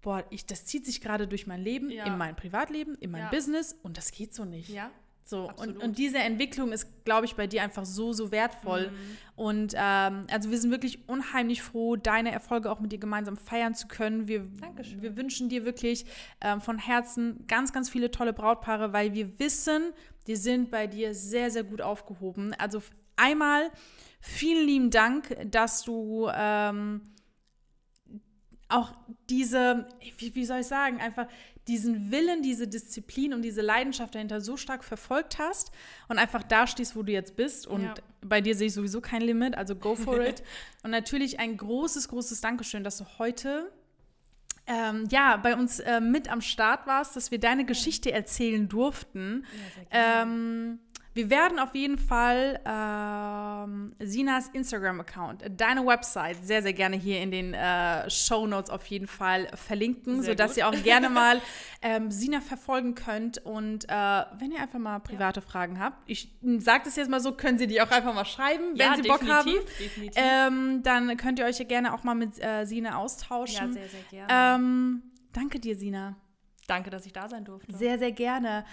Boah, 0.00 0.24
ich, 0.30 0.46
das 0.46 0.64
zieht 0.64 0.86
sich 0.86 1.00
gerade 1.00 1.26
durch 1.26 1.48
mein 1.48 1.60
Leben, 1.60 1.90
in 1.90 2.16
mein 2.16 2.36
Privatleben, 2.36 2.94
in 3.00 3.10
mein. 3.10 3.28
Business 3.30 3.76
und 3.82 3.96
das 3.96 4.12
geht 4.12 4.32
so 4.34 4.44
nicht. 4.44 4.68
ja, 4.68 4.90
So, 5.28 5.42
und, 5.42 5.50
Absolut. 5.50 5.82
und 5.82 5.98
diese 5.98 6.18
Entwicklung 6.18 6.70
ist, 6.70 7.04
glaube 7.04 7.26
ich, 7.26 7.34
bei 7.34 7.48
dir 7.48 7.60
einfach 7.64 7.84
so, 7.84 8.12
so 8.12 8.30
wertvoll. 8.30 8.92
Mhm. 8.92 9.16
Und 9.34 9.74
ähm, 9.76 10.28
also 10.30 10.52
wir 10.52 10.58
sind 10.58 10.70
wirklich 10.70 11.08
unheimlich 11.08 11.62
froh, 11.62 11.96
deine 11.96 12.30
Erfolge 12.30 12.70
auch 12.70 12.78
mit 12.78 12.92
dir 12.92 12.98
gemeinsam 12.98 13.36
feiern 13.36 13.74
zu 13.74 13.88
können. 13.88 14.28
Wir, 14.28 14.46
Dankeschön. 14.60 15.02
wir 15.02 15.16
wünschen 15.16 15.48
dir 15.48 15.64
wirklich 15.64 16.06
ähm, 16.40 16.60
von 16.60 16.78
Herzen 16.78 17.44
ganz, 17.48 17.72
ganz 17.72 17.90
viele 17.90 18.12
tolle 18.12 18.32
Brautpaare, 18.32 18.92
weil 18.92 19.14
wir 19.14 19.36
wissen, 19.40 19.92
die 20.28 20.36
sind 20.36 20.70
bei 20.70 20.86
dir 20.86 21.12
sehr, 21.12 21.50
sehr 21.50 21.64
gut 21.64 21.82
aufgehoben. 21.82 22.54
Also 22.58 22.80
einmal 23.16 23.72
vielen 24.20 24.64
lieben 24.64 24.90
Dank, 24.90 25.36
dass 25.50 25.82
du 25.82 26.30
ähm, 26.32 27.00
auch 28.68 28.92
diese, 29.28 29.88
wie, 30.18 30.36
wie 30.36 30.44
soll 30.44 30.60
ich 30.60 30.66
sagen, 30.68 31.00
einfach 31.00 31.26
diesen 31.68 32.10
Willen, 32.10 32.42
diese 32.42 32.68
Disziplin 32.68 33.34
und 33.34 33.42
diese 33.42 33.60
Leidenschaft 33.60 34.14
dahinter 34.14 34.40
so 34.40 34.56
stark 34.56 34.84
verfolgt 34.84 35.38
hast 35.38 35.72
und 36.08 36.18
einfach 36.18 36.42
da 36.42 36.66
stehst, 36.66 36.94
wo 36.96 37.02
du 37.02 37.12
jetzt 37.12 37.36
bist. 37.36 37.66
Und 37.66 37.82
Ja. 37.82 37.94
bei 38.20 38.40
dir 38.40 38.54
sehe 38.54 38.68
ich 38.68 38.74
sowieso 38.74 39.00
kein 39.00 39.22
Limit, 39.22 39.56
also 39.56 39.74
go 39.74 39.96
for 39.96 40.20
it. 40.20 40.42
und 40.82 40.90
natürlich 40.90 41.40
ein 41.40 41.56
großes, 41.56 42.08
großes 42.08 42.40
Dankeschön, 42.40 42.84
dass 42.84 42.98
du 42.98 43.04
heute 43.18 43.72
ähm, 44.68 45.06
ja, 45.10 45.36
bei 45.36 45.54
uns 45.54 45.78
äh, 45.78 46.00
mit 46.00 46.28
am 46.28 46.40
Start 46.40 46.86
warst, 46.88 47.14
dass 47.14 47.30
wir 47.30 47.38
deine 47.38 47.64
Geschichte 47.64 48.10
erzählen 48.10 48.68
durften. 48.68 49.46
Ähm, 49.92 50.80
wir 51.16 51.30
werden 51.30 51.58
auf 51.58 51.74
jeden 51.74 51.96
Fall 51.96 52.60
ähm, 52.66 53.94
Sinas 53.98 54.48
Instagram-Account, 54.48 55.44
deine 55.56 55.86
Website 55.86 56.36
sehr, 56.44 56.60
sehr 56.60 56.74
gerne 56.74 56.96
hier 56.96 57.22
in 57.22 57.30
den 57.30 57.54
äh, 57.54 58.08
Show 58.10 58.46
Notes 58.46 58.68
auf 58.68 58.86
jeden 58.86 59.06
Fall 59.06 59.48
verlinken, 59.54 60.20
Sehr 60.20 60.32
sodass 60.32 60.50
gut. 60.50 60.58
ihr 60.58 60.68
auch 60.68 60.82
gerne 60.82 61.08
mal 61.10 61.40
ähm, 61.80 62.10
Sina 62.10 62.42
verfolgen 62.42 62.94
könnt. 62.94 63.38
Und 63.38 63.88
äh, 63.88 63.88
wenn 63.88 64.52
ihr 64.52 64.60
einfach 64.60 64.78
mal 64.78 64.98
private 64.98 65.40
Fragen 65.40 65.80
habt, 65.80 66.02
ich 66.04 66.36
sage 66.58 66.84
das 66.84 66.96
jetzt 66.96 67.08
mal 67.08 67.20
so, 67.20 67.32
können 67.32 67.56
Sie 67.56 67.66
die 67.66 67.80
auch 67.80 67.90
einfach 67.90 68.14
mal 68.14 68.26
schreiben, 68.26 68.72
wenn 68.72 68.76
ja, 68.76 68.96
Sie 68.96 69.08
Bock 69.08 69.26
haben. 69.26 69.46
definitiv, 69.46 69.78
Definitiv. 69.78 70.22
Ähm, 70.22 70.82
dann 70.82 71.16
könnt 71.16 71.38
ihr 71.38 71.46
euch 71.46 71.58
ja 71.58 71.64
gerne 71.64 71.94
auch 71.94 72.04
mal 72.04 72.14
mit 72.14 72.38
äh, 72.44 72.66
Sina 72.66 72.90
ja, 72.90 72.96
austauschen. 72.96 73.72
sehr, 73.72 73.88
sehr 73.88 74.02
gerne. 74.10 74.64
ähm, 74.64 75.02
danke 75.32 75.60
dir, 75.60 75.76
Sina. 75.76 76.14
Danke, 76.66 76.90
dass 76.90 77.06
ich 77.06 77.12
da 77.14 77.26
sein 77.28 77.44
durfte. 77.44 77.74
Sehr, 77.74 77.98
sehr 77.98 78.12
gerne. 78.12 78.64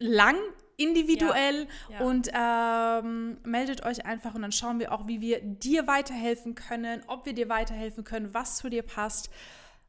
lang, 0.00 0.34
individuell 0.76 1.66
Ja. 1.88 2.00
und 2.00 2.30
ähm, 2.34 3.38
meldet 3.44 3.84
euch 3.84 4.04
einfach 4.06 4.34
und 4.34 4.42
dann 4.42 4.52
schauen 4.52 4.78
wir 4.78 4.92
auch, 4.92 5.06
wie 5.06 5.20
wir 5.20 5.40
dir 5.40 5.86
weiterhelfen 5.86 6.54
können, 6.54 7.02
ob 7.06 7.26
wir 7.26 7.32
dir 7.34 7.48
weiterhelfen 7.48 8.04
können, 8.04 8.34
was 8.34 8.56
zu 8.56 8.68
dir 8.68 8.82
passt. 8.82 9.30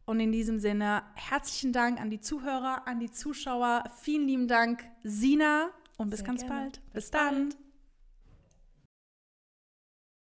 Und 0.06 0.20
in 0.20 0.32
diesem 0.34 0.60
Sinne, 0.60 1.04
herzlichen 1.16 1.72
Dank 1.72 2.02
an 2.02 2.10
die 2.10 2.20
Zuhörer, 2.20 2.88
an 2.88 3.00
die 3.00 3.10
Zuschauer. 3.12 3.86
Vielen 4.02 4.28
lieben 4.28 4.48
Dank, 4.50 4.84
Sina. 5.04 5.70
Und 5.98 6.10
bis 6.10 6.20
Sehr 6.20 6.28
ganz 6.28 6.42
gerne. 6.42 6.56
bald. 6.62 6.82
Bis, 6.94 6.94
Bis 7.06 7.12
dann. 7.12 7.50
bald. 7.50 7.63